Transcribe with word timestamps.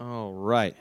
All 0.00 0.32
right. 0.32 0.74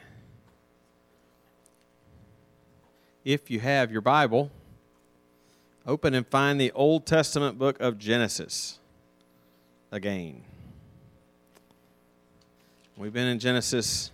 If 3.25 3.51
you 3.51 3.59
have 3.59 3.91
your 3.91 3.99
Bible, 3.99 4.49
open 5.85 6.13
and 6.13 6.25
find 6.25 6.59
the 6.59 6.71
Old 6.71 7.05
Testament 7.05 7.59
book 7.59 7.81
of 7.81 7.97
Genesis 7.97 8.79
again. 9.91 10.43
We've 12.95 13.11
been 13.11 13.27
in 13.27 13.39
Genesis 13.39 14.11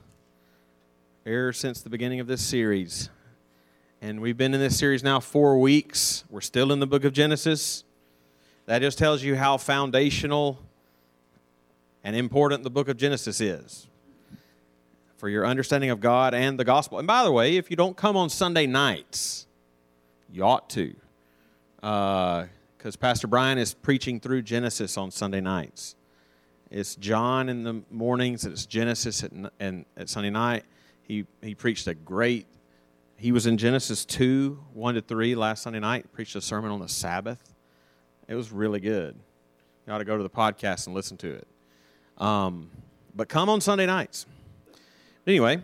ever 1.23 1.53
since 1.53 1.81
the 1.81 1.89
beginning 1.91 2.19
of 2.19 2.25
this 2.25 2.41
series. 2.41 3.11
And 4.01 4.21
we've 4.21 4.37
been 4.37 4.55
in 4.55 4.59
this 4.59 4.77
series 4.77 5.03
now 5.03 5.19
four 5.19 5.59
weeks. 5.59 6.23
We're 6.31 6.41
still 6.41 6.71
in 6.71 6.79
the 6.79 6.87
book 6.87 7.03
of 7.03 7.13
Genesis. 7.13 7.83
That 8.65 8.81
just 8.81 8.97
tells 8.97 9.21
you 9.21 9.35
how 9.35 9.57
foundational 9.57 10.57
and 12.03 12.15
important 12.15 12.63
the 12.63 12.71
book 12.71 12.87
of 12.89 12.97
Genesis 12.97 13.39
is 13.39 13.87
for 15.25 15.29
your 15.29 15.47
understanding 15.47 15.89
of 15.89 15.99
God 15.99 16.35
and 16.35 16.59
the 16.59 16.63
gospel. 16.63 16.99
And 16.99 17.07
by 17.07 17.23
the 17.23 17.31
way, 17.31 17.57
if 17.57 17.71
you 17.71 17.75
don't 17.75 17.97
come 17.97 18.15
on 18.15 18.29
Sunday 18.29 18.67
nights, 18.67 19.47
you 20.31 20.43
ought 20.43 20.69
to, 20.69 20.93
because 21.77 22.45
uh, 22.95 22.99
Pastor 22.99 23.25
Brian 23.25 23.57
is 23.57 23.73
preaching 23.73 24.19
through 24.19 24.43
Genesis 24.43 24.99
on 24.99 25.09
Sunday 25.09 25.41
nights. 25.41 25.95
It's 26.69 26.95
John 26.95 27.49
in 27.49 27.63
the 27.63 27.81
mornings, 27.89 28.45
it's 28.45 28.67
Genesis 28.67 29.23
at, 29.23 29.31
and 29.59 29.85
at 29.97 30.09
Sunday 30.09 30.29
night. 30.29 30.63
He, 31.01 31.25
he 31.41 31.55
preached 31.55 31.87
a 31.87 31.95
great, 31.95 32.45
he 33.17 33.31
was 33.31 33.47
in 33.47 33.57
Genesis 33.57 34.05
2, 34.05 34.59
1 34.73 34.93
to 34.93 35.01
3 35.01 35.33
last 35.33 35.63
Sunday 35.63 35.79
night, 35.79 36.13
preached 36.13 36.35
a 36.35 36.41
sermon 36.41 36.69
on 36.69 36.79
the 36.79 36.87
Sabbath. 36.87 37.55
It 38.27 38.35
was 38.35 38.51
really 38.51 38.79
good. 38.79 39.15
You 39.87 39.93
ought 39.93 39.97
to 39.97 40.05
go 40.05 40.17
to 40.17 40.23
the 40.23 40.29
podcast 40.29 40.85
and 40.85 40.95
listen 40.95 41.17
to 41.17 41.33
it. 41.33 41.47
Um, 42.19 42.69
but 43.15 43.27
come 43.27 43.49
on 43.49 43.59
Sunday 43.59 43.87
nights. 43.87 44.27
Anyway, 45.27 45.59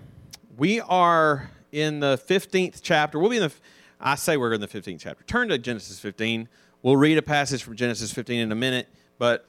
we 0.58 0.82
are 0.82 1.52
in 1.72 2.00
the 2.00 2.20
15th 2.28 2.80
chapter. 2.82 3.20
We'll 3.20 3.30
be 3.30 3.38
in 3.38 3.44
the, 3.44 3.54
I 4.00 4.16
say 4.16 4.36
we're 4.36 4.54
in 4.54 4.62
the 4.62 4.68
15th 4.68 5.00
chapter. 5.00 5.24
Turn 5.26 5.50
to 5.50 5.60
Genesis 5.60 6.00
15. 6.00 6.50
We'll 6.82 6.98
read 6.98 7.20
a 7.20 7.22
passage 7.22 7.62
from 7.62 7.76
Genesis 7.76 8.12
15 8.12 8.40
in 8.40 8.52
a 8.52 8.56
minute, 8.56 8.88
but 9.20 9.46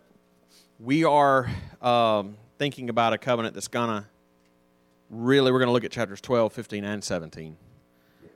we 0.78 1.02
are 1.04 1.48
um, 1.80 2.36
thinking 2.58 2.91
about 2.91 3.14
a 3.14 3.19
covenant 3.19 3.54
that's 3.54 3.69
going 3.69 3.88
to 3.88 4.04
really, 5.08 5.50
we're 5.50 5.60
going 5.60 5.69
to 5.69 5.72
look 5.72 5.84
at 5.84 5.91
chapters 5.91 6.20
12, 6.20 6.52
15, 6.52 6.84
and 6.84 7.02
17 7.02 7.56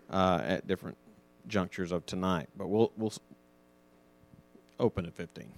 uh, 0.09 0.41
at 0.47 0.67
different 0.67 0.97
junctures 1.47 1.93
of 1.93 2.07
tonight. 2.07 2.49
But 2.57 2.69
we'll, 2.69 2.91
we'll 2.97 3.13
open 4.81 5.05
at 5.05 5.13
15. 5.13 5.53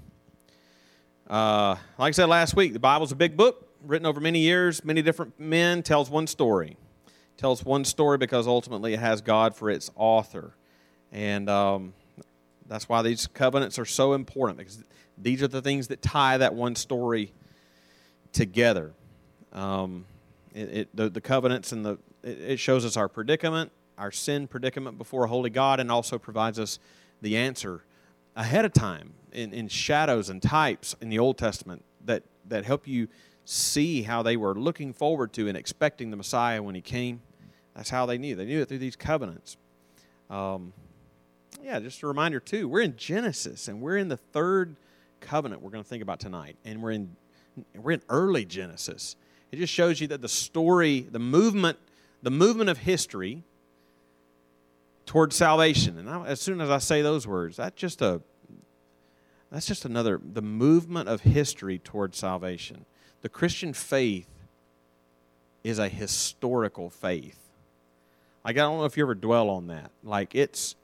Uh, 1.30 1.76
like 1.96 2.08
I 2.08 2.10
said 2.10 2.28
last 2.28 2.56
week, 2.56 2.72
the 2.72 2.80
Bible's 2.80 3.12
a 3.12 3.16
big 3.16 3.36
book 3.36 3.67
written 3.88 4.06
over 4.06 4.20
many 4.20 4.40
years, 4.40 4.84
many 4.84 5.02
different 5.02 5.40
men, 5.40 5.82
tells 5.82 6.10
one 6.10 6.26
story. 6.26 6.76
Tells 7.38 7.64
one 7.64 7.84
story 7.84 8.18
because 8.18 8.46
ultimately 8.46 8.92
it 8.92 9.00
has 9.00 9.22
God 9.22 9.56
for 9.56 9.70
its 9.70 9.90
author. 9.96 10.54
And 11.10 11.48
um, 11.48 11.94
that's 12.68 12.88
why 12.88 13.02
these 13.02 13.26
covenants 13.26 13.78
are 13.78 13.86
so 13.86 14.12
important 14.12 14.58
because 14.58 14.84
these 15.16 15.42
are 15.42 15.48
the 15.48 15.62
things 15.62 15.88
that 15.88 16.02
tie 16.02 16.36
that 16.36 16.54
one 16.54 16.74
story 16.74 17.32
together. 18.32 18.92
Um, 19.52 20.04
it, 20.54 20.60
it, 20.60 20.88
the, 20.94 21.08
the 21.08 21.20
covenants 21.20 21.72
and 21.72 21.84
the 21.84 21.98
it, 22.22 22.40
it 22.40 22.56
shows 22.60 22.84
us 22.84 22.96
our 22.96 23.08
predicament, 23.08 23.72
our 23.96 24.10
sin 24.10 24.46
predicament 24.46 24.98
before 24.98 25.24
a 25.24 25.28
holy 25.28 25.50
God, 25.50 25.80
and 25.80 25.90
also 25.90 26.18
provides 26.18 26.58
us 26.58 26.78
the 27.22 27.36
answer 27.36 27.84
ahead 28.36 28.64
of 28.64 28.72
time 28.72 29.14
in, 29.32 29.52
in 29.52 29.68
shadows 29.68 30.28
and 30.28 30.42
types 30.42 30.94
in 31.00 31.08
the 31.08 31.18
Old 31.18 31.38
Testament 31.38 31.84
that, 32.04 32.22
that 32.46 32.64
help 32.64 32.86
you 32.86 33.08
see 33.50 34.02
how 34.02 34.22
they 34.22 34.36
were 34.36 34.54
looking 34.54 34.92
forward 34.92 35.32
to 35.32 35.48
and 35.48 35.56
expecting 35.56 36.10
the 36.10 36.16
Messiah 36.18 36.62
when 36.62 36.74
he 36.74 36.82
came. 36.82 37.22
That's 37.74 37.88
how 37.88 38.04
they 38.04 38.18
knew. 38.18 38.34
They 38.34 38.44
knew 38.44 38.60
it 38.60 38.68
through 38.68 38.78
these 38.78 38.96
covenants. 38.96 39.56
Um, 40.28 40.74
yeah, 41.62 41.80
just 41.80 42.02
a 42.02 42.06
reminder, 42.06 42.40
too, 42.40 42.68
we're 42.68 42.82
in 42.82 42.96
Genesis 42.96 43.66
and 43.66 43.80
we're 43.80 43.96
in 43.96 44.08
the 44.08 44.18
third 44.18 44.76
covenant 45.20 45.62
we're 45.62 45.70
going 45.70 45.82
to 45.82 45.88
think 45.88 46.02
about 46.02 46.20
tonight. 46.20 46.56
And 46.66 46.82
we're 46.82 46.90
in, 46.90 47.16
we're 47.74 47.92
in 47.92 48.02
early 48.10 48.44
Genesis. 48.44 49.16
It 49.50 49.56
just 49.56 49.72
shows 49.72 49.98
you 49.98 50.08
that 50.08 50.20
the 50.20 50.28
story, 50.28 51.06
the 51.10 51.18
movement, 51.18 51.78
the 52.22 52.30
movement 52.30 52.68
of 52.68 52.78
history 52.78 53.44
towards 55.06 55.34
salvation. 55.34 55.96
And 55.96 56.10
I, 56.10 56.26
as 56.26 56.38
soon 56.38 56.60
as 56.60 56.68
I 56.68 56.78
say 56.78 57.00
those 57.00 57.26
words, 57.26 57.56
that's 57.56 57.76
just 57.76 58.02
a 58.02 58.20
that's 59.50 59.64
just 59.64 59.86
another 59.86 60.20
the 60.22 60.42
movement 60.42 61.08
of 61.08 61.22
history 61.22 61.78
towards 61.78 62.18
salvation. 62.18 62.84
The 63.22 63.28
Christian 63.28 63.72
faith 63.72 64.28
is 65.64 65.78
a 65.78 65.88
historical 65.88 66.88
faith. 66.90 67.38
Like, 68.44 68.56
I 68.56 68.60
don't 68.60 68.78
know 68.78 68.84
if 68.84 68.96
you 68.96 69.02
ever 69.02 69.14
dwell 69.14 69.50
on 69.50 69.66
that. 69.66 69.90
Like, 70.04 70.34
it's 70.34 70.76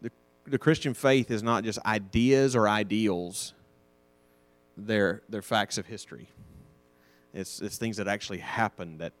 the, 0.00 0.10
the 0.46 0.58
Christian 0.58 0.94
faith 0.94 1.30
is 1.30 1.42
not 1.42 1.64
just 1.64 1.78
ideas 1.84 2.56
or 2.56 2.68
ideals, 2.68 3.52
they're, 4.76 5.22
they're 5.28 5.42
facts 5.42 5.76
of 5.78 5.86
history. 5.86 6.28
It's, 7.34 7.60
it's 7.60 7.76
things 7.76 7.98
that 7.98 8.08
actually 8.08 8.38
happen 8.38 8.98
that, 8.98 9.12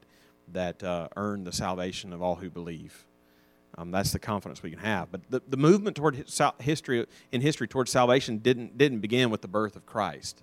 that 0.52 0.82
uh, 0.82 1.08
earn 1.16 1.44
the 1.44 1.52
salvation 1.52 2.12
of 2.12 2.22
all 2.22 2.36
who 2.36 2.48
believe. 2.48 3.04
Um, 3.76 3.90
that's 3.92 4.12
the 4.12 4.18
confidence 4.18 4.62
we 4.62 4.70
can 4.70 4.80
have. 4.80 5.12
But 5.12 5.20
the, 5.30 5.42
the 5.46 5.56
movement 5.56 5.96
toward 5.96 6.24
history 6.58 7.06
in 7.30 7.40
history 7.40 7.68
towards 7.68 7.92
salvation 7.92 8.38
didn't 8.38 8.76
didn't 8.76 8.98
begin 8.98 9.30
with 9.30 9.40
the 9.40 9.48
birth 9.48 9.76
of 9.76 9.86
Christ. 9.86 10.42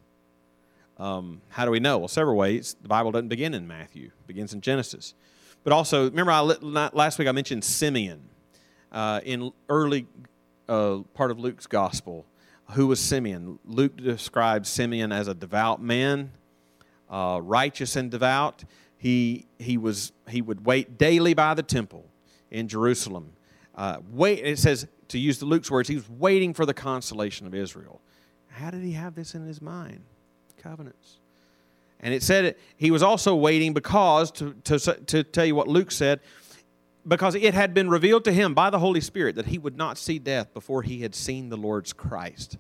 Um, 0.98 1.42
how 1.50 1.66
do 1.66 1.72
we 1.72 1.80
know? 1.80 1.98
Well, 1.98 2.08
several 2.08 2.38
ways. 2.38 2.76
The 2.82 2.88
Bible 2.88 3.12
doesn't 3.12 3.28
begin 3.28 3.54
in 3.54 3.68
Matthew; 3.68 4.08
it 4.08 4.28
begins 4.28 4.54
in 4.54 4.62
Genesis. 4.62 5.14
But 5.64 5.74
also, 5.74 6.06
remember, 6.06 6.32
I, 6.32 6.42
last 6.42 7.18
week 7.18 7.28
I 7.28 7.32
mentioned 7.32 7.64
Simeon 7.64 8.30
uh, 8.92 9.20
in 9.24 9.52
early 9.68 10.08
uh, 10.70 11.00
part 11.14 11.32
of 11.32 11.40
Luke's 11.40 11.68
gospel. 11.68 12.26
Who 12.72 12.88
was 12.88 13.00
Simeon? 13.00 13.60
Luke 13.66 13.98
describes 13.98 14.70
Simeon 14.70 15.12
as 15.12 15.28
a 15.28 15.34
devout 15.34 15.82
man, 15.82 16.32
uh, 17.10 17.40
righteous 17.42 17.96
and 17.96 18.10
devout. 18.10 18.64
He 18.98 19.46
he 19.60 19.78
was 19.78 20.12
he 20.30 20.42
would 20.42 20.66
wait 20.66 20.98
daily 20.98 21.34
by 21.34 21.54
the 21.54 21.64
temple 21.64 22.06
in 22.50 22.68
Jerusalem. 22.68 23.34
Uh, 23.76 23.98
wait, 24.10 24.44
it 24.44 24.58
says 24.58 24.88
to 25.10 25.20
use 25.20 25.40
the 25.40 25.46
Luke's 25.46 25.70
words, 25.70 25.90
he 25.90 25.96
was 25.96 26.10
waiting 26.10 26.54
for 26.54 26.66
the 26.66 26.74
consolation 26.74 27.46
of 27.46 27.54
Israel. 27.54 28.02
How 28.48 28.72
did 28.72 28.82
he 28.82 28.94
have 28.94 29.16
this 29.16 29.36
in 29.36 29.46
his 29.46 29.62
mind? 29.62 30.04
Covenants. 30.66 31.20
And 32.00 32.14
it 32.14 32.24
said 32.24 32.56
he 32.78 32.92
was 32.92 33.04
also 33.04 33.36
waiting 33.36 33.74
because, 33.74 34.32
to, 34.32 34.54
to, 34.66 34.80
to 34.80 35.24
tell 35.24 35.46
you 35.46 35.56
what 35.56 35.68
Luke 35.68 35.92
said, 35.92 36.20
because 37.08 37.36
it 37.36 37.54
had 37.54 37.74
been 37.74 37.90
revealed 37.90 38.26
to 38.26 38.32
him 38.32 38.54
by 38.54 38.70
the 38.70 38.80
Holy 38.80 39.02
Spirit 39.02 39.36
that 39.36 39.46
he 39.46 39.58
would 39.58 39.78
not 39.78 39.98
see 39.98 40.20
death 40.20 40.54
before 40.54 40.82
he 40.82 41.02
had 41.02 41.14
seen 41.14 41.50
the 41.50 41.58
Lord's 41.58 41.94
Christ. 41.94 42.58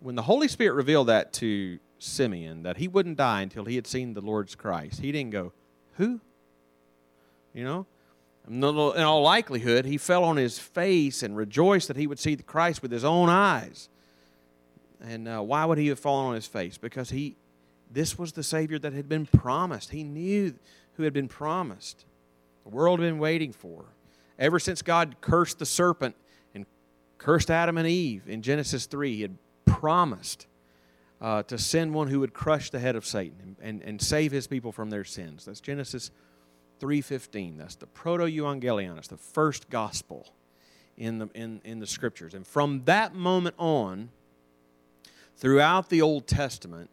When 0.00 0.16
the 0.16 0.22
Holy 0.22 0.48
Spirit 0.48 0.74
revealed 0.74 1.08
that 1.08 1.32
to 1.34 1.78
Simeon, 1.98 2.62
that 2.64 2.76
he 2.76 2.88
wouldn't 2.88 3.16
die 3.16 3.42
until 3.42 3.64
he 3.64 3.76
had 3.76 3.86
seen 3.86 4.14
the 4.14 4.20
Lord's 4.20 4.54
Christ, 4.54 5.00
he 5.00 5.12
didn't 5.12 5.30
go, 5.30 5.52
Who? 5.96 6.20
You 7.54 7.64
know? 7.64 7.86
In 8.48 8.64
all 8.64 9.22
likelihood, 9.22 9.84
he 9.84 9.98
fell 9.98 10.24
on 10.24 10.36
his 10.36 10.58
face 10.58 11.22
and 11.22 11.36
rejoiced 11.36 11.88
that 11.88 11.96
he 11.96 12.08
would 12.08 12.18
see 12.18 12.34
the 12.34 12.42
Christ 12.42 12.82
with 12.82 12.90
his 12.90 13.04
own 13.04 13.28
eyes. 13.28 13.88
And 15.02 15.28
uh, 15.28 15.40
why 15.40 15.64
would 15.64 15.78
he 15.78 15.88
have 15.88 15.98
fallen 15.98 16.28
on 16.28 16.34
his 16.34 16.46
face? 16.46 16.78
Because 16.78 17.10
he, 17.10 17.36
this 17.90 18.18
was 18.18 18.32
the 18.32 18.42
Savior 18.42 18.78
that 18.78 18.92
had 18.92 19.08
been 19.08 19.26
promised. 19.26 19.90
He 19.90 20.04
knew 20.04 20.54
who 20.94 21.02
had 21.02 21.12
been 21.12 21.28
promised. 21.28 22.04
The 22.64 22.70
world 22.70 23.00
had 23.00 23.06
been 23.06 23.18
waiting 23.18 23.52
for. 23.52 23.86
Ever 24.38 24.58
since 24.58 24.82
God 24.82 25.16
cursed 25.20 25.58
the 25.58 25.66
serpent 25.66 26.14
and 26.54 26.66
cursed 27.18 27.50
Adam 27.50 27.78
and 27.78 27.88
Eve 27.88 28.28
in 28.28 28.42
Genesis 28.42 28.86
3, 28.86 29.16
he 29.16 29.22
had 29.22 29.36
promised 29.66 30.46
uh, 31.20 31.42
to 31.44 31.58
send 31.58 31.94
one 31.94 32.08
who 32.08 32.20
would 32.20 32.34
crush 32.34 32.70
the 32.70 32.78
head 32.78 32.96
of 32.96 33.04
Satan 33.04 33.36
and, 33.42 33.56
and, 33.60 33.82
and 33.82 34.02
save 34.02 34.32
his 34.32 34.46
people 34.46 34.72
from 34.72 34.90
their 34.90 35.04
sins. 35.04 35.44
That's 35.44 35.60
Genesis 35.60 36.10
3.15. 36.80 37.58
That's 37.58 37.76
the 37.76 37.86
proto-evangelium. 37.86 38.98
It's 38.98 39.08
the 39.08 39.16
first 39.16 39.70
gospel 39.70 40.32
in 40.96 41.18
the, 41.18 41.28
in, 41.34 41.60
in 41.64 41.78
the 41.78 41.86
scriptures. 41.86 42.34
And 42.34 42.46
from 42.46 42.82
that 42.84 43.14
moment 43.14 43.54
on, 43.58 44.10
throughout 45.36 45.88
the 45.88 46.02
Old 46.02 46.26
Testament, 46.26 46.90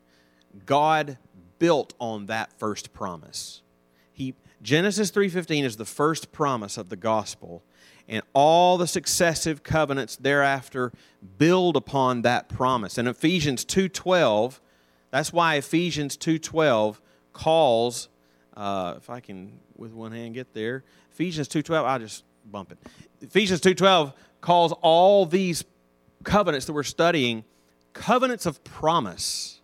God 0.65 1.18
built 1.59 1.94
on 2.00 2.25
that 2.27 2.51
first 2.57 2.94
promise. 2.94 3.62
He, 4.12 4.36
Genesis 4.62 5.12
3:15 5.12 5.63
is 5.63 5.77
the 5.77 5.86
first 5.86 6.31
promise 6.31 6.77
of 6.77 6.89
the 6.89 6.95
gospel, 6.95 7.63
and 8.07 8.24
all 8.33 8.77
the 8.77 8.88
successive 8.88 9.63
covenants 9.63 10.15
thereafter 10.15 10.91
build 11.38 11.75
upon 11.75 12.24
that 12.24 12.50
promise. 12.50 12.97
And 12.97 13.07
Ephesians 13.07 13.63
2:12, 13.63 14.59
that's 15.12 15.31
why 15.31 15.56
Ephesians 15.56 16.18
2:12 16.18 17.01
calls, 17.33 18.09
uh, 18.57 18.95
if 18.97 19.09
I 19.09 19.19
can 19.19 19.59
with 19.75 19.94
one 19.94 20.12
hand 20.12 20.33
get 20.33 20.53
there, 20.53 20.83
Ephesians 21.12 21.47
2:12, 21.47 21.85
I'll 21.85 22.00
just 22.00 22.24
bump 22.45 22.71
it. 22.71 22.77
Ephesians 23.21 23.62
2:12 23.62 24.13
calls 24.42 24.74
all 24.81 25.25
these 25.25 25.63
covenants 26.24 26.65
that 26.65 26.74
we're 26.74 26.83
studying 26.83 27.44
covenants 27.94 28.45
of 28.45 28.63
promise. 28.63 29.59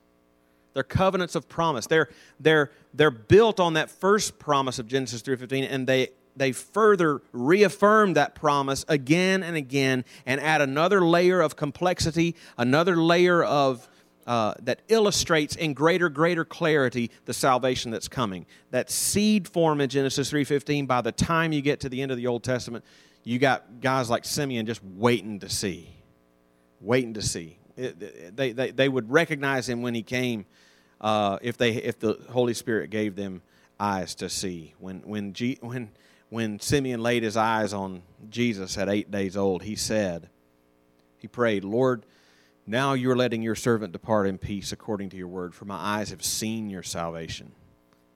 They're 0.74 0.84
covenants 0.84 1.36
of 1.36 1.48
promise. 1.48 1.88
They're, 1.88 2.10
they're, 2.40 2.72
they're 2.94 3.12
built 3.12 3.60
on 3.60 3.74
that 3.74 3.90
first 3.90 4.40
promise 4.40 4.78
of 4.78 4.88
Genesis 4.88 5.22
3.15, 5.22 5.68
and 5.70 5.88
they, 5.88 6.10
they 6.36 6.52
further 6.52 7.22
reaffirm 7.32 8.14
that 8.14 8.36
promise 8.36 8.84
again 8.88 9.42
and 9.42 9.56
again 9.56 10.04
and 10.26 10.42
add 10.42 10.62
another 10.62 11.02
layer 11.02 11.40
of 11.42 11.56
complexity, 11.56 12.36
another 12.58 12.98
layer 12.98 13.44
of 13.44 13.88
uh, 14.28 14.54
that 14.64 14.82
illustrates 14.88 15.56
in 15.56 15.74
greater, 15.74 16.10
greater 16.10 16.44
clarity 16.44 17.12
the 17.26 17.34
salvation 17.34 17.92
that's 17.92 18.08
coming. 18.08 18.46
That 18.72 18.90
seed 18.90 19.48
form 19.48 19.82
in 19.82 19.90
Genesis 19.90 20.32
3.15, 20.32 20.88
by 20.88 21.02
the 21.02 21.12
time 21.12 21.54
you 21.54 21.62
get 21.62 21.80
to 21.82 21.90
the 21.90 22.02
end 22.02 22.12
of 22.12 22.18
the 22.18 22.28
Old 22.28 22.44
Testament, 22.44 22.84
you 23.24 23.40
got 23.40 23.82
guys 23.82 24.10
like 24.10 24.26
Simeon 24.26 24.66
just 24.66 24.84
waiting 24.84 25.40
to 25.40 25.50
see. 25.50 25.90
Waiting 26.82 27.14
to 27.14 27.22
see. 27.22 27.58
They, 27.76 28.52
they, 28.54 28.72
they 28.72 28.90
would 28.90 29.12
recognize 29.12 29.68
him 29.68 29.82
when 29.82 29.96
he 29.96 30.04
came 30.04 30.46
uh, 31.02 31.40
if, 31.42 31.58
they, 31.58 31.74
if 31.74 32.00
the 32.00 32.18
Holy 32.30 32.54
Spirit 32.54 32.90
gave 32.90 33.16
them 33.16 33.42
eyes 33.80 34.16
to 34.16 34.30
see. 34.30 34.74
When, 34.80 35.02
when, 35.02 35.34
G, 35.34 35.58
when, 35.62 35.92
when 36.30 36.60
Simeon 36.60 37.02
laid 37.02 37.24
his 37.24 37.36
eyes 37.36 37.74
on 37.74 38.02
Jesus 38.30 38.78
at 38.78 38.90
eight 38.90 39.12
days 39.12 39.36
old, 39.36 39.64
he 39.64 39.76
said, 39.76 40.30
he 41.18 41.28
prayed, 41.28 41.64
Lord, 41.64 42.06
now 42.66 42.94
you 42.94 43.12
are 43.12 43.16
letting 43.16 43.42
your 43.42 43.56
servant 43.56 43.92
depart 43.92 44.28
in 44.28 44.38
peace 44.38 44.72
according 44.72 45.10
to 45.10 45.18
your 45.18 45.28
word, 45.28 45.54
for 45.54 45.66
my 45.66 45.76
eyes 45.76 46.10
have 46.10 46.24
seen 46.24 46.70
your 46.70 46.84
salvation, 46.84 47.52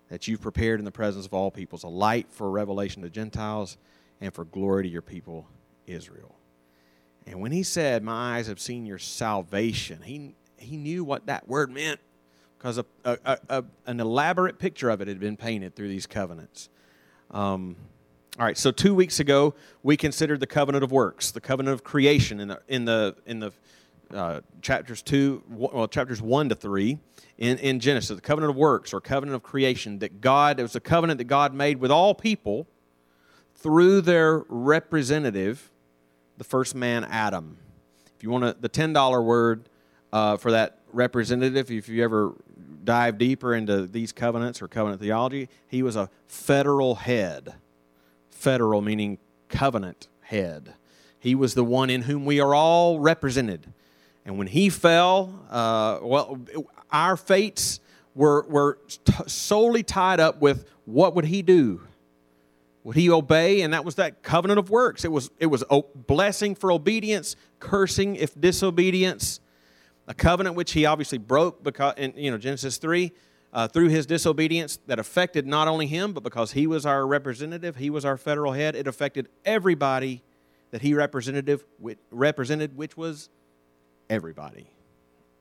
that 0.09 0.27
you've 0.27 0.41
prepared 0.41 0.79
in 0.79 0.85
the 0.85 0.91
presence 0.91 1.25
of 1.25 1.33
all 1.33 1.51
peoples 1.51 1.83
a 1.83 1.87
light 1.87 2.27
for 2.31 2.49
revelation 2.49 3.01
to 3.03 3.09
Gentiles 3.09 3.77
and 4.21 4.33
for 4.33 4.45
glory 4.45 4.83
to 4.83 4.89
your 4.89 5.01
people, 5.01 5.47
Israel. 5.85 6.35
And 7.29 7.39
when 7.39 7.51
he 7.51 7.63
said, 7.63 8.03
My 8.03 8.37
eyes 8.37 8.47
have 8.47 8.59
seen 8.59 8.85
your 8.85 8.97
salvation, 8.97 10.01
he, 10.01 10.33
he 10.57 10.77
knew 10.77 11.03
what 11.03 11.27
that 11.27 11.47
word 11.47 11.71
meant 11.71 11.99
because 12.57 12.79
a, 12.79 12.85
a, 13.05 13.37
a, 13.47 13.63
an 13.85 13.99
elaborate 13.99 14.59
picture 14.59 14.89
of 14.89 14.99
it 14.99 15.07
had 15.07 15.19
been 15.19 15.37
painted 15.37 15.75
through 15.75 15.87
these 15.87 16.07
covenants. 16.07 16.69
Um, 17.31 17.75
all 18.37 18.45
right, 18.45 18.57
so 18.57 18.71
two 18.71 18.95
weeks 18.95 19.19
ago, 19.19 19.53
we 19.83 19.95
considered 19.95 20.39
the 20.39 20.47
covenant 20.47 20.83
of 20.83 20.91
works, 20.91 21.31
the 21.31 21.41
covenant 21.41 21.73
of 21.73 21.83
creation 21.83 22.39
in 22.39 22.49
the, 22.49 22.61
in 22.67 22.85
the, 22.85 23.15
in 23.25 23.39
the 23.39 23.51
uh, 24.13 24.41
chapters 24.61 25.01
two, 25.01 25.43
well, 25.49 25.87
chapters 25.87 26.21
one 26.21 26.49
to 26.49 26.55
three 26.55 26.97
in, 27.37 27.57
in 27.59 27.79
Genesis, 27.79 28.15
the 28.15 28.21
covenant 28.21 28.49
of 28.49 28.57
works 28.57 28.93
or 28.93 28.99
covenant 28.99 29.35
of 29.35 29.43
creation 29.43 29.99
that 29.99 30.19
God, 30.19 30.59
it 30.59 30.63
was 30.63 30.75
a 30.75 30.79
covenant 30.79 31.19
that 31.19 31.25
God 31.25 31.53
made 31.53 31.79
with 31.79 31.91
all 31.91 32.15
people 32.15 32.67
through 33.55 34.01
their 34.01 34.39
representative, 34.49 35.71
the 36.39 36.45
first 36.45 36.73
man, 36.73 37.03
Adam. 37.03 37.57
If 38.15 38.23
you 38.23 38.31
want 38.31 38.45
to, 38.45 38.55
the 38.59 38.69
$10 38.69 39.23
word 39.23 39.69
uh, 40.11 40.37
for 40.37 40.51
that 40.51 40.79
representative, 40.93 41.69
if 41.69 41.89
you 41.89 42.03
ever 42.03 42.33
dive 42.83 43.17
deeper 43.17 43.53
into 43.53 43.85
these 43.85 44.13
covenants 44.13 44.61
or 44.61 44.69
covenant 44.69 45.01
theology, 45.01 45.49
he 45.67 45.83
was 45.83 45.97
a 45.97 46.09
federal 46.27 46.95
head. 46.95 47.55
Federal 48.31 48.81
meaning 48.81 49.17
covenant 49.49 50.07
head. 50.21 50.75
He 51.19 51.35
was 51.35 51.55
the 51.55 51.63
one 51.63 51.89
in 51.89 52.03
whom 52.03 52.25
we 52.25 52.39
are 52.39 52.55
all 52.55 53.01
represented. 53.01 53.73
And 54.25 54.37
when 54.37 54.47
he 54.47 54.69
fell, 54.69 55.45
uh, 55.51 55.99
well, 56.01 56.39
our 56.89 57.17
fates 57.17 57.81
were, 58.15 58.45
were 58.47 58.79
t- 58.87 59.13
solely 59.27 59.83
tied 59.83 60.21
up 60.21 60.39
with 60.39 60.69
what 60.85 61.15
would 61.15 61.25
he 61.25 61.41
do? 61.41 61.81
Would 62.83 62.95
he 62.95 63.09
obey? 63.09 63.61
And 63.61 63.73
that 63.73 63.83
was 63.83 63.95
that 63.95 64.23
covenant 64.23 64.59
of 64.59 64.69
works. 64.69 65.03
It 65.03 65.11
was, 65.11 65.29
it 65.39 65.47
was 65.47 65.63
blessing 65.95 66.55
for 66.55 66.71
obedience, 66.71 67.35
cursing 67.59 68.15
if 68.15 68.39
disobedience. 68.39 69.39
A 70.07 70.13
covenant 70.13 70.55
which 70.55 70.71
he 70.71 70.85
obviously 70.85 71.19
broke 71.19 71.61
because 71.61 71.93
in 71.97 72.13
you 72.15 72.31
know 72.31 72.37
Genesis 72.37 72.77
3 72.77 73.11
uh, 73.51 73.67
through 73.67 73.89
his 73.89 74.05
disobedience 74.05 74.79
that 74.87 74.99
affected 74.99 75.47
not 75.47 75.67
only 75.67 75.87
him, 75.87 76.13
but 76.13 76.23
because 76.23 76.51
he 76.51 76.67
was 76.67 76.85
our 76.85 77.05
representative, 77.05 77.75
he 77.75 77.89
was 77.89 78.05
our 78.05 78.17
federal 78.17 78.53
head, 78.53 78.75
it 78.75 78.87
affected 78.87 79.27
everybody 79.45 80.23
that 80.71 80.81
he 80.81 80.93
representative 80.93 81.65
represented, 82.11 82.77
which 82.77 82.95
was 82.95 83.29
everybody. 84.09 84.69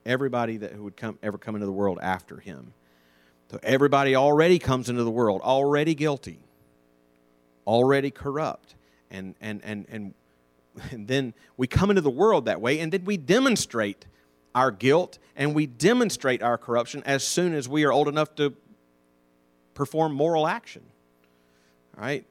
Everybody 0.05 0.57
that 0.57 0.77
would 0.77 0.97
come 0.97 1.19
ever 1.21 1.37
come 1.37 1.55
into 1.55 1.67
the 1.67 1.71
world 1.71 1.99
after 2.01 2.39
him. 2.39 2.73
So 3.51 3.59
everybody 3.61 4.15
already 4.15 4.59
comes 4.59 4.89
into 4.89 5.03
the 5.03 5.11
world 5.11 5.41
already 5.41 5.93
guilty, 5.93 6.39
already 7.65 8.11
corrupt. 8.11 8.75
And 9.11 9.35
and 9.41 9.61
and 9.63 9.85
and, 9.89 10.13
and 10.91 11.07
then 11.07 11.33
we 11.57 11.67
come 11.67 11.89
into 11.89 12.01
the 12.01 12.09
world 12.09 12.45
that 12.45 12.61
way, 12.61 12.79
and 12.79 12.91
then 12.91 13.05
we 13.05 13.17
demonstrate 13.17 14.05
our 14.55 14.71
guilt 14.71 15.19
and 15.35 15.53
we 15.55 15.65
demonstrate 15.65 16.41
our 16.41 16.57
corruption 16.57 17.03
as 17.05 17.23
soon 17.23 17.53
as 17.53 17.69
we 17.69 17.83
are 17.85 17.91
old 17.91 18.07
enough 18.07 18.35
to 18.35 18.53
perform 19.73 20.13
moral 20.13 20.47
action. 20.47 20.83
All 21.97 22.03
right? 22.03 22.25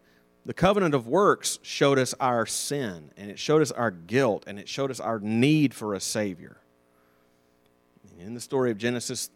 The 0.44 0.54
covenant 0.54 0.94
of 0.94 1.06
works 1.06 1.58
showed 1.62 1.98
us 1.98 2.14
our 2.20 2.46
sin, 2.46 3.10
and 3.16 3.31
it 3.31 3.38
showed 3.38 3.60
us 3.60 3.70
our 3.70 3.90
guilt, 3.90 4.44
and 4.46 4.58
it 4.58 4.69
showed 4.69 4.90
us 4.90 5.00
our 5.00 5.19
need 5.20 5.74
for 5.74 5.94
a 5.94 6.00
Savior. 6.00 6.58
In 8.19 8.34
the 8.34 8.40
story 8.40 8.70
of 8.70 8.78
Genesis, 8.78 9.31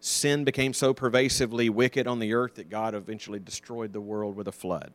sin 0.00 0.44
became 0.44 0.72
so 0.72 0.94
pervasively 0.94 1.68
wicked 1.68 2.06
on 2.06 2.18
the 2.18 2.34
earth 2.34 2.54
that 2.56 2.70
God 2.70 2.94
eventually 2.94 3.38
destroyed 3.38 3.92
the 3.92 4.00
world 4.00 4.36
with 4.36 4.48
a 4.48 4.52
flood. 4.52 4.92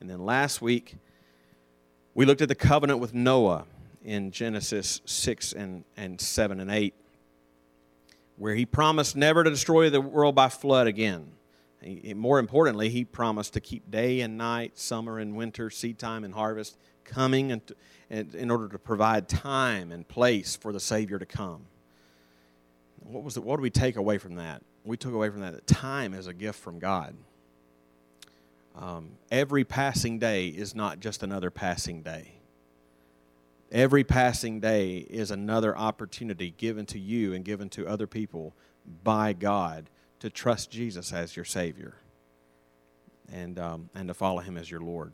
And 0.00 0.08
then 0.08 0.24
last 0.24 0.60
week, 0.60 0.96
we 2.14 2.24
looked 2.24 2.42
at 2.42 2.48
the 2.48 2.54
covenant 2.54 3.00
with 3.00 3.14
Noah 3.14 3.64
in 4.04 4.30
Genesis 4.30 5.00
6 5.04 5.52
and, 5.52 5.84
and 5.96 6.20
7 6.20 6.60
and 6.60 6.70
8, 6.70 6.94
where 8.36 8.54
he 8.54 8.66
promised 8.66 9.16
never 9.16 9.42
to 9.42 9.50
destroy 9.50 9.90
the 9.90 10.00
world 10.00 10.34
by 10.34 10.48
flood 10.48 10.86
again. 10.86 11.32
More 12.14 12.38
importantly, 12.38 12.88
he 12.88 13.04
promised 13.04 13.54
to 13.54 13.60
keep 13.60 13.90
day 13.90 14.20
and 14.20 14.38
night, 14.38 14.78
summer 14.78 15.18
and 15.18 15.36
winter, 15.36 15.70
seed 15.70 15.98
time 15.98 16.24
and 16.24 16.32
harvest 16.32 16.78
coming 17.04 17.52
and, 17.52 17.60
and 18.10 18.34
in 18.34 18.50
order 18.50 18.68
to 18.68 18.78
provide 18.78 19.28
time 19.28 19.92
and 19.92 20.06
place 20.08 20.56
for 20.56 20.72
the 20.72 20.80
Savior 20.80 21.18
to 21.18 21.26
come. 21.26 21.66
What 23.00 23.22
was 23.22 23.36
it? 23.36 23.44
What 23.44 23.56
do 23.56 23.62
we 23.62 23.70
take 23.70 23.96
away 23.96 24.18
from 24.18 24.36
that? 24.36 24.62
We 24.84 24.96
took 24.96 25.12
away 25.12 25.28
from 25.30 25.40
that 25.40 25.54
that 25.54 25.66
time 25.66 26.14
is 26.14 26.26
a 26.26 26.34
gift 26.34 26.58
from 26.58 26.78
God. 26.78 27.14
Um, 28.74 29.12
every 29.30 29.64
passing 29.64 30.18
day 30.18 30.48
is 30.48 30.74
not 30.74 31.00
just 31.00 31.22
another 31.22 31.50
passing 31.50 32.02
day. 32.02 32.32
Every 33.70 34.04
passing 34.04 34.60
day 34.60 34.98
is 34.98 35.30
another 35.30 35.76
opportunity 35.76 36.54
given 36.56 36.86
to 36.86 36.98
you 36.98 37.32
and 37.32 37.44
given 37.44 37.68
to 37.70 37.86
other 37.86 38.06
people 38.06 38.54
by 39.02 39.32
God 39.32 39.90
to 40.20 40.30
trust 40.30 40.70
Jesus 40.70 41.12
as 41.12 41.36
your 41.36 41.44
Savior 41.44 41.94
and, 43.32 43.58
um, 43.58 43.90
and 43.94 44.08
to 44.08 44.14
follow 44.14 44.40
Him 44.40 44.56
as 44.56 44.70
your 44.70 44.80
Lord. 44.80 45.12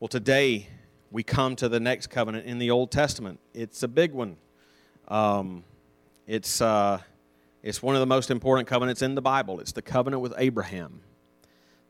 Well, 0.00 0.08
today 0.08 0.68
we 1.10 1.22
come 1.22 1.56
to 1.56 1.68
the 1.68 1.80
next 1.80 2.08
covenant 2.08 2.46
in 2.46 2.58
the 2.58 2.70
Old 2.70 2.90
Testament. 2.90 3.40
It's 3.54 3.82
a 3.82 3.88
big 3.88 4.12
one. 4.12 4.36
Um, 5.08 5.64
it's, 6.26 6.60
uh, 6.60 7.00
it's 7.62 7.82
one 7.82 7.94
of 7.94 8.00
the 8.00 8.06
most 8.06 8.30
important 8.30 8.68
covenants 8.68 9.02
in 9.02 9.14
the 9.14 9.22
Bible. 9.22 9.60
It's 9.60 9.72
the 9.72 9.82
covenant 9.82 10.22
with 10.22 10.34
Abraham. 10.36 11.00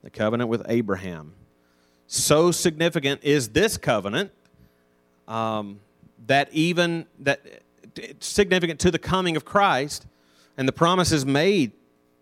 The 0.06 0.10
covenant 0.10 0.48
with 0.48 0.62
Abraham. 0.68 1.32
So 2.06 2.52
significant 2.52 3.24
is 3.24 3.48
this 3.48 3.76
covenant 3.76 4.30
um, 5.26 5.80
that 6.28 6.48
even 6.52 7.06
that 7.18 7.40
significant 8.20 8.78
to 8.78 8.92
the 8.92 9.00
coming 9.00 9.34
of 9.34 9.44
Christ 9.44 10.06
and 10.56 10.68
the 10.68 10.72
promises 10.72 11.26
made 11.26 11.72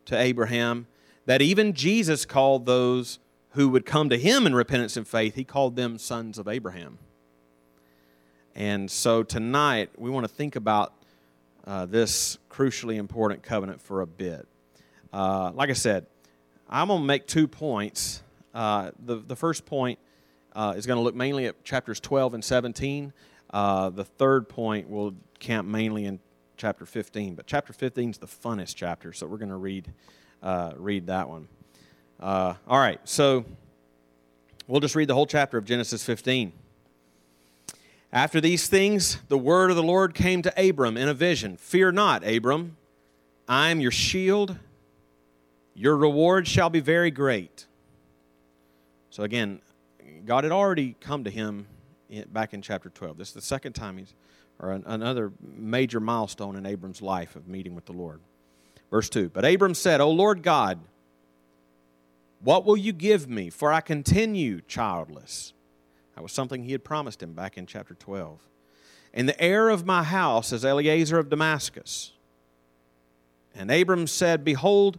to 0.06 0.16
Abraham 0.16 0.86
that 1.26 1.42
even 1.42 1.74
Jesus 1.74 2.24
called 2.24 2.64
those 2.64 3.18
who 3.50 3.68
would 3.68 3.84
come 3.84 4.08
to 4.08 4.16
him 4.16 4.46
in 4.46 4.54
repentance 4.54 4.96
and 4.96 5.06
faith, 5.06 5.34
he 5.34 5.44
called 5.44 5.76
them 5.76 5.98
sons 5.98 6.38
of 6.38 6.48
Abraham. 6.48 6.96
And 8.54 8.90
so 8.90 9.22
tonight, 9.22 9.90
we 9.98 10.08
want 10.08 10.24
to 10.26 10.32
think 10.32 10.56
about 10.56 10.94
uh, 11.66 11.84
this 11.84 12.38
crucially 12.48 12.96
important 12.96 13.42
covenant 13.42 13.82
for 13.82 14.00
a 14.00 14.06
bit. 14.06 14.48
Uh, 15.12 15.52
like 15.52 15.68
I 15.68 15.74
said, 15.74 16.06
I'm 16.68 16.88
going 16.88 17.00
to 17.00 17.06
make 17.06 17.26
two 17.26 17.46
points. 17.46 18.22
Uh, 18.54 18.90
the, 19.04 19.16
the 19.16 19.36
first 19.36 19.66
point 19.66 19.98
uh, 20.54 20.74
is 20.76 20.86
going 20.86 20.96
to 20.96 21.02
look 21.02 21.14
mainly 21.14 21.46
at 21.46 21.62
chapters 21.64 22.00
12 22.00 22.34
and 22.34 22.44
17. 22.44 23.12
Uh, 23.50 23.90
the 23.90 24.04
third 24.04 24.48
point 24.48 24.88
will 24.88 25.14
camp 25.38 25.68
mainly 25.68 26.06
in 26.06 26.18
chapter 26.56 26.86
15. 26.86 27.34
But 27.34 27.46
chapter 27.46 27.72
15 27.72 28.10
is 28.10 28.18
the 28.18 28.26
funnest 28.26 28.74
chapter, 28.76 29.12
so 29.12 29.26
we're 29.26 29.38
going 29.38 29.50
to 29.50 29.56
read, 29.56 29.92
uh, 30.42 30.72
read 30.76 31.06
that 31.08 31.28
one. 31.28 31.48
Uh, 32.20 32.54
all 32.66 32.78
right, 32.78 33.00
so 33.04 33.44
we'll 34.66 34.80
just 34.80 34.94
read 34.94 35.08
the 35.08 35.14
whole 35.14 35.26
chapter 35.26 35.58
of 35.58 35.64
Genesis 35.64 36.04
15. 36.04 36.52
After 38.12 38.40
these 38.40 38.68
things, 38.68 39.18
the 39.28 39.36
word 39.36 39.70
of 39.70 39.76
the 39.76 39.82
Lord 39.82 40.14
came 40.14 40.40
to 40.42 40.68
Abram 40.68 40.96
in 40.96 41.08
a 41.08 41.14
vision 41.14 41.56
Fear 41.56 41.92
not, 41.92 42.26
Abram, 42.26 42.76
I 43.48 43.70
am 43.70 43.80
your 43.80 43.90
shield. 43.90 44.56
Your 45.74 45.96
reward 45.96 46.46
shall 46.46 46.70
be 46.70 46.80
very 46.80 47.10
great. 47.10 47.66
So 49.10 49.22
again, 49.22 49.60
God 50.24 50.44
had 50.44 50.52
already 50.52 50.96
come 51.00 51.24
to 51.24 51.30
him 51.30 51.66
back 52.32 52.54
in 52.54 52.62
chapter 52.62 52.88
12. 52.88 53.18
This 53.18 53.28
is 53.28 53.34
the 53.34 53.42
second 53.42 53.72
time 53.74 53.98
he's 53.98 54.14
or 54.58 54.72
an, 54.72 54.84
another 54.86 55.32
major 55.40 56.00
milestone 56.00 56.56
in 56.56 56.66
Abram's 56.66 57.02
life 57.02 57.36
of 57.36 57.48
meeting 57.48 57.74
with 57.74 57.86
the 57.86 57.92
Lord. 57.92 58.20
Verse 58.90 59.08
2 59.08 59.30
But 59.30 59.44
Abram 59.44 59.74
said, 59.74 60.00
O 60.00 60.10
Lord 60.10 60.42
God, 60.42 60.80
what 62.40 62.64
will 62.64 62.76
you 62.76 62.92
give 62.92 63.28
me? 63.28 63.50
For 63.50 63.72
I 63.72 63.80
continue 63.80 64.60
childless. 64.60 65.52
That 66.14 66.22
was 66.22 66.32
something 66.32 66.62
he 66.62 66.72
had 66.72 66.84
promised 66.84 67.22
him 67.22 67.32
back 67.32 67.58
in 67.58 67.66
chapter 67.66 67.94
12. 67.94 68.40
And 69.12 69.28
the 69.28 69.40
heir 69.40 69.68
of 69.68 69.84
my 69.86 70.02
house 70.02 70.52
is 70.52 70.64
Eliezer 70.64 71.18
of 71.18 71.28
Damascus. 71.28 72.12
And 73.54 73.70
Abram 73.70 74.06
said, 74.06 74.44
Behold, 74.44 74.98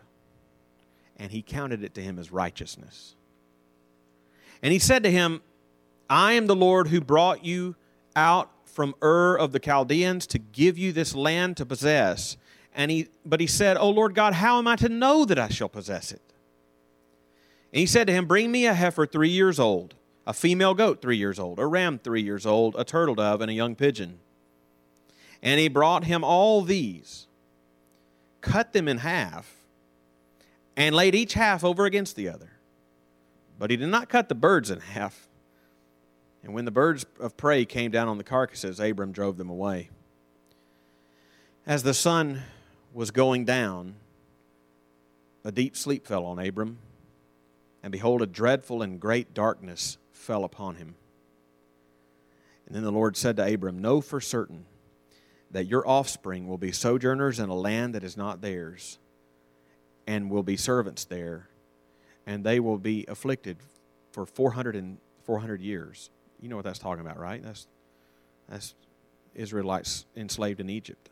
and 1.21 1.31
he 1.31 1.43
counted 1.43 1.83
it 1.83 1.93
to 1.93 2.01
him 2.01 2.17
as 2.17 2.31
righteousness. 2.31 3.15
And 4.63 4.73
he 4.73 4.79
said 4.79 5.03
to 5.03 5.11
him, 5.11 5.41
I 6.09 6.33
am 6.33 6.47
the 6.47 6.55
Lord 6.55 6.87
who 6.87 6.99
brought 6.99 7.45
you 7.45 7.75
out 8.15 8.49
from 8.65 8.95
Ur 9.03 9.37
of 9.37 9.51
the 9.51 9.59
Chaldeans 9.59 10.25
to 10.27 10.39
give 10.39 10.79
you 10.79 10.91
this 10.91 11.13
land 11.13 11.57
to 11.57 11.65
possess. 11.65 12.37
And 12.73 12.89
he, 12.89 13.07
but 13.23 13.39
he 13.39 13.45
said, 13.45 13.77
O 13.77 13.87
Lord 13.91 14.15
God, 14.15 14.33
how 14.33 14.57
am 14.57 14.67
I 14.67 14.75
to 14.77 14.89
know 14.89 15.23
that 15.25 15.37
I 15.37 15.49
shall 15.49 15.69
possess 15.69 16.11
it? 16.11 16.21
And 17.71 17.79
he 17.79 17.85
said 17.85 18.07
to 18.07 18.13
him, 18.13 18.25
Bring 18.25 18.51
me 18.51 18.65
a 18.65 18.73
heifer 18.73 19.05
three 19.05 19.29
years 19.29 19.59
old, 19.59 19.93
a 20.25 20.33
female 20.33 20.73
goat 20.73 21.03
three 21.03 21.17
years 21.17 21.37
old, 21.37 21.59
a 21.59 21.67
ram 21.67 21.99
three 21.99 22.23
years 22.23 22.47
old, 22.47 22.75
a 22.79 22.83
turtle 22.83 23.15
dove, 23.15 23.41
and 23.41 23.51
a 23.51 23.53
young 23.53 23.75
pigeon. 23.75 24.17
And 25.43 25.59
he 25.59 25.67
brought 25.67 26.05
him 26.05 26.23
all 26.23 26.63
these, 26.63 27.27
cut 28.41 28.73
them 28.73 28.87
in 28.87 28.97
half, 28.97 29.60
and 30.87 30.95
laid 30.95 31.15
each 31.15 31.33
half 31.33 31.63
over 31.63 31.85
against 31.85 32.15
the 32.15 32.29
other. 32.29 32.51
But 33.59 33.69
he 33.69 33.77
did 33.77 33.89
not 33.89 34.09
cut 34.09 34.29
the 34.29 34.35
birds 34.35 34.69
in 34.69 34.79
half. 34.79 35.27
And 36.43 36.53
when 36.53 36.65
the 36.65 36.71
birds 36.71 37.05
of 37.19 37.37
prey 37.37 37.65
came 37.65 37.91
down 37.91 38.07
on 38.07 38.17
the 38.17 38.23
carcasses, 38.23 38.79
Abram 38.79 39.11
drove 39.11 39.37
them 39.37 39.49
away. 39.49 39.89
As 41.67 41.83
the 41.83 41.93
sun 41.93 42.41
was 42.93 43.11
going 43.11 43.45
down, 43.45 43.95
a 45.43 45.51
deep 45.51 45.77
sleep 45.77 46.07
fell 46.07 46.25
on 46.25 46.39
Abram 46.39 46.79
and 47.83 47.91
behold, 47.91 48.21
a 48.21 48.27
dreadful 48.27 48.81
and 48.81 48.99
great 48.99 49.33
darkness 49.33 49.97
fell 50.11 50.43
upon 50.43 50.75
him. 50.75 50.95
And 52.67 52.75
then 52.75 52.83
the 52.83 52.91
Lord 52.91 53.17
said 53.17 53.37
to 53.37 53.53
Abram, 53.53 53.79
Know 53.79 54.01
for 54.01 54.21
certain 54.21 54.65
that 55.49 55.65
your 55.65 55.87
offspring 55.87 56.47
will 56.47 56.57
be 56.57 56.71
sojourners 56.71 57.39
in 57.39 57.49
a 57.49 57.55
land 57.55 57.95
that 57.95 58.03
is 58.03 58.15
not 58.15 58.41
theirs, 58.41 58.99
and 60.07 60.29
will 60.29 60.43
be 60.43 60.57
servants 60.57 61.05
there, 61.05 61.49
and 62.25 62.43
they 62.43 62.59
will 62.59 62.77
be 62.77 63.05
afflicted 63.07 63.57
for 64.11 64.25
400, 64.25 64.75
and 64.75 64.97
400 65.23 65.61
years. 65.61 66.09
You 66.39 66.49
know 66.49 66.55
what 66.55 66.65
that's 66.65 66.79
talking 66.79 67.01
about, 67.01 67.19
right? 67.19 67.41
That's, 67.43 67.67
that's 68.49 68.75
Israelites 69.35 70.05
enslaved 70.15 70.59
in 70.59 70.69
Egypt. 70.69 71.09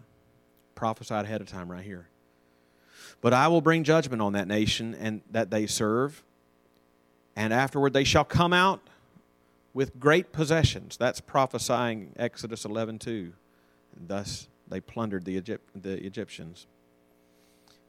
Prophesied 0.76 1.26
ahead 1.26 1.42
of 1.42 1.48
time 1.48 1.72
right 1.72 1.84
here. 1.84 2.08
But 3.22 3.34
I 3.34 3.48
will 3.48 3.62
bring 3.62 3.84
judgment 3.84 4.22
on 4.22 4.34
that 4.34 4.48
nation 4.48 4.96
and 4.96 5.22
that 5.32 5.50
they 5.50 5.68
serve 5.68 6.24
and 7.40 7.54
afterward 7.54 7.94
they 7.94 8.04
shall 8.04 8.26
come 8.26 8.52
out 8.52 8.82
with 9.74 9.98
great 9.98 10.34
possessions. 10.34 10.98
That's 10.98 11.22
prophesying 11.22 12.12
Exodus 12.18 12.66
11 12.66 13.00
2. 13.00 13.34
And 13.98 14.08
thus 14.10 14.50
they 14.68 14.82
plundered 14.82 15.24
the, 15.24 15.38
Egypt, 15.38 15.70
the 15.74 16.06
Egyptians. 16.06 16.68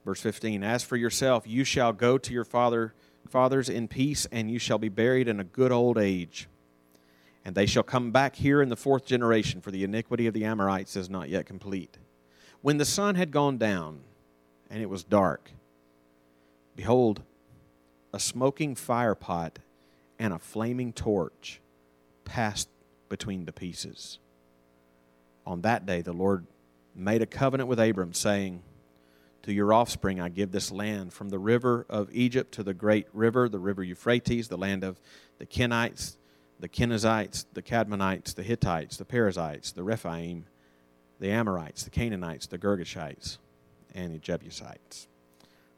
Verse 0.04 0.20
15 0.20 0.62
As 0.62 0.82
for 0.82 0.96
yourself, 0.96 1.46
you 1.46 1.64
shall 1.64 1.92
go 1.92 2.18
to 2.18 2.32
your 2.32 2.44
father, 2.44 2.94
fathers 3.28 3.68
in 3.68 3.88
peace, 3.88 4.26
and 4.32 4.50
you 4.50 4.58
shall 4.58 4.78
be 4.78 4.88
buried 4.88 5.28
in 5.28 5.40
a 5.40 5.44
good 5.44 5.72
old 5.72 5.98
age. 5.98 6.48
And 7.44 7.54
they 7.54 7.66
shall 7.66 7.82
come 7.82 8.10
back 8.10 8.36
here 8.36 8.60
in 8.60 8.68
the 8.68 8.76
fourth 8.76 9.06
generation, 9.06 9.60
for 9.60 9.70
the 9.70 9.84
iniquity 9.84 10.26
of 10.26 10.34
the 10.34 10.44
Amorites 10.44 10.96
is 10.96 11.08
not 11.08 11.28
yet 11.28 11.46
complete. 11.46 11.98
When 12.60 12.76
the 12.76 12.84
sun 12.84 13.14
had 13.14 13.30
gone 13.30 13.56
down 13.56 14.00
and 14.68 14.82
it 14.82 14.90
was 14.90 15.02
dark, 15.02 15.50
behold, 16.76 17.22
a 18.12 18.20
smoking 18.20 18.74
firepot 18.74 19.56
and 20.18 20.34
a 20.34 20.38
flaming 20.38 20.92
torch 20.92 21.60
passed 22.24 22.68
between 23.08 23.46
the 23.46 23.52
pieces. 23.52 24.18
On 25.46 25.62
that 25.62 25.86
day, 25.86 26.02
the 26.02 26.12
Lord 26.12 26.46
made 26.94 27.22
a 27.22 27.26
covenant 27.26 27.68
with 27.68 27.80
Abram, 27.80 28.12
saying, 28.12 28.62
To 29.44 29.52
your 29.52 29.72
offspring 29.72 30.20
I 30.20 30.28
give 30.28 30.52
this 30.52 30.70
land, 30.70 31.12
from 31.12 31.30
the 31.30 31.38
river 31.38 31.86
of 31.88 32.08
Egypt 32.12 32.52
to 32.54 32.62
the 32.62 32.74
great 32.74 33.06
river, 33.12 33.48
the 33.48 33.58
river 33.58 33.82
Euphrates, 33.82 34.48
the 34.48 34.58
land 34.58 34.84
of 34.84 35.00
the 35.38 35.46
Kenites, 35.46 36.16
the 36.58 36.68
Kenizzites, 36.68 37.46
the 37.54 37.62
Kadmonites, 37.62 38.34
the 38.34 38.42
Hittites, 38.42 38.98
the 38.98 39.04
Perizzites, 39.06 39.72
the 39.72 39.82
Rephaim, 39.82 40.44
the 41.18 41.30
Amorites, 41.30 41.84
the 41.84 41.90
Canaanites, 41.90 42.46
the 42.46 42.58
Girgashites, 42.58 43.38
and 43.94 44.14
the 44.14 44.18
Jebusites. 44.18 45.08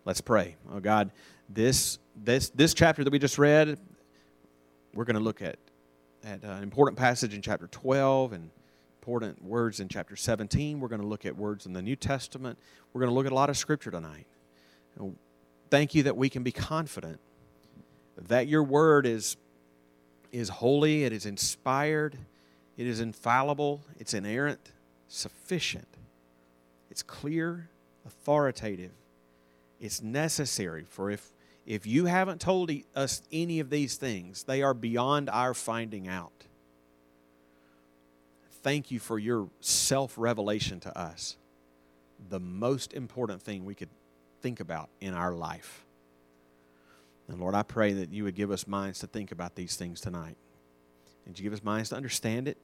Let's 0.05 0.21
pray. 0.21 0.57
Oh 0.73 0.81
God, 0.81 1.13
this 1.49 1.99
this 2.17 2.51
this 2.51 2.75
chapter 2.75 3.05
that 3.05 3.13
we 3.13 3.21
just 3.21 3.39
read, 3.39 3.79
we're 4.93 5.05
going 5.05 5.15
to 5.15 5.23
look 5.23 5.41
at 5.41 5.59
at 6.25 6.43
an 6.43 6.63
important 6.63 6.99
passage 6.99 7.35
in 7.35 7.43
chapter 7.43 7.69
12 7.69 8.33
and 8.33 8.51
important 9.03 9.43
words 9.43 9.81
in 9.81 9.89
chapter 9.89 10.15
17. 10.15 10.79
We're 10.79 10.87
going 10.87 11.01
to 11.01 11.07
look 11.07 11.27
at 11.27 11.37
words 11.37 11.67
in 11.67 11.73
the 11.73 11.83
New 11.83 11.97
Testament. 11.97 12.57
We're 12.93 13.01
going 13.01 13.11
to 13.11 13.15
look 13.15 13.27
at 13.27 13.33
a 13.33 13.35
lot 13.35 13.51
of 13.51 13.57
scripture 13.57 13.91
tonight. 13.91 14.29
Thank 15.71 15.97
you 15.97 16.05
that 16.05 16.17
we 16.17 16.29
can 16.29 16.45
be 16.45 16.53
confident 16.53 17.19
that 18.29 18.47
your 18.47 18.63
word 18.63 19.05
is 19.05 19.37
is 20.31 20.49
holy, 20.49 21.03
it 21.03 21.13
is 21.13 21.27
inspired, 21.27 22.17
it 22.77 22.87
is 22.87 23.01
infallible, 23.01 23.83
it's 23.99 24.15
inerrant, 24.15 24.71
sufficient. 25.09 25.89
It's 26.89 27.03
clear, 27.03 27.69
authoritative. 28.07 28.93
It's 29.81 30.01
necessary 30.01 30.85
for 30.85 31.11
if 31.11 31.33
if 31.67 31.89
you 31.89 32.05
haven't 32.07 32.41
told 32.41 32.71
us 32.95 33.21
any 33.33 33.59
of 33.59 33.69
these 33.69 33.97
things, 33.97 34.45
they 34.45 34.63
are 34.63 34.75
beyond 34.75 35.29
our 35.29 35.55
finding 35.55 36.07
out. 36.07 36.45
Thank 38.63 38.91
you 38.91 39.01
for 39.01 39.19
your 39.19 39.49
self 39.61 40.17
revelation 40.17 40.79
to 40.81 40.99
us, 40.99 41.37
the 42.29 42.41
most 42.41 42.93
important 42.93 43.43
thing 43.43 43.65
we 43.65 43.75
could 43.75 43.89
think 44.41 44.61
about 44.61 44.89
in 45.01 45.15
our 45.15 45.33
life. 45.33 45.85
And 47.29 47.41
Lord, 47.41 47.55
I 47.55 47.63
pray 47.63 47.93
that 47.95 48.13
you 48.13 48.25
would 48.25 48.35
give 48.35 48.51
us 48.51 48.67
minds 48.67 49.01
to 49.01 49.07
think 49.07 49.33
about 49.33 49.57
these 49.57 49.77
things 49.77 50.01
tonight. 50.01 50.37
Would 51.27 51.39
you 51.39 51.43
give 51.45 51.53
us 51.53 51.63
minds 51.63 51.89
to 51.91 51.97
understand 51.97 52.47
it? 52.47 52.59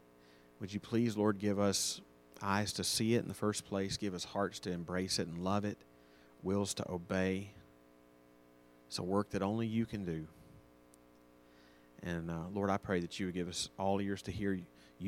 Would 0.61 0.73
you 0.73 0.81
please, 0.81 1.17
Lord, 1.17 1.39
give 1.39 1.59
us 1.59 2.01
eyes 2.43 2.73
to 2.75 2.85
see 2.85 3.15
it 3.15 3.23
in 3.23 3.29
the 3.29 3.35
first 3.35 3.65
place, 3.65 3.97
give 3.97 4.15
us 4.15 4.25
hearts 4.25 4.61
to 4.61 4.71
embrace 4.71 5.19
it 5.19 5.27
and 5.27 5.39
love 5.39 5.65
it, 5.65 5.79
wills 6.43 6.75
to 6.75 6.91
obey. 6.91 7.51
It's 8.87 8.99
a 8.99 9.03
work 9.03 9.31
that 9.31 9.43
only 9.43 9.67
you 9.67 9.87
can 9.87 10.05
do. 10.05 10.27
And 12.03 12.31
uh, 12.31 12.45
Lord, 12.53 12.71
I 12.71 12.77
pray 12.77 13.01
that 13.01 13.19
you 13.19 13.27
would 13.27 13.35
give 13.35 13.49
us 13.49 13.69
all 13.79 14.01
ears 14.01 14.23
to 14.23 14.31
hear 14.31 14.53
you 14.53 14.65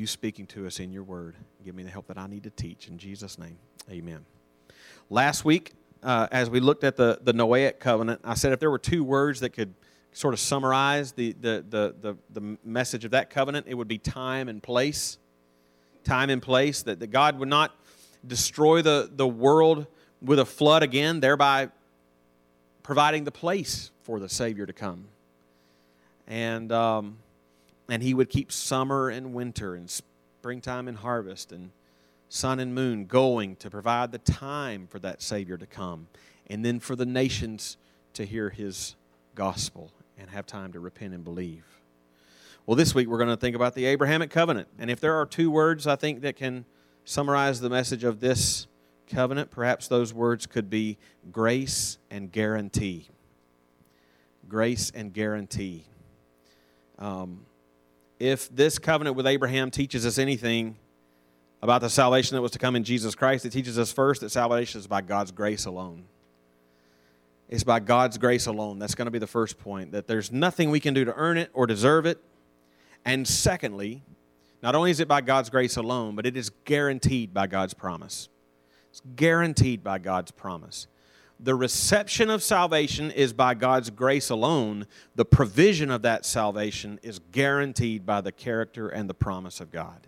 speaking 0.06 0.46
to 0.48 0.66
us 0.66 0.78
in 0.78 0.92
your 0.92 1.02
word. 1.02 1.34
Give 1.64 1.74
me 1.74 1.82
the 1.82 1.90
help 1.90 2.06
that 2.08 2.18
I 2.18 2.26
need 2.26 2.44
to 2.44 2.50
teach. 2.50 2.88
In 2.88 2.98
Jesus' 2.98 3.38
name, 3.38 3.58
amen. 3.90 4.24
Last 5.08 5.44
week, 5.44 5.72
uh, 6.02 6.28
as 6.30 6.48
we 6.48 6.60
looked 6.60 6.84
at 6.84 6.96
the, 6.96 7.18
the 7.22 7.32
Noahic 7.32 7.80
covenant, 7.80 8.20
I 8.24 8.34
said 8.34 8.52
if 8.52 8.60
there 8.60 8.70
were 8.70 8.78
two 8.78 9.02
words 9.02 9.40
that 9.40 9.50
could 9.50 9.74
sort 10.12 10.34
of 10.34 10.40
summarize 10.40 11.12
the, 11.12 11.32
the, 11.32 11.64
the, 11.68 11.94
the, 12.00 12.16
the 12.32 12.58
message 12.64 13.04
of 13.04 13.10
that 13.10 13.30
covenant, 13.30 13.66
it 13.68 13.74
would 13.74 13.88
be 13.88 13.98
time 13.98 14.48
and 14.48 14.62
place. 14.62 15.18
Time 16.04 16.30
and 16.30 16.40
place, 16.40 16.82
that, 16.84 17.00
that 17.00 17.08
God 17.08 17.38
would 17.38 17.48
not 17.48 17.74
destroy 18.26 18.82
the, 18.82 19.10
the 19.12 19.28
world 19.28 19.86
with 20.22 20.38
a 20.38 20.46
flood 20.46 20.82
again, 20.82 21.20
thereby 21.20 21.68
providing 22.82 23.24
the 23.24 23.32
place 23.32 23.90
for 24.02 24.18
the 24.18 24.28
Savior 24.28 24.66
to 24.66 24.72
come. 24.72 25.04
And, 26.26 26.72
um, 26.72 27.18
and 27.92 28.02
he 28.02 28.14
would 28.14 28.28
keep 28.28 28.52
summer 28.52 29.08
and 29.08 29.34
winter 29.34 29.74
and 29.74 29.90
springtime 29.90 30.88
and 30.88 30.98
harvest 30.98 31.52
and 31.52 31.70
sun 32.28 32.60
and 32.60 32.74
moon 32.74 33.06
going 33.06 33.56
to 33.56 33.68
provide 33.68 34.12
the 34.12 34.18
time 34.18 34.86
for 34.86 34.98
that 35.00 35.20
Savior 35.20 35.56
to 35.56 35.66
come 35.66 36.06
and 36.48 36.64
then 36.64 36.80
for 36.80 36.96
the 36.96 37.06
nations 37.06 37.76
to 38.14 38.24
hear 38.24 38.50
his 38.50 38.96
gospel 39.34 39.90
and 40.18 40.30
have 40.30 40.46
time 40.46 40.72
to 40.72 40.80
repent 40.80 41.14
and 41.14 41.24
believe. 41.24 41.64
Well, 42.66 42.76
this 42.76 42.94
week 42.94 43.08
we're 43.08 43.18
going 43.18 43.30
to 43.30 43.36
think 43.36 43.56
about 43.56 43.74
the 43.74 43.86
Abrahamic 43.86 44.30
covenant. 44.30 44.68
And 44.78 44.90
if 44.90 45.00
there 45.00 45.14
are 45.14 45.26
two 45.26 45.50
words 45.50 45.86
I 45.86 45.96
think 45.96 46.20
that 46.22 46.36
can 46.36 46.64
summarize 47.04 47.60
the 47.60 47.70
message 47.70 48.04
of 48.04 48.20
this 48.20 48.66
covenant, 49.08 49.50
perhaps 49.50 49.88
those 49.88 50.14
words 50.14 50.46
could 50.46 50.70
be 50.70 50.98
grace 51.32 51.98
and 52.10 52.30
guarantee. 52.30 53.08
Grace 54.48 54.92
and 54.94 55.12
guarantee. 55.12 55.84
Um, 56.98 57.46
if 58.20 58.54
this 58.54 58.78
covenant 58.78 59.16
with 59.16 59.26
Abraham 59.26 59.70
teaches 59.70 60.04
us 60.06 60.18
anything 60.18 60.76
about 61.62 61.80
the 61.80 61.90
salvation 61.90 62.36
that 62.36 62.42
was 62.42 62.52
to 62.52 62.58
come 62.58 62.76
in 62.76 62.84
Jesus 62.84 63.14
Christ, 63.14 63.44
it 63.46 63.50
teaches 63.50 63.78
us 63.78 63.90
first 63.90 64.20
that 64.20 64.30
salvation 64.30 64.78
is 64.78 64.86
by 64.86 65.00
God's 65.00 65.32
grace 65.32 65.64
alone. 65.64 66.04
It's 67.48 67.64
by 67.64 67.80
God's 67.80 68.18
grace 68.18 68.46
alone. 68.46 68.78
That's 68.78 68.94
going 68.94 69.06
to 69.06 69.10
be 69.10 69.18
the 69.18 69.26
first 69.26 69.58
point, 69.58 69.92
that 69.92 70.06
there's 70.06 70.30
nothing 70.30 70.70
we 70.70 70.80
can 70.80 70.94
do 70.94 71.04
to 71.04 71.14
earn 71.14 71.38
it 71.38 71.50
or 71.52 71.66
deserve 71.66 72.06
it. 72.06 72.22
And 73.04 73.26
secondly, 73.26 74.02
not 74.62 74.74
only 74.74 74.90
is 74.90 75.00
it 75.00 75.08
by 75.08 75.22
God's 75.22 75.48
grace 75.48 75.76
alone, 75.76 76.14
but 76.14 76.26
it 76.26 76.36
is 76.36 76.50
guaranteed 76.64 77.32
by 77.32 77.46
God's 77.46 77.74
promise. 77.74 78.28
It's 78.90 79.00
guaranteed 79.16 79.82
by 79.82 79.98
God's 79.98 80.30
promise. 80.30 80.86
The 81.42 81.54
reception 81.54 82.28
of 82.28 82.42
salvation 82.42 83.10
is 83.10 83.32
by 83.32 83.54
God's 83.54 83.88
grace 83.88 84.28
alone. 84.28 84.86
The 85.14 85.24
provision 85.24 85.90
of 85.90 86.02
that 86.02 86.26
salvation 86.26 87.00
is 87.02 87.18
guaranteed 87.32 88.04
by 88.04 88.20
the 88.20 88.30
character 88.30 88.88
and 88.88 89.08
the 89.08 89.14
promise 89.14 89.58
of 89.58 89.70
God. 89.70 90.06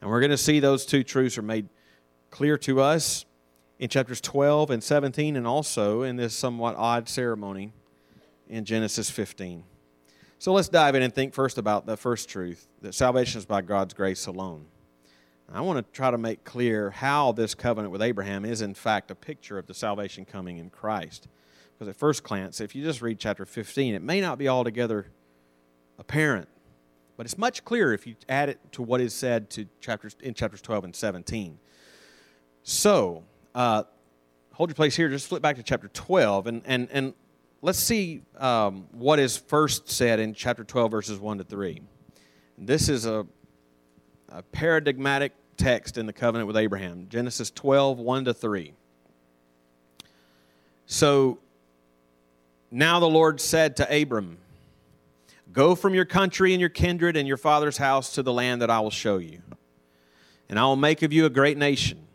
And 0.00 0.10
we're 0.10 0.20
going 0.20 0.30
to 0.30 0.36
see 0.36 0.58
those 0.58 0.84
two 0.84 1.04
truths 1.04 1.38
are 1.38 1.42
made 1.42 1.68
clear 2.30 2.58
to 2.58 2.80
us 2.80 3.26
in 3.78 3.88
chapters 3.88 4.20
12 4.20 4.70
and 4.70 4.82
17, 4.82 5.36
and 5.36 5.46
also 5.46 6.02
in 6.02 6.16
this 6.16 6.34
somewhat 6.34 6.74
odd 6.76 7.08
ceremony 7.08 7.72
in 8.48 8.64
Genesis 8.64 9.08
15. 9.08 9.62
So 10.38 10.52
let's 10.52 10.68
dive 10.68 10.94
in 10.96 11.02
and 11.02 11.14
think 11.14 11.32
first 11.32 11.58
about 11.58 11.86
the 11.86 11.96
first 11.96 12.28
truth 12.28 12.66
that 12.82 12.94
salvation 12.94 13.38
is 13.38 13.46
by 13.46 13.62
God's 13.62 13.94
grace 13.94 14.26
alone. 14.26 14.66
I 15.52 15.62
want 15.62 15.84
to 15.84 15.92
try 15.92 16.12
to 16.12 16.18
make 16.18 16.44
clear 16.44 16.90
how 16.90 17.32
this 17.32 17.56
covenant 17.56 17.90
with 17.90 18.02
Abraham 18.02 18.44
is, 18.44 18.62
in 18.62 18.72
fact, 18.72 19.10
a 19.10 19.16
picture 19.16 19.58
of 19.58 19.66
the 19.66 19.74
salvation 19.74 20.24
coming 20.24 20.58
in 20.58 20.70
Christ. 20.70 21.26
Because 21.72 21.88
at 21.88 21.96
first 21.96 22.22
glance, 22.22 22.60
if 22.60 22.74
you 22.76 22.84
just 22.84 23.02
read 23.02 23.18
chapter 23.18 23.44
15, 23.44 23.94
it 23.94 24.02
may 24.02 24.20
not 24.20 24.38
be 24.38 24.48
altogether 24.48 25.06
apparent, 25.98 26.48
but 27.16 27.26
it's 27.26 27.36
much 27.36 27.64
clearer 27.64 27.92
if 27.92 28.06
you 28.06 28.14
add 28.28 28.48
it 28.48 28.60
to 28.72 28.82
what 28.82 29.00
is 29.00 29.12
said 29.12 29.50
to 29.50 29.66
chapters, 29.80 30.16
in 30.20 30.34
chapters 30.34 30.62
12 30.62 30.84
and 30.84 30.94
17. 30.94 31.58
So, 32.62 33.24
uh, 33.54 33.84
hold 34.52 34.70
your 34.70 34.74
place 34.74 34.94
here, 34.94 35.08
just 35.08 35.26
flip 35.26 35.42
back 35.42 35.56
to 35.56 35.64
chapter 35.64 35.88
12, 35.88 36.46
and, 36.46 36.62
and, 36.64 36.88
and 36.92 37.14
let's 37.60 37.78
see 37.78 38.22
um, 38.38 38.86
what 38.92 39.18
is 39.18 39.36
first 39.36 39.88
said 39.90 40.20
in 40.20 40.32
chapter 40.32 40.62
12, 40.62 40.90
verses 40.92 41.18
1 41.18 41.38
to 41.38 41.44
3. 41.44 41.80
This 42.56 42.88
is 42.88 43.04
a, 43.04 43.26
a 44.28 44.42
paradigmatic 44.42 45.32
text 45.60 45.98
in 45.98 46.06
the 46.06 46.12
covenant 46.12 46.46
with 46.46 46.56
Abraham 46.56 47.06
Genesis 47.08 47.50
12, 47.50 47.98
1 47.98 48.24
to 48.24 48.34
3. 48.34 48.72
So 50.86 51.38
now 52.70 52.98
the 52.98 53.08
Lord 53.08 53.40
said 53.40 53.76
to 53.76 54.02
Abram, 54.02 54.38
Go 55.52 55.74
from 55.74 55.94
your 55.94 56.04
country 56.04 56.52
and 56.52 56.60
your 56.60 56.70
kindred 56.70 57.16
and 57.16 57.28
your 57.28 57.36
father's 57.36 57.76
house 57.76 58.14
to 58.14 58.22
the 58.22 58.32
land 58.32 58.62
that 58.62 58.70
I 58.70 58.80
will 58.80 58.90
show 58.90 59.18
you. 59.18 59.42
And 60.48 60.58
I 60.58 60.64
will 60.64 60.76
make 60.76 61.02
of 61.02 61.12
you 61.12 61.26
a 61.26 61.30
great 61.30 61.58
nation. 61.58 62.06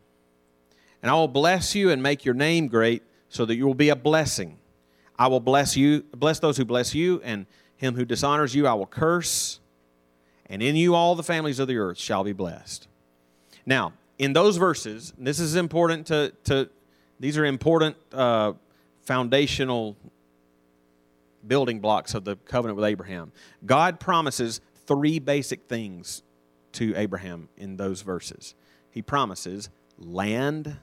And 1.01 1.11
I 1.11 1.13
will 1.13 1.27
bless 1.27 1.75
you 1.75 1.91
and 1.91 2.01
make 2.01 2.25
your 2.25 2.33
name 2.33 2.67
great 2.67 3.03
so 3.29 3.45
that 3.45 3.55
you 3.55 3.67
will 3.67 3.75
be 3.75 3.89
a 3.89 3.95
blessing. 3.95 4.57
I 5.17 5.27
will 5.27 5.39
bless 5.39 5.77
you, 5.77 6.03
bless 6.15 6.39
those 6.39 6.57
who 6.57 6.65
bless 6.65 6.95
you, 6.95 7.21
and 7.23 7.45
him 7.77 7.95
who 7.95 8.05
dishonors 8.05 8.55
you 8.55 8.67
I 8.67 8.73
will 8.73 8.87
curse, 8.87 9.59
and 10.47 10.61
in 10.63 10.75
you 10.75 10.95
all 10.95 11.15
the 11.15 11.23
families 11.23 11.59
of 11.59 11.67
the 11.67 11.77
earth 11.77 11.97
shall 11.97 12.23
be 12.23 12.33
blessed. 12.33 12.87
Now, 13.65 13.93
in 14.17 14.33
those 14.33 14.57
verses, 14.57 15.13
this 15.17 15.39
is 15.39 15.55
important 15.55 16.07
to, 16.07 16.33
to 16.45 16.69
these 17.19 17.37
are 17.37 17.45
important 17.45 17.95
uh, 18.13 18.53
foundational 19.03 19.95
building 21.47 21.79
blocks 21.79 22.13
of 22.13 22.23
the 22.23 22.35
covenant 22.35 22.77
with 22.77 22.85
Abraham. 22.85 23.31
God 23.65 23.99
promises 23.99 24.61
three 24.87 25.19
basic 25.19 25.67
things 25.67 26.23
to 26.73 26.95
Abraham 26.95 27.49
in 27.57 27.77
those 27.77 28.01
verses. 28.01 28.55
He 28.91 29.01
promises 29.01 29.69
land, 29.97 30.77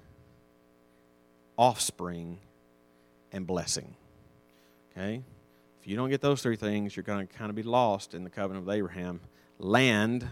offspring, 1.57 2.39
and 3.33 3.47
blessing. 3.47 3.95
Okay? 4.93 5.23
If 5.81 5.89
you 5.89 5.97
don't 5.97 6.11
get 6.11 6.21
those 6.21 6.43
three 6.43 6.57
things, 6.57 6.97
you're 6.97 7.03
going 7.03 7.27
to 7.27 7.33
kind 7.33 7.51
of 7.51 7.57
be 7.57 7.63
lost 7.63 8.15
in 8.15 8.25
the 8.25 8.31
covenant 8.31 8.67
with 8.67 8.75
Abraham 8.75 9.21
land, 9.59 10.29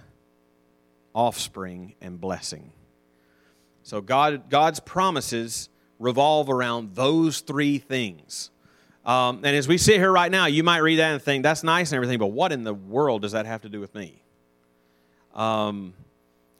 offspring, 1.14 1.94
and 2.00 2.20
blessing. 2.20 2.72
So 3.82 4.00
God, 4.00 4.48
God's 4.48 4.80
promises 4.80 5.68
revolve 5.98 6.48
around 6.48 6.94
those 6.94 7.40
three 7.40 7.78
things. 7.78 8.50
Um, 9.04 9.38
and 9.44 9.56
as 9.56 9.66
we 9.66 9.78
sit 9.78 9.96
here 9.96 10.12
right 10.12 10.30
now, 10.30 10.46
you 10.46 10.62
might 10.62 10.78
read 10.78 10.96
that 10.96 11.12
and 11.12 11.22
think, 11.22 11.42
that's 11.42 11.62
nice 11.62 11.90
and 11.90 11.96
everything, 11.96 12.18
but 12.18 12.28
what 12.28 12.52
in 12.52 12.64
the 12.64 12.74
world 12.74 13.22
does 13.22 13.32
that 13.32 13.46
have 13.46 13.62
to 13.62 13.68
do 13.68 13.80
with 13.80 13.94
me? 13.94 14.22
Um, 15.34 15.94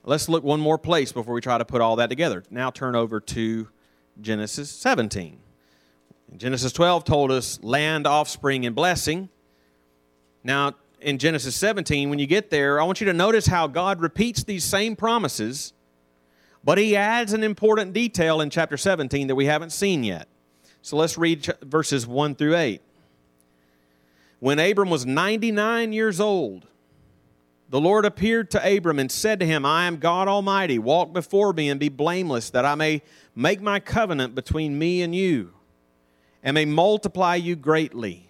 let's 0.04 0.28
look 0.28 0.42
one 0.42 0.60
more 0.60 0.78
place 0.78 1.12
before 1.12 1.34
we 1.34 1.40
try 1.40 1.58
to 1.58 1.64
put 1.64 1.80
all 1.80 1.96
that 1.96 2.08
together. 2.08 2.44
Now 2.50 2.70
turn 2.70 2.94
over 2.94 3.20
to 3.20 3.68
Genesis 4.20 4.70
17. 4.70 5.38
Genesis 6.36 6.72
12 6.72 7.04
told 7.04 7.30
us 7.30 7.62
land, 7.62 8.06
offspring, 8.06 8.64
and 8.64 8.74
blessing. 8.74 9.28
Now, 10.44 10.74
in 11.00 11.18
Genesis 11.18 11.56
17, 11.56 12.10
when 12.10 12.18
you 12.18 12.26
get 12.26 12.50
there, 12.50 12.80
I 12.80 12.84
want 12.84 13.00
you 13.00 13.06
to 13.06 13.12
notice 13.12 13.46
how 13.46 13.66
God 13.66 14.00
repeats 14.00 14.44
these 14.44 14.64
same 14.64 14.96
promises, 14.96 15.72
but 16.62 16.78
he 16.78 16.96
adds 16.96 17.32
an 17.32 17.42
important 17.42 17.92
detail 17.92 18.40
in 18.40 18.50
chapter 18.50 18.76
17 18.76 19.26
that 19.28 19.34
we 19.34 19.46
haven't 19.46 19.70
seen 19.70 20.04
yet. 20.04 20.28
So 20.82 20.96
let's 20.96 21.18
read 21.18 21.46
verses 21.62 22.06
1 22.06 22.34
through 22.34 22.56
8. 22.56 22.80
When 24.38 24.58
Abram 24.58 24.88
was 24.88 25.04
99 25.04 25.92
years 25.92 26.20
old, 26.20 26.66
the 27.68 27.80
Lord 27.80 28.04
appeared 28.04 28.50
to 28.50 28.76
Abram 28.76 28.98
and 28.98 29.12
said 29.12 29.38
to 29.40 29.46
him, 29.46 29.64
I 29.64 29.84
am 29.84 29.98
God 29.98 30.26
Almighty. 30.26 30.78
Walk 30.78 31.12
before 31.12 31.52
me 31.52 31.68
and 31.68 31.78
be 31.78 31.88
blameless, 31.88 32.50
that 32.50 32.64
I 32.64 32.74
may 32.74 33.02
make 33.34 33.60
my 33.60 33.78
covenant 33.78 34.34
between 34.34 34.78
me 34.78 35.02
and 35.02 35.14
you 35.14 35.52
and 36.42 36.54
may 36.54 36.64
multiply 36.64 37.34
you 37.34 37.56
greatly. 37.56 38.28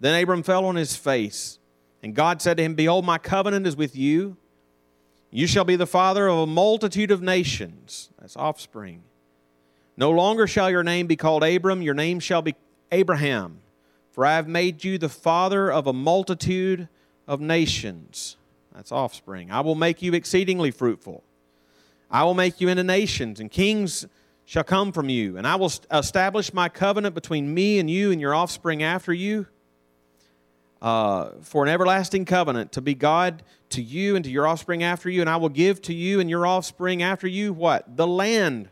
Then 0.00 0.20
Abram 0.20 0.42
fell 0.42 0.64
on 0.64 0.76
his 0.76 0.96
face, 0.96 1.58
and 2.06 2.14
God 2.14 2.40
said 2.40 2.56
to 2.58 2.62
him, 2.62 2.76
Behold, 2.76 3.04
my 3.04 3.18
covenant 3.18 3.66
is 3.66 3.74
with 3.74 3.96
you. 3.96 4.36
You 5.32 5.48
shall 5.48 5.64
be 5.64 5.74
the 5.74 5.88
father 5.88 6.28
of 6.28 6.38
a 6.38 6.46
multitude 6.46 7.10
of 7.10 7.20
nations. 7.20 8.10
That's 8.20 8.36
offspring. 8.36 9.02
No 9.96 10.12
longer 10.12 10.46
shall 10.46 10.70
your 10.70 10.84
name 10.84 11.08
be 11.08 11.16
called 11.16 11.42
Abram, 11.42 11.82
your 11.82 11.94
name 11.94 12.20
shall 12.20 12.42
be 12.42 12.54
Abraham, 12.92 13.58
for 14.12 14.24
I 14.24 14.36
have 14.36 14.46
made 14.46 14.84
you 14.84 14.98
the 14.98 15.08
father 15.08 15.68
of 15.68 15.88
a 15.88 15.92
multitude 15.92 16.88
of 17.26 17.40
nations. 17.40 18.36
That's 18.72 18.92
offspring. 18.92 19.50
I 19.50 19.62
will 19.62 19.74
make 19.74 20.00
you 20.00 20.14
exceedingly 20.14 20.70
fruitful. 20.70 21.24
I 22.08 22.22
will 22.22 22.34
make 22.34 22.60
you 22.60 22.68
into 22.68 22.84
nations, 22.84 23.40
and 23.40 23.50
kings 23.50 24.06
shall 24.44 24.62
come 24.62 24.92
from 24.92 25.08
you, 25.08 25.36
and 25.38 25.44
I 25.44 25.56
will 25.56 25.72
establish 25.90 26.54
my 26.54 26.68
covenant 26.68 27.16
between 27.16 27.52
me 27.52 27.80
and 27.80 27.90
you 27.90 28.12
and 28.12 28.20
your 28.20 28.32
offspring 28.32 28.84
after 28.84 29.12
you 29.12 29.48
uh, 30.82 31.30
for 31.42 31.64
an 31.64 31.68
everlasting 31.68 32.24
covenant 32.24 32.72
to 32.72 32.80
be 32.80 32.94
God 32.94 33.42
to 33.70 33.82
you 33.82 34.16
and 34.16 34.24
to 34.24 34.30
your 34.30 34.46
offspring 34.46 34.82
after 34.82 35.08
you, 35.08 35.20
and 35.20 35.30
I 35.30 35.36
will 35.36 35.48
give 35.48 35.80
to 35.82 35.94
you 35.94 36.20
and 36.20 36.28
your 36.28 36.46
offspring 36.46 37.02
after 37.02 37.26
you 37.26 37.52
what? 37.52 37.96
The 37.96 38.06
land. 38.06 38.68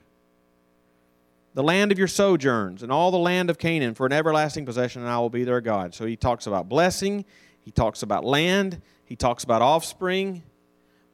The 1.54 1.62
land 1.62 1.92
of 1.92 1.98
your 1.98 2.08
sojourns 2.08 2.82
and 2.82 2.90
all 2.90 3.10
the 3.10 3.18
land 3.18 3.48
of 3.48 3.58
Canaan 3.58 3.94
for 3.94 4.06
an 4.06 4.12
everlasting 4.12 4.66
possession, 4.66 5.02
and 5.02 5.10
I 5.10 5.18
will 5.18 5.30
be 5.30 5.44
their 5.44 5.60
God. 5.60 5.94
So 5.94 6.04
he 6.04 6.16
talks 6.16 6.46
about 6.46 6.68
blessing, 6.68 7.24
he 7.60 7.70
talks 7.70 8.02
about 8.02 8.24
land, 8.24 8.82
he 9.04 9.16
talks 9.16 9.44
about 9.44 9.62
offspring. 9.62 10.42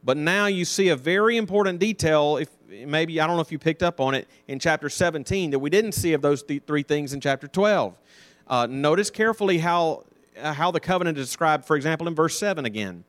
But 0.03 0.17
now 0.17 0.47
you 0.47 0.65
see 0.65 0.89
a 0.89 0.97
very 0.97 1.37
important 1.37 1.79
detail 1.79 2.39
if 2.39 2.49
maybe 2.69 3.21
I 3.21 3.27
don't 3.27 3.37
know 3.37 3.43
if 3.43 3.53
you 3.53 3.59
picked 3.59 3.83
up 3.83 4.01
on 4.01 4.15
it 4.15 4.29
in 4.49 4.59
chapter 4.59 4.89
17 4.89 5.51
that 5.51 5.59
we 5.59 5.69
didn't 5.69 5.93
see 5.93 6.15
of 6.15 6.23
those 6.23 6.43
th- 6.43 6.63
three 6.67 6.83
things 6.83 7.13
in 7.13 7.21
chapter 7.21 7.47
12. 7.47 7.99
Uh, 8.47 8.67
notice 8.69 9.11
carefully 9.11 9.59
how 9.59 10.05
Uh, 10.41 10.53
how 10.53 10.71
the 10.71 10.81
covenant 10.81 11.19
is 11.19 11.27
described. 11.27 11.65
For 11.65 11.77
example, 11.77 12.09
in 12.09 12.15
verse 12.15 12.39
7 12.39 12.65
again, 12.65 13.05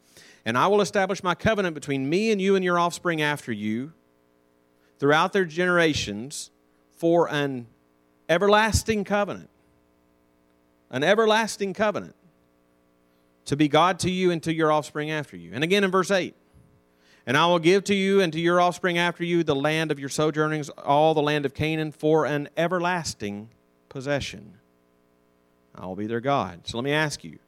and 0.46 0.58
I 0.58 0.68
will 0.68 0.82
establish 0.82 1.24
my 1.24 1.36
covenant 1.36 1.76
between 1.76 2.10
me 2.10 2.32
and 2.32 2.42
you 2.42 2.56
and 2.56 2.66
your 2.66 2.80
offspring 2.80 3.22
after 3.22 3.52
you, 3.52 3.94
throughout 5.00 5.34
their 5.34 5.46
generations, 5.46 6.52
for 6.98 7.30
an 7.30 7.68
everlasting 8.30 9.04
covenant. 9.04 9.50
An 10.90 11.04
everlasting 11.04 11.74
covenant 11.74 12.16
to 13.46 13.56
be 13.56 13.68
God 13.68 14.00
to 14.00 14.12
you 14.12 14.32
and 14.32 14.42
to 14.44 14.54
your 14.54 14.72
offspring 14.72 15.10
after 15.10 15.38
you. 15.38 15.52
And 15.54 15.64
again 15.64 15.84
in 15.84 15.92
verse 15.92 16.12
8, 16.12 16.36
and 17.26 17.38
I 17.38 17.46
will 17.48 17.60
give 17.60 17.84
to 17.86 17.96
you 17.96 18.22
and 18.22 18.34
to 18.34 18.40
your 18.40 18.60
offspring 18.60 18.98
after 18.98 19.24
you 19.24 19.44
the 19.44 19.56
land 19.56 19.92
of 19.92 20.00
your 20.00 20.10
sojournings, 20.10 20.70
all 20.70 21.14
the 21.14 21.22
land 21.22 21.46
of 21.46 21.54
Canaan, 21.54 21.92
for 21.92 22.26
an 22.26 22.50
everlasting 22.58 23.50
possession. 23.90 24.61
I 25.76 25.86
will 25.86 25.96
be 25.96 26.08
their 26.08 26.20
God. 26.20 26.68
So 26.68 26.78
let 26.78 26.84
me 26.84 26.92
ask 26.92 27.24
you 27.24 27.40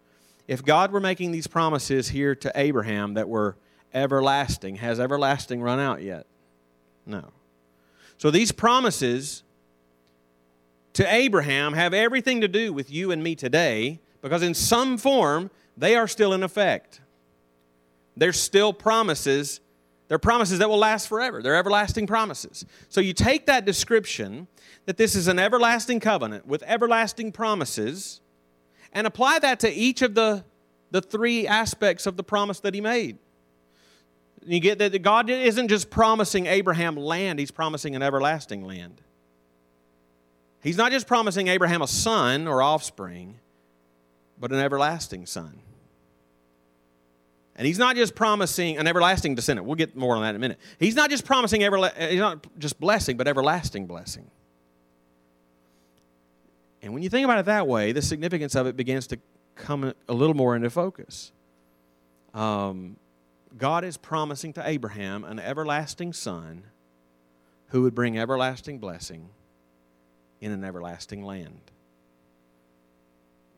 if 0.47 0.63
God 0.63 0.91
were 0.91 0.99
making 0.99 1.31
these 1.31 1.47
promises 1.47 2.09
here 2.09 2.36
to 2.36 2.51
Abraham 2.55 3.13
that 3.15 3.29
were 3.29 3.55
everlasting, 3.93 4.77
has 4.77 4.99
everlasting 4.99 5.62
run 5.62 5.79
out 5.79 6.01
yet? 6.01 6.25
No. 7.05 7.31
So 8.17 8.31
these 8.31 8.51
promises 8.51 9.43
to 10.93 11.13
Abraham 11.13 11.73
have 11.73 11.93
everything 11.93 12.41
to 12.41 12.47
do 12.47 12.71
with 12.71 12.91
you 12.91 13.12
and 13.12 13.23
me 13.23 13.36
today 13.36 13.99
because, 14.21 14.43
in 14.43 14.53
some 14.53 14.97
form, 14.97 15.49
they 15.75 15.95
are 15.95 16.07
still 16.07 16.33
in 16.33 16.43
effect. 16.43 17.01
They're 18.15 18.33
still 18.33 18.73
promises. 18.73 19.59
They're 20.13 20.19
promises 20.19 20.60
that 20.60 20.69
will 20.69 20.78
last 20.78 21.08
forever. 21.08 21.41
They're 21.41 21.56
everlasting 21.56 22.06
promises. 22.06 22.67
So 22.88 23.02
you 23.02 23.13
take 23.13 23.47
that 23.47 23.65
description 23.65 24.45
that 24.86 24.95
this 24.95 25.15
is 25.15 25.28
an 25.28 25.39
everlasting 25.39 25.99
covenant 25.99 26.45
with 26.45 26.62
everlasting 26.67 27.32
promises 27.32 28.21
and 28.91 29.08
apply 29.08 29.39
that 29.39 29.60
to 29.62 29.73
each 29.73 30.04
of 30.04 30.13
the, 30.13 30.45
the 30.91 31.02
three 31.02 31.47
aspects 31.47 32.06
of 32.06 32.15
the 32.15 32.23
promise 32.23 32.60
that 32.60 32.76
he 32.76 32.80
made. 32.80 33.17
You 34.45 34.60
get 34.60 34.78
that 34.78 35.02
God 35.02 35.32
isn't 35.32 35.67
just 35.67 35.89
promising 35.89 36.45
Abraham 36.45 36.95
land, 36.95 37.39
he's 37.39 37.49
promising 37.49 37.95
an 37.95 38.04
everlasting 38.04 38.63
land. 38.63 39.02
He's 40.62 40.78
not 40.78 40.91
just 40.91 41.08
promising 41.08 41.47
Abraham 41.47 41.82
a 41.82 41.88
son 41.88 42.47
or 42.47 42.62
offspring, 42.62 43.39
but 44.39 44.52
an 44.52 44.60
everlasting 44.60 45.26
son. 45.26 45.62
And 47.55 47.67
he's 47.67 47.77
not 47.77 47.95
just 47.95 48.15
promising 48.15 48.77
an 48.77 48.87
everlasting 48.87 49.35
descendant. 49.35 49.67
We'll 49.67 49.75
get 49.75 49.95
more 49.95 50.15
on 50.15 50.23
that 50.23 50.31
in 50.31 50.35
a 50.37 50.39
minute. 50.39 50.59
He's 50.79 50.95
not 50.95 51.09
just 51.09 51.25
promising 51.25 51.61
everla- 51.61 51.95
he's 52.09 52.19
not 52.19 52.47
just 52.57 52.79
blessing, 52.79 53.15
but 53.15 53.27
everlasting 53.27 53.85
blessing. 53.85 54.29
And 56.81 56.93
when 56.93 57.03
you 57.03 57.09
think 57.09 57.25
about 57.25 57.39
it 57.39 57.45
that 57.45 57.67
way, 57.67 57.91
the 57.91 58.01
significance 58.01 58.55
of 58.55 58.67
it 58.67 58.75
begins 58.75 59.07
to 59.07 59.19
come 59.55 59.93
a 60.07 60.13
little 60.13 60.35
more 60.35 60.55
into 60.55 60.69
focus. 60.69 61.31
Um, 62.33 62.97
God 63.57 63.83
is 63.83 63.97
promising 63.97 64.53
to 64.53 64.67
Abraham 64.67 65.23
an 65.23 65.39
everlasting 65.39 66.11
son 66.11 66.63
who 67.67 67.83
would 67.83 67.95
bring 67.95 68.17
everlasting 68.17 68.79
blessing 68.79 69.29
in 70.41 70.51
an 70.51 70.63
everlasting 70.63 71.23
land. 71.23 71.71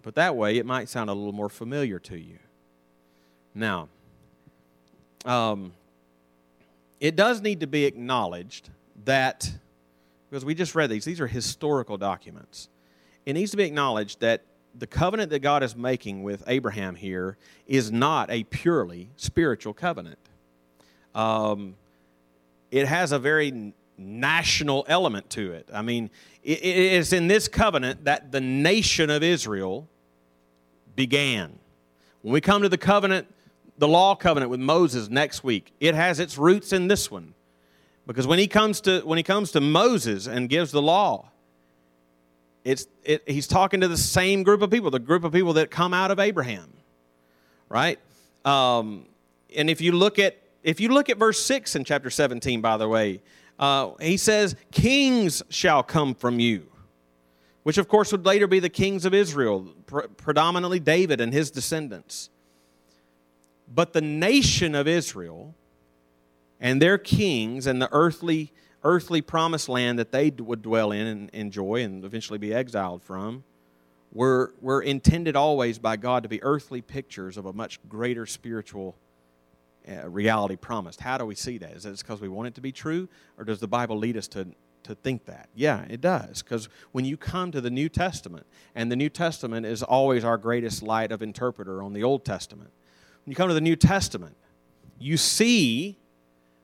But 0.04 0.16
that 0.16 0.36
way, 0.36 0.58
it 0.58 0.66
might 0.66 0.88
sound 0.88 1.10
a 1.10 1.14
little 1.14 1.34
more 1.34 1.50
familiar 1.50 1.98
to 2.00 2.18
you. 2.18 2.38
Now, 3.56 3.88
um, 5.24 5.72
it 7.00 7.16
does 7.16 7.42
need 7.42 7.62
to 7.62 7.68
be 7.68 7.86
acknowledged 7.86 8.70
that, 9.06 9.50
because 10.30 10.44
we 10.44 10.54
just 10.54 10.76
read 10.76 10.90
these, 10.90 11.06
these 11.06 11.22
are 11.22 11.28
historical 11.28 11.98
documents. 11.98 12.68
It 13.26 13.34
needs 13.34 13.52
to 13.52 13.58
be 13.58 13.64
acknowledged 13.64 14.20
that 14.20 14.44
the 14.78 14.88
covenant 14.88 15.30
that 15.30 15.40
God 15.40 15.64
is 15.64 15.74
making 15.74 16.24
with 16.24 16.44
Abraham 16.48 16.96
here 16.96 17.38
is 17.66 17.94
not 17.94 18.30
a 18.30 18.44
purely 18.44 19.10
spiritual 19.16 19.74
covenant. 19.74 20.20
Um, 21.16 21.76
it 22.72 22.86
has 22.86 23.14
a 23.14 23.20
very 23.20 23.74
national 23.98 24.86
element 24.90 25.30
to 25.30 25.54
it. 25.54 25.70
I 25.74 25.82
mean, 25.82 26.10
it 26.44 26.62
is 26.62 27.14
in 27.14 27.28
this 27.28 27.48
covenant 27.48 28.04
that 28.04 28.34
the 28.34 28.42
nation 28.42 29.10
of 29.10 29.24
Israel 29.24 29.88
began. 30.98 31.58
When 32.22 32.34
we 32.34 32.42
come 32.42 32.62
to 32.64 32.70
the 32.70 32.78
covenant, 32.78 33.28
the 33.78 33.88
law 33.88 34.16
covenant 34.16 34.50
with 34.50 34.60
Moses 34.60 35.10
next 35.10 35.44
week, 35.44 35.74
it 35.80 35.96
has 35.96 36.20
its 36.20 36.38
roots 36.38 36.72
in 36.74 36.88
this 36.88 37.12
one. 37.12 37.34
Because 38.08 38.28
when 38.28 38.40
he 38.40 38.48
comes 38.48 38.82
to 38.82 39.02
when 39.02 39.18
he 39.18 39.24
comes 39.24 39.52
to 39.52 39.62
Moses 39.62 40.28
and 40.28 40.48
gives 40.48 40.72
the 40.72 40.82
law, 40.82 41.30
it's 42.64 42.88
it, 43.04 43.24
he's 43.28 43.48
talking 43.48 43.82
to 43.82 43.88
the 43.88 43.98
same 43.98 44.44
group 44.44 44.62
of 44.62 44.70
people, 44.70 44.92
the 44.92 45.00
group 45.00 45.24
of 45.24 45.34
people 45.34 45.54
that 45.54 45.72
come 45.72 45.94
out 45.94 46.12
of 46.12 46.20
Abraham, 46.20 46.72
right? 47.68 48.00
Um, 48.44 49.08
and 49.56 49.70
if 49.70 49.82
you 49.82 49.92
look 49.92 50.20
at 50.20 50.38
if 50.64 50.80
you 50.80 50.90
look 50.90 51.10
at 51.10 51.18
verse 51.18 51.44
six 51.44 51.76
in 51.76 51.84
chapter 51.84 52.10
seventeen, 52.12 52.62
by 52.62 52.78
the 52.78 52.88
way, 52.88 53.22
uh, 53.58 53.92
he 54.00 54.18
says, 54.18 54.56
Kings 54.72 55.42
shall 55.50 55.82
come 55.82 56.14
from 56.14 56.40
you, 56.40 56.68
which 57.64 57.80
of 57.80 57.88
course 57.88 58.12
would 58.12 58.26
later 58.26 58.46
be 58.46 58.60
the 58.60 58.70
kings 58.70 59.06
of 59.06 59.14
Israel, 59.16 59.68
pre- 59.88 60.08
predominantly 60.16 60.80
David 60.80 61.20
and 61.22 61.34
his 61.34 61.50
descendants. 61.50 62.30
But 63.74 63.94
the 63.94 64.02
nation 64.02 64.76
of 64.76 64.88
Israel 64.88 65.56
and 66.60 66.82
their 66.82 66.98
kings 66.98 67.68
and 67.68 67.82
the 67.82 67.90
earthly, 67.92 68.52
earthly 68.84 69.22
promised 69.22 69.70
land 69.70 70.00
that 70.00 70.12
they 70.12 70.30
would 70.30 70.62
dwell 70.62 70.92
in 70.92 71.08
and 71.08 71.30
enjoy 71.32 71.84
and 71.84 72.04
eventually 72.06 72.40
be 72.40 72.54
exiled 72.54 73.04
from 73.04 73.44
were, 74.14 74.54
were 74.62 74.82
intended 74.82 75.36
always 75.36 75.78
by 75.78 75.98
God 75.98 76.24
to 76.24 76.30
be 76.30 76.42
earthly 76.42 76.82
pictures 76.82 77.38
of 77.38 77.46
a 77.46 77.54
much 77.54 77.80
greater 77.90 78.26
spiritual 78.26 78.96
uh, 79.88 80.10
reality 80.10 80.56
promised. 80.56 81.02
How 81.02 81.18
do 81.18 81.26
we 81.26 81.36
see 81.36 81.58
that? 81.60 81.72
Is 81.74 81.86
it 81.86 81.98
because 81.98 82.22
we 82.22 82.30
want 82.30 82.48
it 82.48 82.56
to 82.56 82.62
be 82.62 82.72
true, 82.72 83.08
or 83.38 83.44
does 83.44 83.60
the 83.60 83.68
Bible 83.68 83.98
lead 83.98 84.18
us 84.18 84.28
to, 84.30 84.48
to 84.84 84.96
think 84.96 85.26
that? 85.26 85.50
Yeah, 85.54 85.86
it 85.90 86.02
does. 86.02 86.42
Because 86.42 86.70
when 86.92 87.06
you 87.06 87.18
come 87.18 87.52
to 87.52 87.62
the 87.62 87.70
New 87.70 87.90
Testament, 87.90 88.48
and 88.74 88.92
the 88.92 88.96
New 88.96 89.10
Testament 89.10 89.66
is 89.66 89.84
always 89.84 90.24
our 90.24 90.38
greatest 90.38 90.82
light 90.82 91.12
of 91.12 91.22
interpreter 91.22 91.84
on 91.84 91.94
the 91.94 92.04
Old 92.04 92.24
Testament, 92.24 92.72
you 93.26 93.36
come 93.36 93.48
to 93.48 93.54
the 93.54 93.62
New 93.62 93.76
Testament, 93.76 94.36
you 95.00 95.18
see 95.18 95.98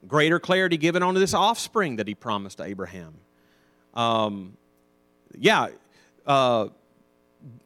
greater 0.06 0.40
clarity 0.40 0.76
given 0.76 1.02
onto 1.02 1.20
this 1.20 1.34
offspring 1.34 1.96
that 1.96 2.08
he 2.08 2.14
promised 2.14 2.58
to 2.58 2.64
Abraham. 2.64 3.14
Um, 3.94 4.56
yeah, 5.36 5.68
uh, 6.26 6.68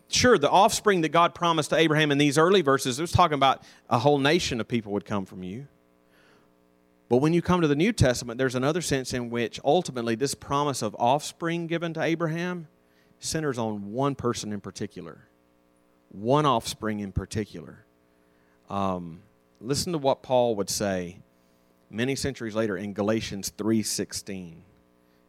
sure, 0.08 0.38
the 0.38 0.50
offspring 0.50 1.02
that 1.02 1.10
God 1.10 1.34
promised 1.34 1.70
to 1.70 1.76
Abraham 1.76 2.10
in 2.10 2.18
these 2.18 2.38
early 2.38 2.62
verses, 2.62 2.98
it 2.98 3.02
was 3.02 3.12
talking 3.12 3.34
about 3.34 3.62
a 3.88 3.98
whole 3.98 4.18
nation 4.18 4.60
of 4.60 4.68
people 4.68 4.92
would 4.92 5.04
come 5.04 5.24
from 5.24 5.42
you. 5.42 5.66
But 7.08 7.18
when 7.18 7.32
you 7.32 7.40
come 7.40 7.60
to 7.60 7.68
the 7.68 7.76
New 7.76 7.92
Testament, 7.92 8.36
there's 8.38 8.56
another 8.56 8.80
sense 8.80 9.14
in 9.14 9.30
which 9.30 9.60
ultimately 9.64 10.16
this 10.16 10.34
promise 10.34 10.82
of 10.82 10.96
offspring 10.98 11.68
given 11.68 11.94
to 11.94 12.02
Abraham 12.02 12.66
centers 13.20 13.58
on 13.58 13.92
one 13.92 14.14
person 14.14 14.52
in 14.52 14.60
particular, 14.60 15.28
one 16.08 16.44
offspring 16.44 17.00
in 17.00 17.12
particular. 17.12 17.85
Um, 18.68 19.20
listen 19.60 19.92
to 19.92 19.98
what 19.98 20.22
Paul 20.22 20.56
would 20.56 20.70
say 20.70 21.18
many 21.90 22.16
centuries 22.16 22.54
later 22.54 22.76
in 22.76 22.92
Galatians 22.92 23.50
3:16. 23.56 24.62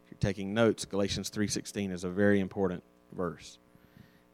If 0.04 0.10
you're 0.10 0.18
taking 0.18 0.54
notes, 0.54 0.84
Galatians 0.84 1.30
3:16 1.30 1.90
is 1.90 2.04
a 2.04 2.10
very 2.10 2.40
important 2.40 2.82
verse. 3.12 3.58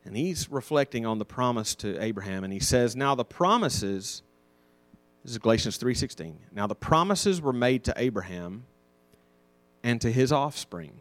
And 0.04 0.16
he's 0.16 0.50
reflecting 0.50 1.06
on 1.06 1.18
the 1.18 1.24
promise 1.24 1.74
to 1.76 2.02
Abraham 2.02 2.44
and 2.44 2.52
he 2.52 2.60
says, 2.60 2.94
"Now 2.94 3.14
the 3.14 3.24
promises 3.24 4.22
this 5.22 5.32
is 5.32 5.38
Galatians 5.38 5.78
3:16. 5.78 6.38
Now 6.52 6.66
the 6.66 6.74
promises 6.74 7.40
were 7.40 7.52
made 7.52 7.84
to 7.84 7.94
Abraham 7.96 8.66
and 9.82 10.00
to 10.00 10.10
his 10.10 10.32
offspring." 10.32 11.00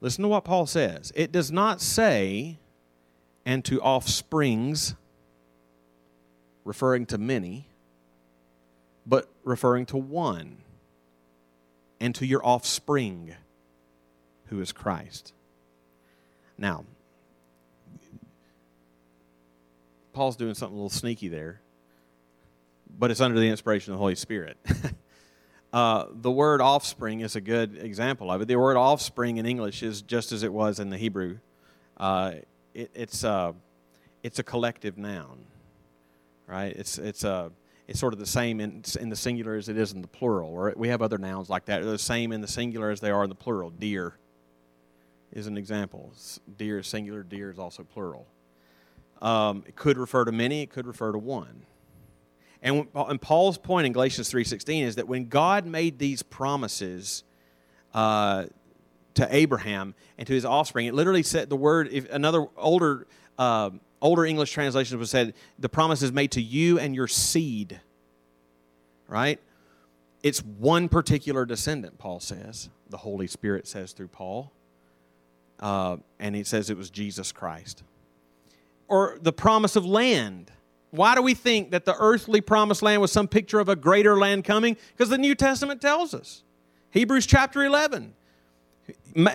Listen 0.00 0.22
to 0.22 0.28
what 0.28 0.44
Paul 0.44 0.66
says. 0.66 1.12
It 1.14 1.32
does 1.32 1.50
not 1.50 1.80
say 1.80 2.58
and 3.46 3.64
to 3.64 3.80
offsprings 3.80 4.94
referring 6.64 7.06
to 7.06 7.18
many, 7.18 7.68
but 9.06 9.28
referring 9.44 9.86
to 9.86 9.96
one 9.96 10.58
and 12.00 12.14
to 12.14 12.26
your 12.26 12.44
offspring 12.44 13.34
who 14.46 14.60
is 14.60 14.72
Christ. 14.72 15.32
Now, 16.56 16.84
Paul's 20.12 20.36
doing 20.36 20.54
something 20.54 20.74
a 20.74 20.76
little 20.76 20.90
sneaky 20.90 21.28
there, 21.28 21.60
but 22.98 23.10
it's 23.10 23.20
under 23.20 23.38
the 23.38 23.48
inspiration 23.48 23.92
of 23.92 23.98
the 23.98 24.00
Holy 24.00 24.14
Spirit. 24.14 24.56
uh, 25.72 26.06
the 26.12 26.30
word 26.30 26.60
offspring 26.60 27.20
is 27.20 27.34
a 27.36 27.40
good 27.40 27.76
example 27.76 28.30
of 28.30 28.40
it. 28.40 28.48
The 28.48 28.56
word 28.56 28.76
offspring 28.76 29.38
in 29.38 29.46
English 29.46 29.82
is 29.82 30.02
just 30.02 30.30
as 30.30 30.42
it 30.42 30.52
was 30.52 30.78
in 30.78 30.90
the 30.90 30.96
Hebrew. 30.96 31.38
Uh, 31.96 32.34
it, 32.74 32.90
it's, 32.94 33.24
uh, 33.24 33.52
it's 34.22 34.38
a 34.38 34.44
collective 34.44 34.96
noun, 34.96 35.46
right? 36.46 36.74
It's, 36.74 36.98
it's, 36.98 37.24
a, 37.24 37.50
it's 37.86 38.00
sort 38.00 38.12
of 38.12 38.18
the 38.18 38.26
same 38.26 38.60
in, 38.60 38.82
in 39.00 39.08
the 39.08 39.16
singular 39.16 39.56
as 39.56 39.68
it 39.68 39.76
is 39.76 39.92
in 39.92 40.02
the 40.02 40.08
plural. 40.08 40.50
Or 40.50 40.72
we 40.76 40.88
have 40.88 41.02
other 41.02 41.18
nouns 41.18 41.48
like 41.48 41.66
that. 41.66 41.82
They're 41.82 41.90
the 41.90 41.98
same 41.98 42.32
in 42.32 42.40
the 42.40 42.48
singular 42.48 42.90
as 42.90 43.00
they 43.00 43.10
are 43.10 43.22
in 43.22 43.28
the 43.28 43.34
plural. 43.34 43.70
Deer 43.70 44.16
is 45.32 45.46
an 45.46 45.58
example. 45.58 46.12
Deer 46.56 46.78
is 46.78 46.86
singular, 46.86 47.22
deer 47.22 47.50
is 47.50 47.58
also 47.58 47.82
plural. 47.82 48.26
Um, 49.20 49.64
it 49.66 49.76
could 49.76 49.98
refer 49.98 50.24
to 50.24 50.32
many, 50.32 50.62
it 50.62 50.70
could 50.70 50.86
refer 50.86 51.12
to 51.12 51.18
one. 51.18 51.66
And, 52.62 52.86
and 52.94 53.20
Paul's 53.20 53.58
point 53.58 53.86
in 53.86 53.92
Galatians 53.92 54.32
3.16 54.32 54.82
is 54.82 54.96
that 54.96 55.06
when 55.06 55.26
God 55.28 55.66
made 55.66 55.98
these 55.98 56.22
promises 56.22 57.24
uh, 57.92 58.46
to 59.14 59.34
Abraham 59.34 59.94
and 60.16 60.26
to 60.26 60.32
his 60.32 60.46
offspring, 60.46 60.86
it 60.86 60.94
literally 60.94 61.22
said 61.22 61.50
the 61.50 61.56
word, 61.56 61.88
if 61.92 62.10
another 62.10 62.46
older, 62.56 63.06
uh, 63.38 63.70
older 64.04 64.24
English 64.24 64.52
translations 64.52 64.96
would 64.96 65.08
said, 65.08 65.34
the 65.58 65.68
promise 65.68 66.00
is 66.02 66.12
made 66.12 66.30
to 66.32 66.40
you 66.40 66.78
and 66.78 66.94
your 66.94 67.08
seed, 67.08 67.80
right? 69.08 69.40
It's 70.22 70.38
one 70.38 70.88
particular 70.88 71.44
descendant, 71.44 71.98
Paul 71.98 72.20
says. 72.20 72.70
The 72.88 72.98
Holy 72.98 73.26
Spirit 73.26 73.66
says 73.66 73.92
through 73.92 74.08
Paul. 74.08 74.52
Uh, 75.58 75.96
and 76.20 76.36
he 76.36 76.44
says 76.44 76.70
it 76.70 76.76
was 76.76 76.90
Jesus 76.90 77.32
Christ 77.32 77.82
or 78.88 79.18
the 79.20 79.32
promise 79.32 79.76
of 79.76 79.84
land. 79.84 80.50
Why 80.90 81.14
do 81.14 81.22
we 81.22 81.34
think 81.34 81.70
that 81.72 81.84
the 81.84 81.96
earthly 81.98 82.40
promised 82.40 82.82
land 82.82 83.00
was 83.00 83.10
some 83.10 83.26
picture 83.26 83.58
of 83.58 83.68
a 83.68 83.76
greater 83.76 84.16
land 84.16 84.44
coming? 84.44 84.76
Because 84.92 85.08
the 85.08 85.18
New 85.18 85.34
Testament 85.34 85.80
tells 85.80 86.14
us. 86.14 86.42
Hebrews 86.90 87.26
chapter 87.26 87.64
11. 87.64 88.14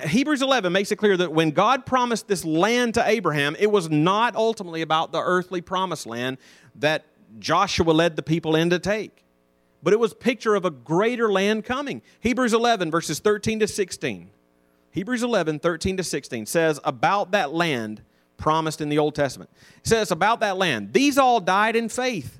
Hebrews 0.07 0.41
11 0.41 0.73
makes 0.73 0.91
it 0.91 0.97
clear 0.97 1.15
that 1.17 1.31
when 1.31 1.51
God 1.51 1.85
promised 1.85 2.27
this 2.27 2.43
land 2.43 2.95
to 2.95 3.07
Abraham, 3.07 3.55
it 3.57 3.71
was 3.71 3.89
not 3.89 4.35
ultimately 4.35 4.81
about 4.81 5.11
the 5.11 5.21
earthly 5.21 5.61
promised 5.61 6.05
land 6.05 6.37
that 6.75 7.05
Joshua 7.39 7.91
led 7.91 8.15
the 8.15 8.23
people 8.23 8.55
in 8.55 8.69
to 8.71 8.79
take, 8.79 9.23
but 9.81 9.93
it 9.93 9.99
was 9.99 10.13
picture 10.13 10.55
of 10.55 10.65
a 10.65 10.69
greater 10.69 11.31
land 11.31 11.63
coming. 11.63 12.01
Hebrews 12.19 12.53
11, 12.53 12.91
verses 12.91 13.19
13 13.19 13.61
to 13.61 13.67
16. 13.67 14.29
Hebrews 14.91 15.23
11, 15.23 15.59
13 15.59 15.97
to 15.97 16.03
16 16.03 16.45
says 16.45 16.79
about 16.83 17.31
that 17.31 17.53
land 17.53 18.01
promised 18.37 18.81
in 18.81 18.89
the 18.89 18.97
Old 18.97 19.15
Testament. 19.15 19.49
It 19.77 19.87
says 19.87 20.11
about 20.11 20.39
that 20.39 20.57
land, 20.57 20.93
these 20.93 21.17
all 21.17 21.39
died 21.39 21.75
in 21.75 21.89
faith, 21.89 22.39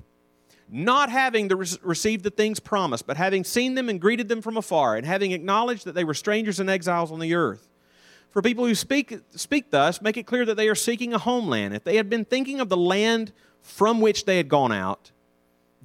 not 0.70 1.10
having 1.10 1.48
the, 1.48 1.56
received 1.82 2.24
the 2.24 2.30
things 2.30 2.60
promised, 2.60 3.06
but 3.06 3.16
having 3.16 3.44
seen 3.44 3.74
them 3.74 3.88
and 3.88 4.00
greeted 4.00 4.28
them 4.28 4.42
from 4.42 4.56
afar, 4.56 4.96
and 4.96 5.06
having 5.06 5.32
acknowledged 5.32 5.84
that 5.84 5.94
they 5.94 6.04
were 6.04 6.14
strangers 6.14 6.60
and 6.60 6.70
exiles 6.70 7.10
on 7.12 7.18
the 7.18 7.34
earth. 7.34 7.68
For 8.30 8.42
people 8.42 8.64
who 8.64 8.74
speak, 8.74 9.18
speak 9.30 9.70
thus, 9.70 10.00
make 10.00 10.16
it 10.16 10.26
clear 10.26 10.44
that 10.44 10.56
they 10.56 10.68
are 10.68 10.74
seeking 10.74 11.12
a 11.12 11.18
homeland. 11.18 11.74
If 11.74 11.84
they 11.84 11.96
had 11.96 12.08
been 12.08 12.24
thinking 12.24 12.60
of 12.60 12.68
the 12.68 12.76
land 12.76 13.32
from 13.60 14.00
which 14.00 14.24
they 14.24 14.36
had 14.36 14.48
gone 14.48 14.72
out, 14.72 15.10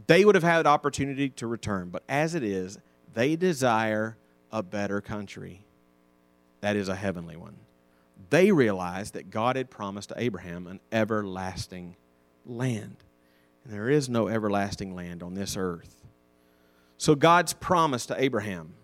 they 0.08 0.24
would 0.26 0.36
have 0.36 0.44
had 0.44 0.68
opportunity 0.68 1.30
to 1.30 1.48
return. 1.48 1.90
But 1.90 2.04
as 2.08 2.36
it 2.36 2.44
is, 2.44 2.78
they 3.14 3.36
desire 3.36 4.18
a 4.52 4.62
better 4.62 5.02
country. 5.02 5.66
That 6.62 6.76
is 6.76 6.88
a 6.88 6.96
heavenly 6.96 7.36
one 7.36 7.56
they 8.30 8.52
realized 8.52 9.14
that 9.14 9.30
God 9.30 9.56
had 9.56 9.70
promised 9.70 10.10
to 10.10 10.16
Abraham 10.18 10.68
an 10.68 10.80
everlasting 10.92 11.96
land. 12.46 12.98
And 13.66 13.74
there 13.74 13.90
is 13.90 14.08
no 14.08 14.30
everlasting 14.30 14.96
land 14.96 15.22
on 15.22 15.34
this 15.34 15.58
earth. 15.58 16.06
So 16.98 17.16
God's 17.16 17.52
promise 17.52 18.06
to 18.06 18.22
Abraham 18.22 18.76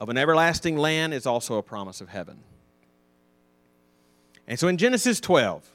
of 0.00 0.08
an 0.08 0.16
everlasting 0.16 0.76
land 0.76 1.12
is 1.12 1.26
also 1.26 1.56
a 1.56 1.62
promise 1.62 2.00
of 2.00 2.10
heaven. 2.10 2.38
And 4.46 4.56
so 4.58 4.68
in 4.68 4.76
Genesis 4.76 5.18
12, 5.18 5.68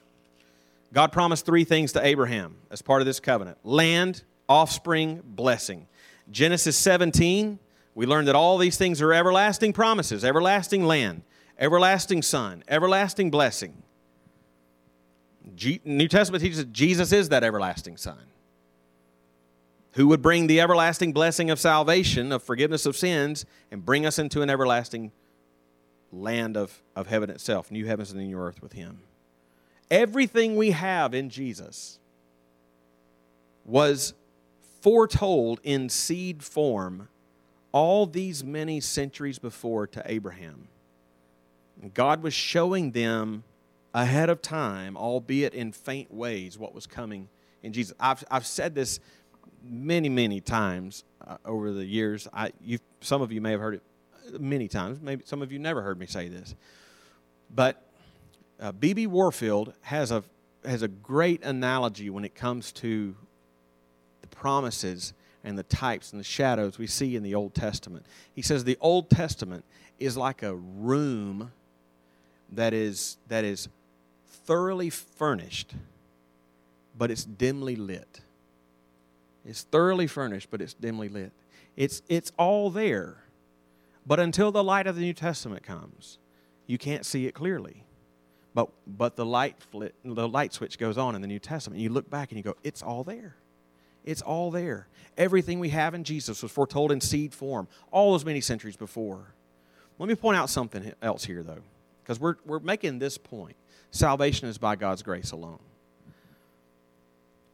God 0.94 1.12
promised 1.12 1.46
three 1.46 1.65
things 1.65 1.92
to 1.94 2.06
Abraham 2.06 2.56
as 2.72 2.82
part 2.82 3.02
of 3.02 3.06
this 3.06 3.20
covenant 3.20 3.58
land, 3.65 4.24
offspring, 4.48 5.22
blessing. 5.26 5.88
Genesis 6.32 6.78
17, 6.78 7.60
we 7.94 8.06
learned 8.06 8.28
that 8.30 8.36
all 8.36 8.58
these 8.58 8.78
things 8.78 9.02
are 9.02 9.12
everlasting 9.12 9.74
promises, 9.74 10.24
everlasting 10.24 10.86
land 10.86 11.24
everlasting 11.60 12.22
Son, 12.22 12.63
everlasting 12.68 13.30
blessing. 13.30 13.84
New 15.84 16.08
Testament 16.08 16.43
teaches 16.43 16.58
that 16.58 16.74
Jesus 16.74 17.12
is 17.12 17.30
that 17.30 17.43
everlasting 17.43 17.98
Son 17.98 18.19
who 19.93 20.08
would 20.08 20.22
bring 20.22 20.48
the 20.48 20.62
everlasting 20.62 21.13
blessing 21.13 21.50
of 21.50 21.60
salvation, 21.60 22.32
of 22.32 22.43
forgiveness 22.43 22.86
of 22.86 22.95
sins, 22.95 23.45
and 23.72 23.86
bring 23.86 24.06
us 24.06 24.19
into 24.19 24.41
an 24.41 24.50
everlasting 24.50 25.12
land 26.12 26.56
of, 26.56 26.82
of 26.95 27.08
heaven 27.08 27.30
itself, 27.30 27.72
new 27.72 27.86
heavens 27.86 28.12
and 28.12 28.19
new 28.22 28.38
earth 28.38 28.62
with 28.62 28.74
Him. 28.74 29.00
Everything 29.89 30.56
we 30.56 30.72
have 30.72 31.13
in 31.13 31.30
Jesus 31.30 32.00
was 33.65 34.13
foretold 34.82 35.60
in 35.63 35.89
seed 35.89 36.43
form 36.43 37.10
all 37.72 38.06
these 38.06 38.43
many 38.43 38.80
centuries 38.80 39.39
before 39.39 39.88
to 39.88 40.02
Abraham. 40.06 40.67
God 41.93 42.24
was 42.24 42.34
showing 42.34 42.91
them 42.91 43.43
ahead 43.93 44.30
of 44.30 44.41
time, 44.41 44.95
albeit 44.95 45.54
in 45.54 45.71
faint 45.71 46.13
ways, 46.13 46.58
what 46.58 46.73
was 46.73 46.86
coming 46.86 47.28
in 47.63 47.73
Jesus. 47.73 47.95
I've, 47.99 48.23
I've 48.30 48.45
said 48.45 48.75
this 48.75 48.99
many, 49.63 50.10
many 50.10 50.39
times 50.41 51.04
uh, 51.25 51.38
over 51.45 51.71
the 51.71 51.86
years. 51.86 52.28
I, 52.34 52.52
you, 52.62 52.80
some 53.02 53.21
of 53.21 53.32
you 53.32 53.41
may 53.41 53.52
have 53.52 53.60
heard 53.60 53.75
it 53.75 53.84
many 54.39 54.67
times. 54.67 54.99
Maybe 55.02 55.23
some 55.25 55.41
of 55.41 55.52
you 55.52 55.60
never 55.60 55.82
heard 55.82 55.99
me 55.99 56.06
say 56.06 56.28
this. 56.28 56.56
But 57.54 57.82
B.B. 58.80 59.08
Uh, 59.08 59.10
Warfield 59.10 59.73
has 59.82 60.12
a, 60.12 60.23
has 60.63 60.82
a 60.82 60.88
great 60.88 61.43
analogy 61.43 62.10
when 62.10 62.25
it 62.25 62.36
comes 62.36 62.71
to 62.73 63.15
the 64.21 64.28
promises 64.28 65.13
and 65.43 65.58
the 65.58 65.63
types 65.63 66.12
and 66.12 66.19
the 66.19 66.25
shadows 66.25 66.78
we 66.78 66.88
see 66.88 67.15
in 67.15 67.23
the 67.23 67.34
Old 67.34 67.56
Testament. 67.56 68.06
He 68.36 68.41
says 68.41 68.63
the 68.63 68.78
Old 68.82 69.10
Testament 69.10 69.63
is 69.97 70.17
like 70.17 70.43
a 70.43 70.56
room 70.56 71.52
that 72.52 72.73
is, 72.73 73.17
that 73.28 73.43
is 73.43 73.69
thoroughly 74.49 74.89
furnished, 74.89 75.75
but 76.97 77.12
it's 77.12 77.23
dimly 77.23 77.75
lit. 77.75 78.21
It's 79.45 79.62
thoroughly 79.62 80.07
furnished, 80.07 80.49
but 80.49 80.59
it's 80.59 80.73
dimly 80.73 81.07
lit. 81.07 81.31
It's, 81.77 82.01
it's 82.09 82.31
all 82.35 82.71
there. 82.71 83.17
But 84.07 84.19
until 84.19 84.51
the 84.51 84.63
light 84.63 84.88
of 84.88 84.95
the 84.95 85.01
New 85.01 85.13
Testament 85.13 85.62
comes, 85.62 86.17
you 86.65 86.79
can't 86.79 87.05
see 87.05 87.27
it 87.27 87.35
clearly. 87.35 87.83
But, 88.55 88.69
but 88.88 89.15
the, 89.15 89.25
light 89.25 89.62
flit, 89.62 89.93
the 90.03 90.27
light 90.27 90.51
switch 90.51 90.79
goes 90.79 90.97
on 90.97 91.13
in 91.13 91.21
the 91.21 91.27
New 91.27 91.38
Testament. 91.38 91.79
You 91.79 91.89
look 91.89 92.09
back 92.09 92.31
and 92.31 92.38
you 92.38 92.43
go, 92.43 92.55
it's 92.63 92.81
all 92.81 93.03
there. 93.03 93.35
It's 94.03 94.23
all 94.23 94.49
there. 94.49 94.88
Everything 95.15 95.59
we 95.59 95.69
have 95.69 95.93
in 95.93 96.03
Jesus 96.03 96.41
was 96.41 96.51
foretold 96.51 96.91
in 96.91 97.01
seed 97.01 97.35
form 97.35 97.67
all 97.91 98.13
those 98.13 98.25
many 98.25 98.41
centuries 98.41 98.75
before. 98.75 99.35
Let 99.99 100.09
me 100.09 100.15
point 100.15 100.38
out 100.38 100.49
something 100.49 100.91
else 101.03 101.23
here, 101.23 101.43
though 101.43 101.62
because 102.09 102.19
we're, 102.19 102.38
we're 102.43 102.59
making 102.59 102.97
this 102.97 103.19
point 103.19 103.55
salvation 103.91 104.47
is 104.47 104.58
by 104.58 104.75
God's 104.75 105.04
grace 105.04 105.32
alone. 105.32 105.60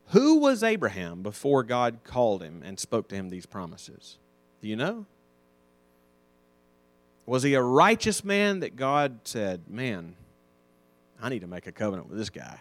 Who 0.10 0.38
was 0.38 0.64
Abraham 0.64 1.24
before 1.24 1.64
God 1.64 2.00
called 2.04 2.44
him 2.44 2.62
and 2.64 2.80
spoke 2.80 3.08
to 3.10 3.16
him 3.16 3.30
these 3.30 3.46
promises? 3.46 4.18
Do 4.62 4.68
you 4.68 4.76
know? 4.76 5.06
Was 7.26 7.44
he 7.44 7.56
a 7.56 7.62
righteous 7.62 8.24
man 8.24 8.60
that 8.60 8.76
God 8.76 9.20
said, 9.24 9.64
Man, 9.68 10.16
I 11.22 11.30
need 11.30 11.42
to 11.42 11.48
make 11.48 11.66
a 11.66 11.72
covenant 11.72 12.08
with 12.08 12.18
this 12.18 12.30
guy? 12.30 12.60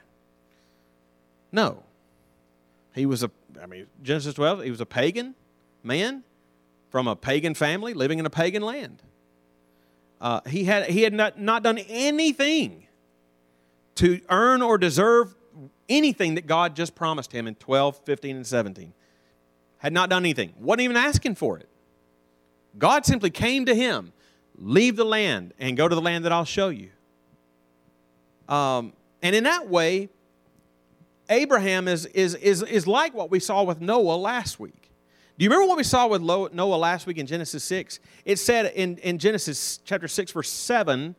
No. 1.52 1.82
He 2.94 3.06
was 3.06 3.22
a, 3.22 3.30
I 3.60 3.66
mean, 3.66 3.86
Genesis 4.02 4.34
12, 4.34 4.64
he 4.64 4.70
was 4.70 4.80
a 4.80 4.86
pagan 4.86 5.34
man 5.82 6.22
from 6.90 7.08
a 7.08 7.16
pagan 7.16 7.54
family 7.54 7.92
living 7.92 8.18
in 8.18 8.26
a 8.26 8.30
pagan 8.30 8.62
land. 8.62 9.02
Uh, 10.20 10.40
he 10.46 10.64
had, 10.64 10.88
he 10.88 11.02
had 11.02 11.12
not, 11.12 11.38
not 11.38 11.62
done 11.62 11.78
anything 11.78 12.86
to 13.96 14.20
earn 14.28 14.62
or 14.62 14.78
deserve 14.78 15.34
anything 15.88 16.34
that 16.34 16.46
God 16.46 16.74
just 16.74 16.94
promised 16.94 17.32
him 17.32 17.46
in 17.46 17.54
12, 17.56 17.98
15, 18.04 18.36
and 18.36 18.46
17. 18.46 18.92
Had 19.78 19.92
not 19.92 20.10
done 20.10 20.22
anything. 20.22 20.54
Wasn't 20.58 20.80
even 20.80 20.96
asking 20.96 21.34
for 21.34 21.58
it. 21.58 21.68
God 22.78 23.06
simply 23.06 23.30
came 23.30 23.66
to 23.66 23.74
him, 23.74 24.12
leave 24.56 24.96
the 24.96 25.04
land 25.04 25.54
and 25.58 25.76
go 25.76 25.86
to 25.86 25.94
the 25.94 26.00
land 26.00 26.24
that 26.24 26.32
I'll 26.32 26.44
show 26.44 26.68
you. 26.68 26.90
Um, 28.48 28.92
and 29.22 29.34
in 29.34 29.44
that 29.44 29.68
way, 29.68 30.08
Abraham 31.28 31.88
is, 31.88 32.06
is, 32.06 32.34
is, 32.34 32.62
is 32.62 32.86
like 32.86 33.14
what 33.14 33.30
we 33.30 33.40
saw 33.40 33.62
with 33.62 33.80
Noah 33.80 34.16
last 34.16 34.60
week. 34.60 34.90
Do 35.38 35.44
you 35.44 35.50
remember 35.50 35.68
what 35.68 35.78
we 35.78 35.84
saw 35.84 36.06
with 36.06 36.22
Noah 36.22 36.76
last 36.76 37.06
week 37.06 37.18
in 37.18 37.26
Genesis 37.26 37.64
6? 37.64 37.98
It 38.24 38.38
said 38.38 38.72
in, 38.74 38.98
in 38.98 39.18
Genesis 39.18 39.78
chapter 39.84 40.06
6, 40.06 40.32
verse 40.32 40.50
7, 40.50 41.16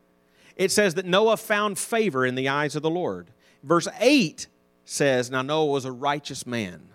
it 0.56 0.72
says 0.72 0.96
that 0.96 1.06
Noah 1.06 1.38
found 1.38 1.78
favor 1.78 2.26
in 2.26 2.36
the 2.36 2.50
eyes 2.50 2.76
of 2.76 2.82
the 2.82 2.89
Lord. 2.89 3.32
Verse 3.63 3.88
8 4.00 4.48
says, 4.86 5.30
Now 5.30 5.41
Noah 5.41 5.65
was 5.65 5.86
a 5.86 5.91
righteous 5.91 6.46
man. 6.46 6.89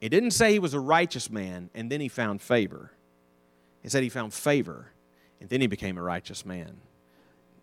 It 0.00 0.10
didn't 0.10 0.32
say 0.32 0.52
he 0.52 0.58
was 0.58 0.74
a 0.74 0.80
righteous 0.80 1.30
man 1.30 1.70
and 1.74 1.90
then 1.90 2.00
he 2.00 2.08
found 2.08 2.42
favor. 2.42 2.92
It 3.82 3.90
said 3.90 4.02
he 4.02 4.08
found 4.08 4.34
favor 4.34 4.92
and 5.40 5.48
then 5.48 5.60
he 5.60 5.66
became 5.66 5.98
a 5.98 6.02
righteous 6.02 6.44
man. 6.44 6.78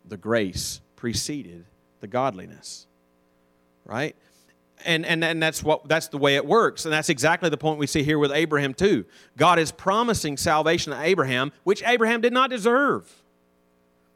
The 0.05 0.17
grace 0.17 0.81
preceded 0.95 1.65
the 1.99 2.07
godliness, 2.07 2.87
right? 3.85 4.15
and, 4.85 5.05
and, 5.05 5.23
and 5.23 5.41
that's 5.41 5.63
what 5.63 5.87
that's 5.87 6.07
the 6.07 6.17
way 6.17 6.35
it 6.35 6.45
works 6.45 6.85
and 6.85 6.93
that's 6.93 7.09
exactly 7.09 7.49
the 7.49 7.57
point 7.57 7.79
we 7.79 7.87
see 7.87 8.03
here 8.03 8.19
with 8.19 8.31
abraham 8.31 8.73
too 8.73 9.05
god 9.37 9.59
is 9.59 9.71
promising 9.71 10.37
salvation 10.37 10.93
to 10.93 11.01
abraham 11.01 11.51
which 11.63 11.83
abraham 11.85 12.21
did 12.21 12.33
not 12.33 12.49
deserve 12.49 13.23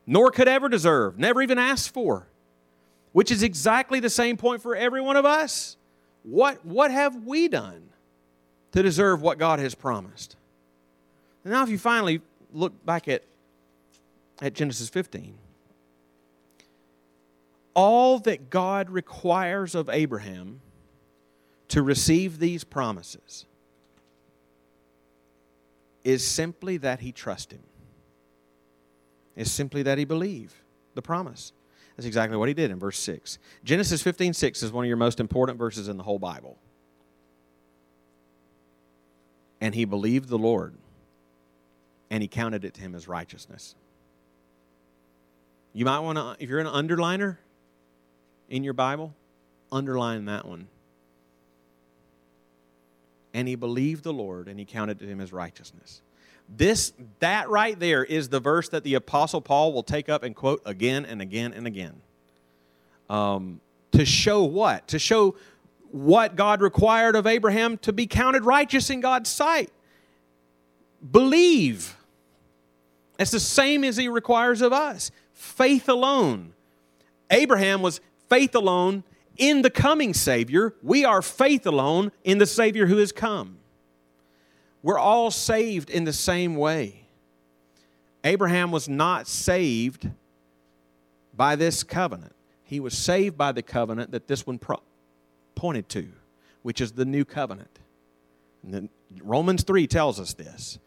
nor 0.06 0.32
could 0.32 0.48
ever 0.48 0.70
deserve 0.70 1.18
never 1.18 1.42
even 1.42 1.58
asked 1.58 1.94
for 1.94 2.28
which 3.12 3.30
is 3.32 3.44
exactly 3.44 4.00
the 4.00 4.10
same 4.10 4.38
point 4.38 4.62
for 4.62 4.76
every 4.76 5.02
one 5.02 5.16
of 5.16 5.26
us 5.26 5.78
what 6.24 6.66
what 6.66 6.92
have 6.92 7.16
we 7.26 7.48
done 7.48 7.90
to 8.72 8.82
deserve 8.82 9.22
what 9.22 9.38
god 9.38 9.60
has 9.60 9.76
promised 9.76 10.36
and 11.44 11.54
now 11.54 11.64
if 11.64 11.70
you 11.70 11.78
finally 11.78 12.22
look 12.52 12.86
back 12.86 13.08
at 13.08 13.24
at 14.42 14.54
genesis 14.54 14.90
15 14.90 15.36
all 17.74 18.20
that 18.20 18.50
God 18.50 18.90
requires 18.90 19.76
of 19.76 19.90
Abraham 19.90 20.62
to 21.70 21.82
receive 21.82 22.40
these 22.40 22.64
promises 22.64 23.46
is 26.04 26.26
simply 26.26 26.78
that 26.78 27.00
he 27.00 27.12
trust 27.12 27.52
him. 27.52 27.64
Is 29.36 29.52
simply 29.52 29.84
that 29.84 29.98
he 29.98 30.06
believe 30.06 30.64
the 30.94 31.02
promise. 31.02 31.54
That's 31.96 32.08
exactly 32.08 32.38
what 32.38 32.48
he 32.48 32.54
did 32.54 32.72
in 32.72 32.80
verse 32.80 33.00
6. 33.00 33.38
Genesis 33.64 34.02
15 34.02 34.34
6 34.34 34.64
is 34.64 34.72
one 34.72 34.86
of 34.86 34.88
your 34.88 34.98
most 34.98 35.20
important 35.20 35.58
verses 35.58 35.88
in 35.88 35.98
the 35.98 36.04
whole 36.04 36.20
Bible. 36.20 36.58
And 39.62 39.74
he 39.74 39.86
believed 39.86 40.30
the 40.30 40.38
Lord, 40.38 40.74
and 42.10 42.22
he 42.22 42.28
counted 42.28 42.66
it 42.66 42.74
to 42.76 42.82
him 42.82 42.96
as 42.96 43.08
righteousness. 43.08 43.76
You 45.72 45.86
might 45.86 46.00
want 46.00 46.18
to, 46.18 46.36
if 46.40 46.50
you're 46.50 46.60
an 46.60 46.68
underliner 46.68 47.38
in 48.50 48.64
your 48.64 48.74
Bible, 48.74 49.16
underline 49.72 50.26
that 50.26 50.46
one. 50.46 50.68
And 53.34 53.48
he 53.48 53.56
believed 53.56 54.04
the 54.04 54.14
Lord, 54.14 54.48
and 54.48 54.60
he 54.60 54.66
counted 54.66 55.02
it 55.02 55.06
to 55.06 55.12
him 55.12 55.20
as 55.20 55.34
righteousness. 55.34 56.02
This, 56.50 56.94
that 57.20 57.50
right 57.50 57.80
there 57.80 58.04
is 58.04 58.30
the 58.30 58.40
verse 58.40 58.70
that 58.70 58.84
the 58.84 58.94
Apostle 58.96 59.42
Paul 59.42 59.74
will 59.74 59.84
take 59.84 60.10
up 60.10 60.24
and 60.24 60.36
quote 60.36 60.62
again 60.66 61.06
and 61.06 61.22
again 61.22 61.54
and 61.54 61.66
again. 61.66 62.02
Um, 63.10 63.60
to 63.94 64.06
show 64.06 64.44
what? 64.44 64.88
To 64.90 65.00
show 65.00 65.36
what 65.92 66.36
God 66.36 66.62
required 66.62 67.16
of 67.16 67.28
Abraham 67.28 67.78
to 67.80 67.94
be 67.94 68.08
counted 68.08 68.46
righteous 68.46 68.90
in 68.90 69.00
God's 69.00 69.30
sight. 69.30 69.70
Believe. 71.12 71.96
It's 73.20 73.32
the 73.32 73.40
same 73.40 73.84
as 73.84 73.98
he 73.98 74.08
requires 74.08 74.62
of 74.62 74.74
us 74.74 75.12
faith 75.34 75.90
alone. 75.90 76.54
Abraham 77.30 77.82
was 77.82 78.02
faith 78.30 78.56
alone 78.56 79.04
in 79.38 79.62
the 79.62 79.70
coming 79.70 80.14
Savior. 80.14 80.74
We 80.82 81.06
are 81.06 81.22
faith 81.22 81.66
alone 81.66 82.12
in 82.24 82.38
the 82.38 82.46
Savior 82.46 82.88
who 82.88 82.98
has 82.98 83.12
come. 83.12 83.58
We're 84.84 85.00
all 85.00 85.32
saved 85.32 85.90
in 85.90 86.04
the 86.04 86.14
same 86.14 86.56
way. 86.56 87.06
Abraham 88.24 88.72
was 88.72 88.88
not 88.88 89.28
saved 89.28 90.10
by 91.36 91.56
this 91.56 91.84
covenant. 91.84 92.36
He 92.64 92.80
was 92.80 92.98
saved 92.98 93.38
by 93.38 93.54
the 93.54 93.62
covenant 93.62 94.12
that 94.12 94.28
this 94.28 94.46
one 94.46 94.60
pro- 94.60 94.82
pointed 95.56 95.90
to, 95.90 96.10
which 96.62 96.82
is 96.82 96.92
the 96.92 97.06
new 97.06 97.26
covenant. 97.26 97.80
Romans 99.22 99.64
3 99.64 99.88
tells 99.88 100.20
us 100.20 100.34
this 100.34 100.80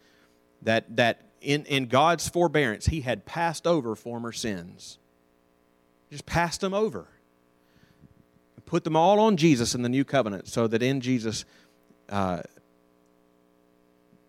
that, 0.63 0.95
that 0.97 1.21
in, 1.41 1.65
in 1.65 1.85
God's 1.85 2.27
forbearance, 2.27 2.87
He 2.87 3.01
had 3.01 3.25
passed 3.25 3.67
over 3.67 3.95
former 3.95 4.31
sins. 4.31 4.97
just 6.09 6.25
passed 6.25 6.61
them 6.61 6.73
over. 6.73 7.07
Put 8.65 8.83
them 8.83 8.95
all 8.95 9.19
on 9.19 9.37
Jesus 9.37 9.75
in 9.75 9.81
the 9.81 9.89
new 9.89 10.03
covenant 10.03 10.47
so 10.47 10.67
that 10.67 10.83
in 10.83 10.99
Jesus, 10.99 11.45
uh, 12.09 12.41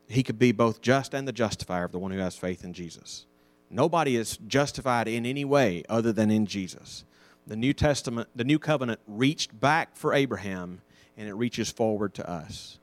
He 0.09 0.23
could 0.23 0.39
be 0.39 0.53
both 0.53 0.81
just 0.81 1.15
and 1.15 1.29
the 1.29 1.33
justifier 1.33 1.85
of 1.85 1.93
the 1.93 1.99
one 1.99 2.11
who 2.11 2.19
has 2.19 2.37
faith 2.37 2.65
in 2.65 2.73
Jesus. 2.73 3.27
Nobody 3.71 4.17
is 4.17 4.39
justified 4.47 5.07
in 5.07 5.27
any 5.27 5.45
way 5.45 5.85
other 5.89 6.13
than 6.13 6.31
in 6.31 6.47
Jesus. 6.47 7.05
The 7.47 7.57
New 7.57 7.75
Testament, 7.75 8.29
the 8.35 8.45
new 8.45 8.59
covenant 8.59 9.01
reached 9.07 9.59
back 9.59 9.97
for 9.97 10.15
Abraham 10.15 10.81
and 11.17 11.29
it 11.29 11.35
reaches 11.35 11.71
forward 11.71 12.15
to 12.15 12.29
us. 12.29 12.79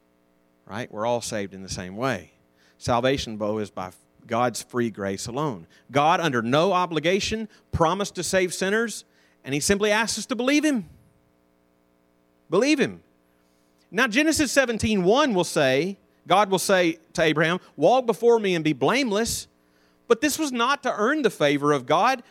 Right? 0.68 0.92
We're 0.92 1.06
all 1.06 1.22
saved 1.22 1.54
in 1.54 1.64
the 1.64 1.70
same 1.70 1.96
way. 1.96 2.32
Salvation, 2.78 3.38
Bo, 3.38 3.58
is 3.60 3.72
by 3.72 3.92
God's 4.28 4.62
free 4.62 4.90
grace 4.90 5.28
alone. 5.28 5.68
God, 5.92 6.20
under 6.20 6.42
no 6.42 6.74
obligation, 6.74 7.48
promised 7.72 8.16
to 8.16 8.24
save 8.24 8.54
sinners, 8.54 9.06
and 9.44 9.54
He 9.54 9.60
simply 9.60 9.92
asks 9.92 10.18
us 10.18 10.26
to 10.28 10.36
believe 10.36 10.66
Him. 10.66 10.90
Believe 12.50 12.80
Him. 12.80 13.02
Now, 13.92 14.08
Genesis 14.08 14.52
17 14.52 15.04
1 15.04 15.34
will 15.34 15.44
say, 15.44 15.98
God 16.28 16.50
will 16.50 16.60
say 16.60 17.00
to 17.14 17.22
Abraham, 17.22 17.60
Walk 17.76 18.06
before 18.06 18.40
me 18.40 18.56
and 18.56 18.64
be 18.64 18.74
blameless. 18.74 19.48
But 20.08 20.22
this 20.22 20.38
was 20.38 20.52
not 20.52 20.84
to 20.84 20.94
earn 20.96 21.24
the 21.24 21.30
favor 21.30 21.72
of 21.72 21.86
God 21.86 22.22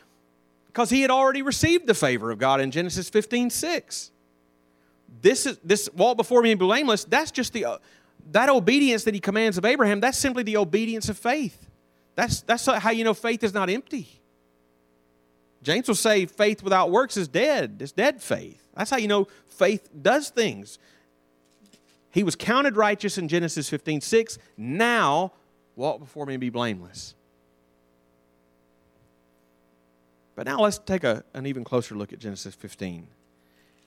because 0.69 0.91
he 0.91 1.03
had 1.03 1.11
already 1.11 1.43
received 1.43 1.87
the 1.87 1.95
favor 1.95 2.31
of 2.31 2.39
God 2.39 2.61
in 2.61 2.71
Genesis 2.71 3.09
15 3.09 3.51
6. 3.51 4.11
This 5.21 5.47
is 5.47 5.59
this 5.65 5.89
walk 5.95 6.17
before 6.17 6.43
me 6.43 6.53
and 6.53 6.59
be 6.59 6.67
blameless, 6.67 7.05
that's 7.05 7.31
just 7.31 7.53
the 7.53 7.67
that 8.33 8.49
obedience 8.49 9.05
that 9.05 9.15
he 9.15 9.21
commands 9.21 9.59
of 9.59 9.65
Abraham, 9.65 10.01
that's 10.01 10.19
simply 10.19 10.43
the 10.43 10.57
obedience 10.57 11.09
of 11.09 11.19
faith. 11.19 11.69
That's, 12.15 12.43
that's 12.43 12.67
how 12.67 12.91
you 12.91 13.05
know 13.05 13.15
faith 13.15 13.43
is 13.43 13.53
not 13.53 13.69
empty. 13.69 14.09
James 15.63 15.89
will 15.89 15.95
say 15.95 16.27
faith 16.27 16.63
without 16.63 16.91
works 16.91 17.17
is 17.17 17.27
dead. 17.27 17.79
It's 17.81 17.93
dead 17.93 18.23
faith. 18.23 18.63
That's 18.75 18.91
how 18.91 18.99
you 18.99 19.09
know 19.09 19.29
faith 19.47 19.89
does 20.01 20.29
things. 20.31 20.79
He 22.15 22.23
was 22.23 22.37
counted 22.37 22.77
righteous 22.77 23.19
in 23.19 23.27
Genesis 23.27 23.69
15 23.69 24.01
6. 24.01 24.39
Now, 24.57 25.33
walk 25.75 25.99
before 25.99 26.27
me 26.27 26.35
and 26.35 26.41
be 26.41 26.49
blameless. 26.49 27.17
But 30.37 30.47
now 30.47 30.61
let's 30.61 30.79
take 30.79 31.03
a, 31.03 31.25
an 31.35 31.47
even 31.47 31.65
closer 31.65 31.97
look 31.97 32.13
at 32.13 32.21
Genesis 32.21 32.55
15 32.55 33.09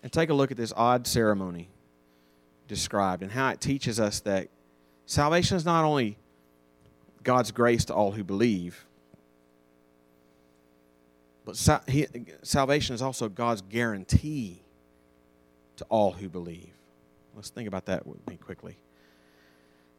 and 0.04 0.12
take 0.12 0.30
a 0.30 0.34
look 0.34 0.52
at 0.52 0.58
this 0.58 0.74
odd 0.76 1.08
ceremony 1.08 1.70
described 2.68 3.24
and 3.24 3.32
how 3.32 3.48
it 3.48 3.62
teaches 3.62 3.98
us 3.98 4.20
that 4.22 4.50
salvation 5.06 5.56
is 5.56 5.64
not 5.64 5.86
only 5.86 6.18
God's 7.24 7.52
grace 7.52 7.86
to 7.86 7.94
all 7.94 8.12
who 8.12 8.26
believe, 8.26 8.86
but 11.46 11.56
salvation 11.56 12.94
is 12.94 13.02
also 13.02 13.30
God's 13.30 13.62
guarantee 13.62 14.64
to 15.78 15.86
all 15.86 16.12
who 16.12 16.28
believe. 16.28 16.77
Let's 17.38 17.52
think 17.52 17.68
about 17.68 17.86
that 17.86 18.08
with 18.08 18.28
me 18.28 18.36
quickly. 18.36 18.78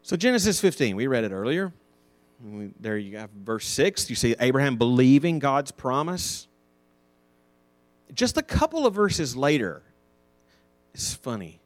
So, 0.03 0.17
Genesis 0.17 0.61
15, 0.61 0.97
we 0.97 1.07
read 1.07 1.23
it 1.23 1.31
earlier. 1.31 1.73
There 2.81 2.99
you 2.99 3.17
have 3.17 3.31
verse 3.31 3.65
6. 3.69 4.11
You 4.11 4.17
see 4.17 4.35
Abraham 4.41 4.77
believing 4.77 5.39
God's 5.39 5.71
promise. 5.71 6.49
Just 8.13 8.37
a 8.39 8.43
couple 8.43 8.89
of 8.89 8.95
verses 8.95 9.37
later, 9.37 9.83
it's 10.93 11.15
funny 11.15 11.61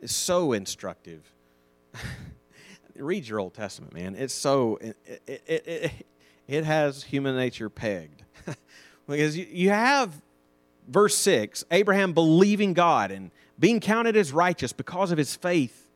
It's 0.00 0.14
so 0.14 0.52
instructive. 0.52 1.30
Read 2.96 3.28
your 3.28 3.40
Old 3.40 3.52
Testament, 3.52 3.92
man. 3.92 4.14
It's 4.14 4.32
so, 4.32 4.78
it, 4.80 4.96
it, 5.26 5.42
it, 5.46 5.92
it 6.48 6.64
has 6.64 7.02
human 7.02 7.36
nature 7.36 7.68
pegged. 7.68 8.22
because 9.06 9.36
you, 9.36 9.46
you 9.50 9.68
have 9.68 10.14
verse 10.88 11.14
6 11.18 11.64
Abraham 11.70 12.14
believing 12.14 12.72
God 12.72 13.10
and 13.10 13.30
being 13.58 13.80
counted 13.80 14.16
as 14.16 14.32
righteous 14.32 14.72
because 14.72 15.10
of 15.10 15.18
his 15.18 15.34
faith. 15.34 15.88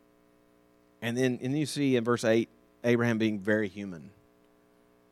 And 1.03 1.17
then 1.17 1.39
and 1.43 1.59
you 1.59 1.67
see 1.67 1.97
in 1.97 2.05
verse 2.05 2.25
8 2.25 2.49
Abraham 2.85 3.19
being 3.19 3.39
very 3.39 3.69
human. 3.69 4.11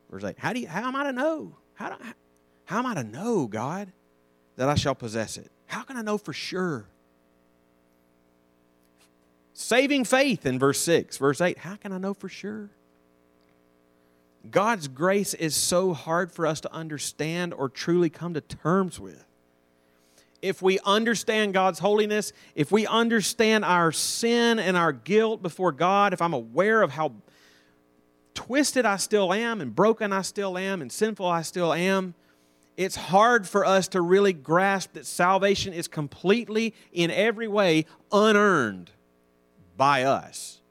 Verse 0.09 0.23
8 0.23 0.37
How, 0.37 0.53
do 0.53 0.59
you, 0.59 0.67
how 0.67 0.87
am 0.87 0.95
I 0.95 1.03
to 1.03 1.11
know? 1.11 1.55
How, 1.75 1.89
do, 1.89 1.95
how 2.65 2.79
am 2.79 2.85
I 2.85 2.95
to 2.95 3.03
know, 3.03 3.47
God, 3.47 3.91
that 4.55 4.69
I 4.69 4.75
shall 4.75 4.95
possess 4.95 5.37
it? 5.37 5.51
How 5.67 5.83
can 5.83 5.97
I 5.97 6.01
know 6.01 6.17
for 6.17 6.33
sure? 6.33 6.85
Saving 9.53 10.05
faith 10.05 10.45
in 10.45 10.59
verse 10.59 10.79
6. 10.79 11.17
Verse 11.17 11.41
8, 11.41 11.57
how 11.57 11.75
can 11.75 11.91
I 11.91 11.97
know 11.97 12.13
for 12.13 12.29
sure? 12.29 12.69
God's 14.49 14.87
grace 14.87 15.33
is 15.33 15.55
so 15.55 15.93
hard 15.93 16.31
for 16.31 16.45
us 16.45 16.61
to 16.61 16.73
understand 16.73 17.53
or 17.53 17.67
truly 17.67 18.09
come 18.09 18.33
to 18.33 18.41
terms 18.41 18.99
with. 18.99 19.26
If 20.41 20.61
we 20.61 20.79
understand 20.85 21.53
God's 21.53 21.79
holiness, 21.79 22.31
if 22.55 22.71
we 22.71 22.85
understand 22.85 23.65
our 23.65 23.91
sin 23.91 24.59
and 24.59 24.77
our 24.77 24.91
guilt 24.91 25.41
before 25.41 25.71
God, 25.71 26.13
if 26.13 26.21
I'm 26.21 26.33
aware 26.33 26.81
of 26.81 26.91
how 26.91 27.13
twisted 28.33 28.85
I 28.85 28.97
still 28.97 29.33
am 29.33 29.61
and 29.61 29.75
broken 29.75 30.13
I 30.13 30.21
still 30.21 30.57
am 30.57 30.81
and 30.81 30.91
sinful 30.91 31.25
I 31.25 31.41
still 31.41 31.73
am, 31.73 32.13
it's 32.77 32.95
hard 32.95 33.47
for 33.47 33.65
us 33.65 33.87
to 33.89 34.01
really 34.01 34.33
grasp 34.33 34.93
that 34.93 35.07
salvation 35.07 35.73
is 35.73 35.87
completely, 35.87 36.75
in 36.93 37.09
every 37.09 37.47
way, 37.47 37.87
unearned 38.11 38.91
by 39.75 40.03
us. 40.03 40.61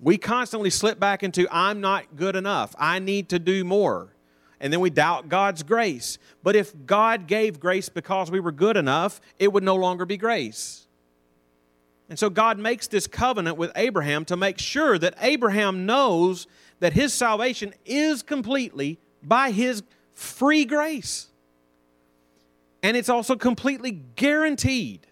We 0.00 0.18
constantly 0.18 0.70
slip 0.70 0.98
back 0.98 1.22
into, 1.22 1.46
I'm 1.52 1.80
not 1.80 2.16
good 2.16 2.34
enough. 2.34 2.74
I 2.76 2.98
need 2.98 3.28
to 3.28 3.38
do 3.38 3.64
more. 3.64 4.13
And 4.60 4.72
then 4.72 4.80
we 4.80 4.90
doubt 4.90 5.28
God's 5.28 5.62
grace. 5.62 6.18
But 6.42 6.56
if 6.56 6.72
God 6.86 7.26
gave 7.26 7.60
grace 7.60 7.88
because 7.88 8.30
we 8.30 8.40
were 8.40 8.52
good 8.52 8.76
enough, 8.76 9.20
it 9.38 9.52
would 9.52 9.64
no 9.64 9.74
longer 9.74 10.06
be 10.06 10.16
grace. 10.16 10.86
And 12.08 12.18
so 12.18 12.30
God 12.30 12.58
makes 12.58 12.86
this 12.86 13.06
covenant 13.06 13.56
with 13.56 13.72
Abraham 13.76 14.24
to 14.26 14.36
make 14.36 14.58
sure 14.58 14.98
that 14.98 15.14
Abraham 15.20 15.86
knows 15.86 16.46
that 16.80 16.92
his 16.92 17.14
salvation 17.14 17.74
is 17.84 18.22
completely 18.22 18.98
by 19.22 19.50
his 19.50 19.82
free 20.12 20.64
grace. 20.64 21.28
And 22.82 22.96
it's 22.96 23.08
also 23.08 23.36
completely 23.36 23.90
guaranteed 23.90 25.06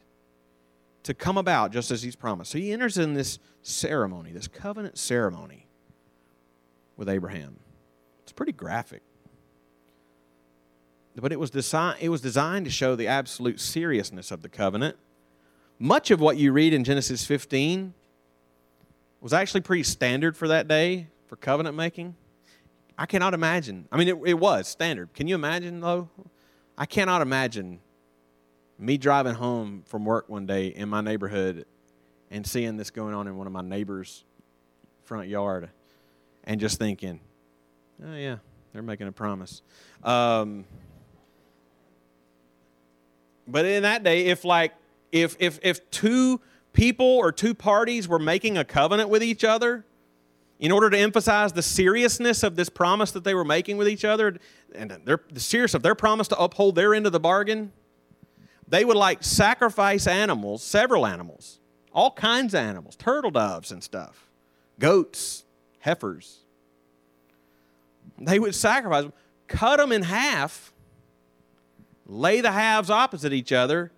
to 1.05 1.15
come 1.15 1.39
about 1.39 1.73
just 1.73 1.91
as 1.91 2.03
he's 2.03 2.15
promised. 2.15 2.53
So 2.53 2.59
he 2.59 2.73
enters 2.73 2.99
in 2.99 3.15
this 3.15 3.39
ceremony, 3.63 4.33
this 4.33 4.49
covenant 4.49 4.99
ceremony 4.99 5.67
with 6.97 7.09
Abraham. 7.09 7.57
It's 8.23 8.33
pretty 8.33 8.53
graphic. 8.53 9.03
But 11.15 11.33
it 11.33 11.39
was, 11.39 11.51
desi- 11.51 11.97
it 12.01 12.09
was 12.09 12.21
designed 12.21 12.65
to 12.65 12.71
show 12.71 12.97
the 12.97 13.07
absolute 13.07 13.61
seriousness 13.61 14.31
of 14.31 14.43
the 14.43 14.49
covenant. 14.49 14.97
Much 15.79 16.11
of 16.11 16.21
what 16.21 16.37
you 16.37 16.53
read 16.53 16.73
in 16.73 16.85
Genesis 16.85 17.25
15 17.25 17.93
was 19.21 19.33
actually 19.33 19.61
pretty 19.61 19.83
standard 19.83 20.37
for 20.37 20.49
that 20.49 20.67
day 20.69 21.09
for 21.27 21.37
covenant 21.37 21.77
making. 21.77 22.15
I 22.97 23.07
cannot 23.07 23.35
imagine. 23.35 23.89
I 23.91 23.97
mean, 23.97 24.09
it, 24.09 24.19
it 24.25 24.39
was 24.39 24.69
standard. 24.69 25.13
Can 25.13 25.27
you 25.27 25.35
imagine, 25.35 25.81
though? 25.81 26.09
I 26.79 26.87
cannot 26.87 27.21
imagine 27.21 27.81
me 28.79 28.97
driving 28.99 29.35
home 29.35 29.83
from 29.87 30.05
work 30.05 30.29
one 30.29 30.47
day 30.47 30.69
in 30.69 30.89
my 30.89 31.01
neighborhood 31.01 31.67
and 32.31 32.47
seeing 32.47 32.77
this 32.77 32.91
going 32.91 33.15
on 33.15 33.29
in 33.29 33.37
one 33.37 33.47
of 33.47 33.53
my 33.53 33.63
neighbors' 33.63 34.25
front 35.05 35.29
yard 35.29 35.69
and 36.45 36.61
just 36.61 36.79
thinking, 36.79 37.21
Oh, 38.05 38.17
yeah, 38.17 38.37
they're 38.73 38.83
making 38.83 39.07
a 39.07 39.13
promise. 39.13 39.63
Um, 40.03 40.65
but 43.47 43.65
in 43.65 43.83
that 43.83 44.03
day, 44.03 44.27
if 44.27 44.45
like 44.45 44.73
if 45.11 45.37
if 45.39 45.59
if 45.63 45.91
two 45.91 46.41
people 46.73 47.07
or 47.07 47.33
two 47.33 47.55
parties 47.55 48.09
were 48.09 48.19
making 48.19 48.57
a 48.57 48.65
covenant 48.65 49.09
with 49.09 49.23
each 49.23 49.45
other, 49.45 49.85
in 50.63 50.71
order 50.71 50.89
to 50.89 50.97
emphasize 50.97 51.53
the 51.53 51.63
seriousness 51.63 52.45
of 52.45 52.55
this 52.55 52.69
promise 52.69 53.11
that 53.11 53.25
they 53.25 53.35
were 53.35 53.45
making 53.45 53.77
with 53.77 53.89
each 53.89 54.05
other 54.05 54.37
and 54.75 54.91
their, 55.05 55.21
the 55.33 55.41
seriousness 55.41 55.75
of 55.75 55.83
their 55.83 55.97
promise 55.97 56.29
to 56.29 56.39
uphold 56.39 56.77
their 56.77 56.95
end 56.95 57.05
of 57.05 57.11
the 57.11 57.21
bargain, 57.21 57.73
they 58.69 58.85
would 58.85 58.97
like 58.97 59.25
sacrifice 59.25 60.07
animals, 60.07 60.63
several 60.63 61.05
animals, 61.05 61.59
all 61.93 62.13
kinds 62.13 62.55
of 62.55 62.61
animals, 62.61 62.95
turtle 62.95 63.33
doves 63.33 63.73
and 63.73 63.83
stuff, 63.83 64.31
goats, 64.79 65.45
heifers. 65.81 66.39
They 68.19 68.39
would 68.39 68.55
sacrifice 68.55 69.03
them, 69.03 69.13
cut 69.49 69.79
them 69.79 69.91
in 69.91 70.03
half, 70.03 70.73
lay 72.07 72.41
the 72.41 72.53
halves 72.53 72.91
opposite 72.91 73.33
each 73.33 73.53
other 73.53 73.93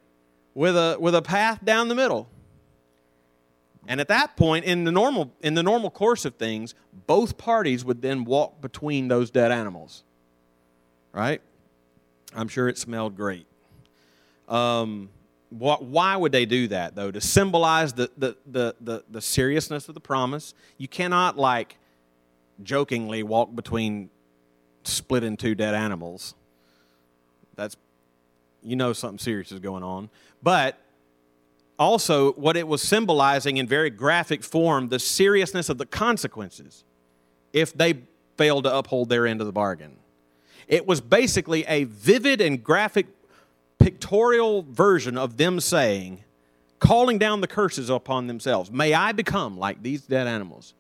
with 0.55 0.77
a, 0.77 0.97
with 1.01 1.15
a 1.15 1.23
path 1.23 1.65
down 1.65 1.89
the 1.89 1.95
middle. 1.95 2.29
And 3.87 4.01
at 4.01 4.09
that 4.09 4.37
point, 4.37 4.65
in 4.65 4.85
the 4.85 4.93
normal 4.93 5.33
in 5.43 5.55
the 5.55 5.63
normal 5.63 5.91
course 5.91 6.25
of 6.25 6.37
things, 6.37 6.75
both 7.07 7.37
parties 7.37 7.85
would 7.85 8.01
then 8.01 8.25
walk 8.25 8.61
between 8.61 9.09
those 9.09 9.31
dead 9.31 9.53
animals. 9.53 10.05
Right? 11.13 11.43
I'm 12.35 12.49
sure 12.49 12.69
it 12.69 12.79
smelled 12.79 13.15
great. 13.17 13.47
Um, 14.49 15.11
what, 15.51 15.85
why 15.85 16.17
would 16.17 16.33
they 16.33 16.47
do 16.47 16.69
that 16.69 16.97
though? 16.97 17.11
To 17.11 17.21
symbolize 17.21 17.93
the, 17.93 18.11
the, 18.17 18.37
the, 18.47 18.75
the, 18.81 19.05
the 19.11 19.21
seriousness 19.21 19.89
of 19.89 19.95
the 19.95 20.01
promise. 20.01 20.55
You 20.79 20.89
cannot 20.89 21.37
like 21.37 21.77
jokingly 22.63 23.23
walk 23.23 23.55
between 23.55 24.11
split 24.83 25.25
in 25.25 25.37
two 25.37 25.55
dead 25.55 25.75
animals. 25.75 26.35
That's 27.55 27.77
you 28.65 28.77
know 28.77 28.93
something 28.93 29.19
serious 29.19 29.53
is 29.53 29.61
going 29.61 29.83
on. 29.83 30.11
But 30.43 30.79
also 31.79 32.33
what 32.33 32.57
it 32.57 32.67
was 32.67 32.83
symbolizing 32.83 33.57
in 33.57 33.67
very 33.67 33.91
graphic 33.91 34.43
form 34.43 34.89
the 34.89 34.99
seriousness 34.99 35.69
of 35.69 35.79
the 35.79 35.87
consequences 35.87 36.85
if 37.53 37.73
they 37.73 37.95
failed 38.37 38.65
to 38.65 38.77
uphold 38.77 39.09
their 39.09 39.27
end 39.27 39.41
of 39.41 39.47
the 39.47 39.53
bargain. 39.53 39.97
It 40.67 40.87
was 40.87 41.01
basically 41.01 41.65
a 41.67 41.85
vivid 41.85 42.41
and 42.41 42.63
graphic 42.63 43.07
pictorial 43.79 44.63
version 44.63 45.19
of 45.19 45.37
them 45.37 45.61
saying, 45.61 46.25
calling 46.79 47.19
down 47.19 47.41
the 47.41 47.47
curses 47.47 47.91
upon 47.91 48.27
themselves. 48.27 48.71
May 48.71 48.95
I 48.95 49.13
become 49.13 49.59
like 49.59 49.83
these 49.83 50.03
dead 50.03 50.27
animals 50.27 50.75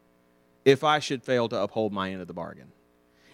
if 0.64 0.82
I 0.82 0.98
should 0.98 1.22
fail 1.22 1.48
to 1.48 1.60
uphold 1.60 1.92
my 1.92 2.10
end 2.10 2.22
of 2.22 2.28
the 2.28 2.34
bargain. 2.34 2.72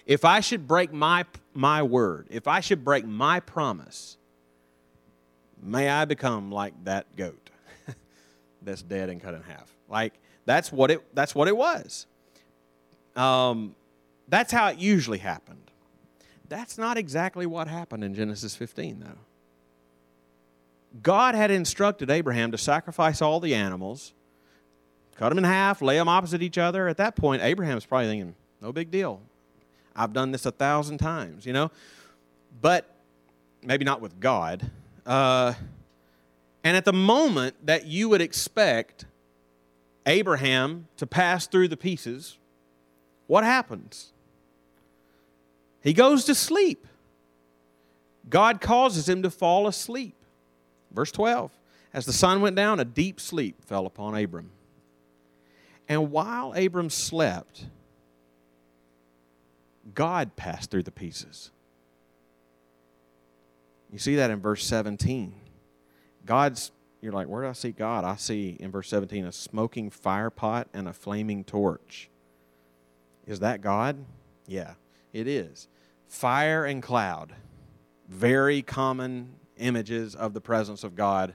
If 0.06 0.24
I 0.24 0.40
should 0.40 0.66
break 0.66 0.92
my, 0.92 1.24
my 1.54 1.82
word, 1.82 2.26
if 2.30 2.48
I 2.48 2.60
should 2.60 2.84
break 2.84 3.06
my 3.06 3.38
promise, 3.38 4.16
may 5.62 5.88
I 5.88 6.04
become 6.04 6.50
like 6.50 6.74
that 6.84 7.16
goat 7.16 7.50
that's 8.62 8.82
dead 8.82 9.08
and 9.08 9.20
cut 9.20 9.34
in 9.34 9.42
half. 9.42 9.74
Like 9.88 10.14
that's 10.44 10.72
what 10.72 10.90
it 10.90 11.14
that's 11.14 11.34
what 11.34 11.48
it 11.48 11.56
was. 11.56 12.06
Um, 13.16 13.74
that's 14.28 14.52
how 14.52 14.68
it 14.68 14.78
usually 14.78 15.18
happened. 15.18 15.70
That's 16.48 16.78
not 16.78 16.96
exactly 16.98 17.46
what 17.46 17.68
happened 17.68 18.02
in 18.02 18.14
Genesis 18.14 18.56
15, 18.56 19.00
though. 19.00 19.18
God 21.02 21.34
had 21.36 21.50
instructed 21.50 22.10
Abraham 22.10 22.50
to 22.50 22.58
sacrifice 22.58 23.22
all 23.22 23.38
the 23.38 23.54
animals, 23.54 24.12
cut 25.16 25.28
them 25.28 25.38
in 25.38 25.44
half, 25.44 25.80
lay 25.80 25.96
them 25.96 26.08
opposite 26.08 26.42
each 26.42 26.58
other. 26.58 26.88
At 26.88 26.96
that 26.96 27.14
point, 27.14 27.42
Abraham's 27.42 27.86
probably 27.86 28.08
thinking, 28.08 28.34
no 28.60 28.72
big 28.72 28.90
deal. 28.90 29.20
I've 29.94 30.12
done 30.12 30.32
this 30.32 30.46
a 30.46 30.50
thousand 30.50 30.98
times, 30.98 31.46
you 31.46 31.52
know? 31.52 31.70
But 32.60 32.92
maybe 33.62 33.84
not 33.84 34.00
with 34.00 34.18
God. 34.18 34.68
Uh, 35.10 35.54
and 36.62 36.76
at 36.76 36.84
the 36.84 36.92
moment 36.92 37.56
that 37.66 37.84
you 37.84 38.08
would 38.08 38.20
expect 38.20 39.06
Abraham 40.06 40.86
to 40.98 41.06
pass 41.06 41.48
through 41.48 41.66
the 41.66 41.76
pieces, 41.76 42.38
what 43.26 43.42
happens? 43.42 44.12
He 45.82 45.92
goes 45.92 46.24
to 46.26 46.34
sleep. 46.36 46.86
God 48.28 48.60
causes 48.60 49.08
him 49.08 49.24
to 49.24 49.30
fall 49.30 49.66
asleep. 49.66 50.14
Verse 50.92 51.10
12 51.10 51.50
As 51.92 52.06
the 52.06 52.12
sun 52.12 52.40
went 52.40 52.54
down, 52.54 52.78
a 52.78 52.84
deep 52.84 53.18
sleep 53.18 53.64
fell 53.64 53.86
upon 53.86 54.14
Abram. 54.14 54.52
And 55.88 56.12
while 56.12 56.52
Abram 56.52 56.88
slept, 56.88 57.66
God 59.92 60.36
passed 60.36 60.70
through 60.70 60.84
the 60.84 60.92
pieces. 60.92 61.50
You 63.92 63.98
see 63.98 64.16
that 64.16 64.30
in 64.30 64.40
verse 64.40 64.64
17. 64.64 65.34
God's, 66.24 66.70
you're 67.00 67.12
like, 67.12 67.28
where 67.28 67.42
do 67.42 67.48
I 67.48 67.52
see 67.52 67.72
God? 67.72 68.04
I 68.04 68.16
see 68.16 68.56
in 68.60 68.70
verse 68.70 68.88
17 68.88 69.24
a 69.24 69.32
smoking 69.32 69.90
fire 69.90 70.30
pot 70.30 70.68
and 70.72 70.88
a 70.88 70.92
flaming 70.92 71.44
torch. 71.44 72.08
Is 73.26 73.40
that 73.40 73.60
God? 73.60 74.04
Yeah, 74.46 74.74
it 75.12 75.26
is. 75.26 75.68
Fire 76.08 76.64
and 76.64 76.82
cloud, 76.82 77.34
very 78.08 78.62
common 78.62 79.34
images 79.58 80.14
of 80.14 80.34
the 80.34 80.40
presence 80.40 80.84
of 80.84 80.94
God 80.94 81.34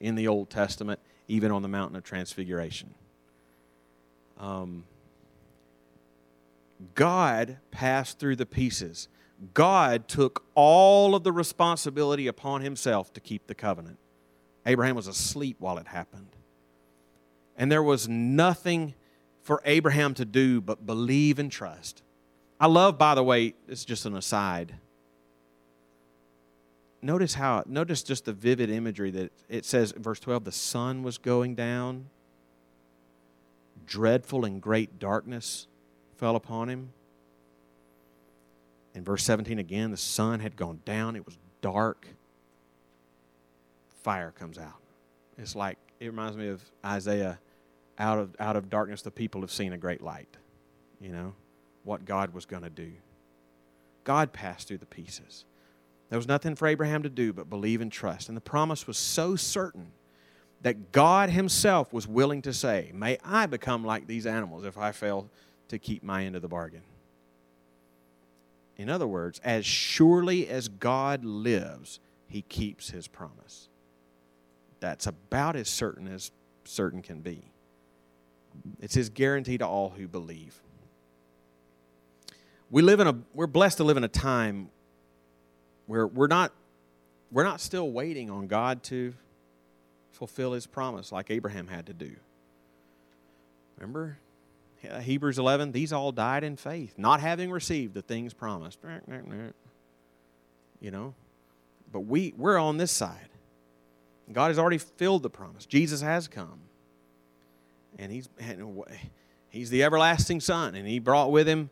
in 0.00 0.14
the 0.14 0.28
Old 0.28 0.50
Testament, 0.50 1.00
even 1.28 1.50
on 1.50 1.62
the 1.62 1.68
mountain 1.68 1.96
of 1.96 2.04
transfiguration. 2.04 2.94
Um, 4.38 4.84
God 6.94 7.58
passed 7.70 8.18
through 8.18 8.36
the 8.36 8.46
pieces. 8.46 9.08
God 9.54 10.08
took 10.08 10.44
all 10.54 11.14
of 11.14 11.22
the 11.22 11.32
responsibility 11.32 12.26
upon 12.26 12.62
himself 12.62 13.12
to 13.14 13.20
keep 13.20 13.46
the 13.46 13.54
covenant. 13.54 13.98
Abraham 14.64 14.96
was 14.96 15.06
asleep 15.06 15.56
while 15.58 15.78
it 15.78 15.88
happened. 15.88 16.36
And 17.56 17.70
there 17.70 17.82
was 17.82 18.08
nothing 18.08 18.94
for 19.42 19.62
Abraham 19.64 20.14
to 20.14 20.24
do 20.24 20.60
but 20.60 20.86
believe 20.86 21.38
and 21.38 21.50
trust. 21.50 22.02
I 22.58 22.66
love, 22.66 22.98
by 22.98 23.14
the 23.14 23.22
way, 23.22 23.54
it's 23.68 23.84
just 23.84 24.06
an 24.06 24.16
aside. 24.16 24.74
Notice 27.02 27.34
how, 27.34 27.62
notice 27.66 28.02
just 28.02 28.24
the 28.24 28.32
vivid 28.32 28.70
imagery 28.70 29.10
that 29.12 29.32
it 29.48 29.64
says 29.64 29.92
verse 29.96 30.18
12 30.18 30.44
the 30.44 30.52
sun 30.52 31.02
was 31.02 31.18
going 31.18 31.54
down, 31.54 32.06
dreadful 33.86 34.44
and 34.44 34.60
great 34.60 34.98
darkness 34.98 35.68
fell 36.16 36.34
upon 36.34 36.68
him. 36.68 36.92
In 38.96 39.04
verse 39.04 39.22
17 39.24 39.60
again, 39.60 39.92
the 39.92 39.96
sun 39.96 40.40
had 40.40 40.56
gone 40.56 40.80
down, 40.84 41.14
it 41.14 41.24
was 41.24 41.38
dark 41.60 42.08
fire 44.06 44.30
comes 44.30 44.56
out. 44.56 44.80
It's 45.36 45.56
like, 45.56 45.78
it 45.98 46.06
reminds 46.06 46.36
me 46.36 46.46
of 46.46 46.62
Isaiah 46.84 47.40
out 47.98 48.20
of, 48.20 48.36
out 48.38 48.54
of 48.54 48.70
darkness, 48.70 49.02
the 49.02 49.10
people 49.10 49.40
have 49.40 49.50
seen 49.50 49.72
a 49.72 49.78
great 49.78 50.00
light. 50.00 50.36
You 51.00 51.10
know, 51.10 51.34
what 51.82 52.04
God 52.04 52.32
was 52.32 52.46
going 52.46 52.62
to 52.62 52.70
do. 52.70 52.92
God 54.04 54.32
passed 54.32 54.68
through 54.68 54.78
the 54.78 54.86
pieces. 54.86 55.44
There 56.08 56.18
was 56.18 56.28
nothing 56.28 56.54
for 56.54 56.68
Abraham 56.68 57.02
to 57.02 57.08
do 57.08 57.32
but 57.32 57.50
believe 57.50 57.80
and 57.80 57.90
trust. 57.90 58.28
And 58.28 58.36
the 58.36 58.40
promise 58.40 58.86
was 58.86 58.96
so 58.96 59.34
certain 59.34 59.88
that 60.62 60.92
God 60.92 61.28
Himself 61.30 61.92
was 61.92 62.06
willing 62.06 62.42
to 62.42 62.52
say, 62.52 62.92
May 62.94 63.18
I 63.24 63.46
become 63.46 63.84
like 63.84 64.06
these 64.06 64.24
animals 64.24 64.64
if 64.64 64.78
I 64.78 64.92
fail 64.92 65.28
to 65.66 65.80
keep 65.80 66.04
my 66.04 66.24
end 66.24 66.36
of 66.36 66.42
the 66.42 66.48
bargain. 66.48 66.82
In 68.76 68.88
other 68.90 69.06
words, 69.06 69.40
as 69.42 69.64
surely 69.64 70.48
as 70.48 70.68
God 70.68 71.24
lives, 71.24 72.00
He 72.28 72.42
keeps 72.42 72.90
His 72.90 73.08
promise. 73.08 73.68
That's 74.80 75.06
about 75.06 75.56
as 75.56 75.68
certain 75.68 76.06
as 76.08 76.30
certain 76.64 77.02
can 77.02 77.20
be. 77.20 77.42
It's 78.80 78.94
his 78.94 79.08
guarantee 79.08 79.58
to 79.58 79.66
all 79.66 79.90
who 79.90 80.06
believe. 80.06 80.60
We 82.70 82.82
live 82.82 83.00
in 83.00 83.06
a 83.06 83.16
we're 83.34 83.46
blessed 83.46 83.78
to 83.78 83.84
live 83.84 83.96
in 83.96 84.04
a 84.04 84.08
time 84.08 84.70
where 85.86 86.06
we're 86.06 86.26
not 86.26 86.52
we're 87.30 87.44
not 87.44 87.60
still 87.60 87.90
waiting 87.90 88.30
on 88.30 88.46
God 88.46 88.82
to 88.84 89.14
fulfill 90.12 90.52
his 90.52 90.66
promise 90.66 91.12
like 91.12 91.30
Abraham 91.30 91.68
had 91.68 91.86
to 91.86 91.92
do. 91.92 92.16
Remember 93.78 94.18
Uh, 94.88 95.00
Hebrews 95.00 95.38
11, 95.38 95.72
these 95.72 95.92
all 95.92 96.12
died 96.12 96.44
in 96.44 96.56
faith, 96.56 96.94
not 96.96 97.20
having 97.20 97.50
received 97.50 97.94
the 97.94 98.02
things 98.02 98.34
promised. 98.34 98.78
You 100.80 100.90
know, 100.90 101.14
but 101.92 102.00
we 102.00 102.34
we're 102.36 102.58
on 102.58 102.76
this 102.76 102.92
side. 102.92 103.28
God 104.32 104.48
has 104.48 104.58
already 104.58 104.78
filled 104.78 105.22
the 105.22 105.30
promise. 105.30 105.66
Jesus 105.66 106.00
has 106.00 106.28
come. 106.28 106.60
And 107.98 108.12
he's, 108.12 108.28
he's 109.48 109.70
the 109.70 109.84
everlasting 109.84 110.40
Son, 110.40 110.74
and 110.74 110.86
he 110.86 110.98
brought 110.98 111.30
with 111.30 111.48
him 111.48 111.70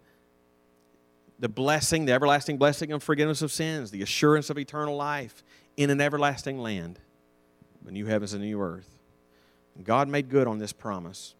the 1.38 1.48
blessing, 1.48 2.04
the 2.04 2.12
everlasting 2.12 2.56
blessing 2.56 2.92
of 2.92 3.02
forgiveness 3.02 3.42
of 3.42 3.52
sins, 3.52 3.90
the 3.90 4.02
assurance 4.02 4.50
of 4.50 4.58
eternal 4.58 4.96
life 4.96 5.42
in 5.76 5.90
an 5.90 6.00
everlasting 6.00 6.58
land, 6.58 7.00
a 7.86 7.90
new 7.90 8.06
heavens 8.06 8.32
and 8.32 8.42
new 8.42 8.60
earth. 8.60 8.88
And 9.76 9.84
God 9.84 10.08
made 10.08 10.28
good 10.30 10.46
on 10.46 10.58
this 10.58 10.72
promise. 10.72 11.34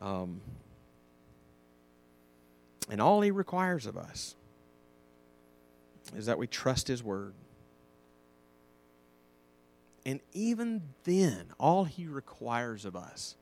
Um, 0.00 0.40
And 2.88 3.00
all 3.00 3.20
He 3.20 3.30
requires 3.30 3.86
of 3.86 3.96
us 3.96 4.36
is 6.14 6.26
that 6.26 6.38
we 6.38 6.46
trust 6.46 6.88
His 6.88 7.02
Word. 7.02 7.34
And 10.04 10.20
even 10.32 10.82
then, 11.04 11.46
all 11.58 11.84
He 11.84 12.06
requires 12.06 12.84
of 12.84 12.94
us 12.94 13.36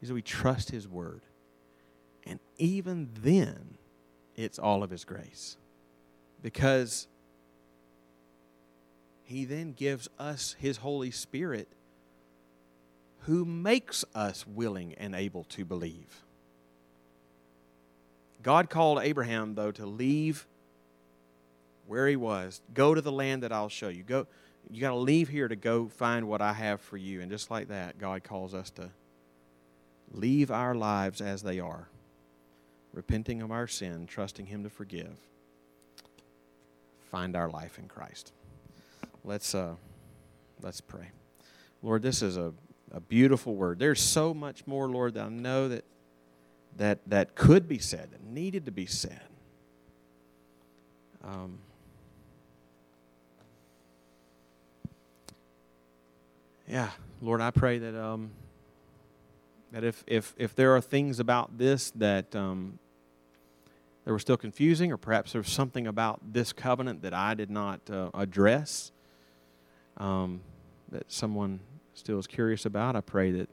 is 0.00 0.08
that 0.08 0.14
we 0.14 0.22
trust 0.22 0.70
His 0.70 0.86
Word. 0.86 1.22
And 2.24 2.38
even 2.56 3.10
then, 3.20 3.78
it's 4.36 4.58
all 4.58 4.82
of 4.82 4.90
His 4.90 5.04
grace. 5.04 5.56
Because 6.40 7.08
He 9.24 9.44
then 9.44 9.72
gives 9.72 10.08
us 10.18 10.54
His 10.58 10.76
Holy 10.78 11.10
Spirit 11.10 11.68
who 13.26 13.44
makes 13.44 14.04
us 14.14 14.46
willing 14.46 14.94
and 14.94 15.14
able 15.14 15.44
to 15.44 15.64
believe. 15.64 16.22
God 18.42 18.68
called 18.68 18.98
Abraham, 19.02 19.54
though, 19.54 19.72
to 19.72 19.86
leave 19.86 20.46
where 21.86 22.06
he 22.06 22.16
was, 22.16 22.60
go 22.72 22.94
to 22.94 23.00
the 23.00 23.12
land 23.12 23.42
that 23.42 23.52
I'll 23.52 23.68
show 23.68 23.88
you. 23.88 24.02
Go, 24.02 24.26
you 24.70 24.80
got 24.80 24.90
to 24.90 24.96
leave 24.96 25.28
here 25.28 25.48
to 25.48 25.56
go 25.56 25.88
find 25.88 26.28
what 26.28 26.40
I 26.40 26.52
have 26.52 26.80
for 26.80 26.96
you. 26.96 27.20
And 27.20 27.30
just 27.30 27.50
like 27.50 27.68
that, 27.68 27.98
God 27.98 28.24
calls 28.24 28.54
us 28.54 28.70
to 28.70 28.90
leave 30.12 30.50
our 30.50 30.74
lives 30.74 31.20
as 31.20 31.42
they 31.42 31.60
are, 31.60 31.88
repenting 32.92 33.42
of 33.42 33.50
our 33.50 33.66
sin, 33.66 34.06
trusting 34.06 34.46
Him 34.46 34.62
to 34.64 34.70
forgive, 34.70 35.16
find 37.10 37.36
our 37.36 37.48
life 37.48 37.78
in 37.78 37.88
Christ. 37.88 38.32
Let's 39.24 39.54
uh, 39.54 39.74
let's 40.62 40.80
pray. 40.80 41.10
Lord, 41.82 42.02
this 42.02 42.22
is 42.22 42.36
a, 42.36 42.52
a 42.94 43.00
beautiful 43.00 43.56
word. 43.56 43.78
There's 43.78 44.00
so 44.00 44.32
much 44.32 44.66
more, 44.66 44.88
Lord, 44.88 45.14
that 45.14 45.26
I 45.26 45.28
know 45.28 45.68
that 45.68 45.84
that 46.76 46.98
that 47.06 47.34
could 47.34 47.68
be 47.68 47.78
said, 47.78 48.10
that 48.12 48.24
needed 48.24 48.66
to 48.66 48.70
be 48.70 48.86
said. 48.86 49.20
Um, 51.24 51.58
yeah, 56.68 56.90
Lord, 57.20 57.40
I 57.40 57.50
pray 57.50 57.78
that 57.78 58.00
um, 58.00 58.30
that 59.72 59.82
if 59.82 60.04
if 60.06 60.34
if 60.36 60.54
there 60.54 60.74
are 60.76 60.80
things 60.80 61.18
about 61.18 61.58
this 61.58 61.90
that 61.96 62.34
um, 62.36 62.78
that 64.04 64.12
were 64.12 64.18
still 64.20 64.36
confusing, 64.36 64.92
or 64.92 64.96
perhaps 64.96 65.32
there's 65.32 65.50
something 65.50 65.86
about 65.86 66.20
this 66.32 66.52
covenant 66.52 67.02
that 67.02 67.14
I 67.14 67.34
did 67.34 67.50
not 67.50 67.80
uh, 67.90 68.10
address, 68.14 68.92
um, 69.96 70.42
that 70.90 71.10
someone 71.10 71.60
still 71.94 72.18
is 72.18 72.26
curious 72.26 72.66
about, 72.66 72.96
I 72.96 73.00
pray 73.00 73.30
that 73.32 73.48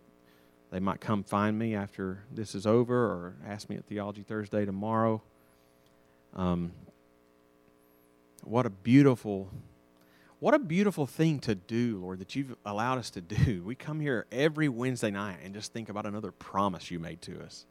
they 0.72 0.80
might 0.80 1.00
come 1.00 1.24
find 1.24 1.58
me 1.58 1.76
after 1.76 2.24
this 2.32 2.56
is 2.56 2.66
over 2.66 2.96
or 2.96 3.36
ask 3.48 3.70
me 3.70 3.76
at 3.76 3.86
Theology 3.86 4.24
Thursday 4.24 4.66
tomorrow. 4.66 5.22
Um, 6.36 6.72
what 8.44 8.66
a 8.66 8.70
beautiful, 8.70 9.50
what 10.40 10.54
a 10.54 10.60
beautiful 10.60 11.06
thing 11.06 11.40
to 11.42 11.56
do, 11.56 12.00
Lord, 12.02 12.20
that 12.20 12.36
you've 12.36 12.56
allowed 12.66 12.98
us 12.98 13.10
to 13.12 13.22
do. 13.22 13.64
We 13.66 13.76
come 13.76 14.00
here 14.00 14.26
every 14.32 14.70
Wednesday 14.70 15.12
night 15.12 15.38
and 15.44 15.54
just 15.54 15.74
think 15.74 15.90
about 15.90 16.06
another 16.06 16.32
promise 16.32 16.90
you 16.90 17.00
made 17.00 17.22
to 17.24 17.42
us. 17.42 17.66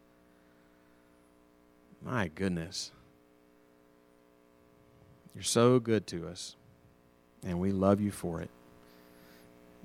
My 2.02 2.28
goodness. 2.28 2.92
You're 5.34 5.42
so 5.42 5.78
good 5.78 6.06
to 6.08 6.26
us, 6.28 6.56
and 7.44 7.60
we 7.60 7.72
love 7.72 8.00
you 8.00 8.10
for 8.10 8.40
it. 8.40 8.50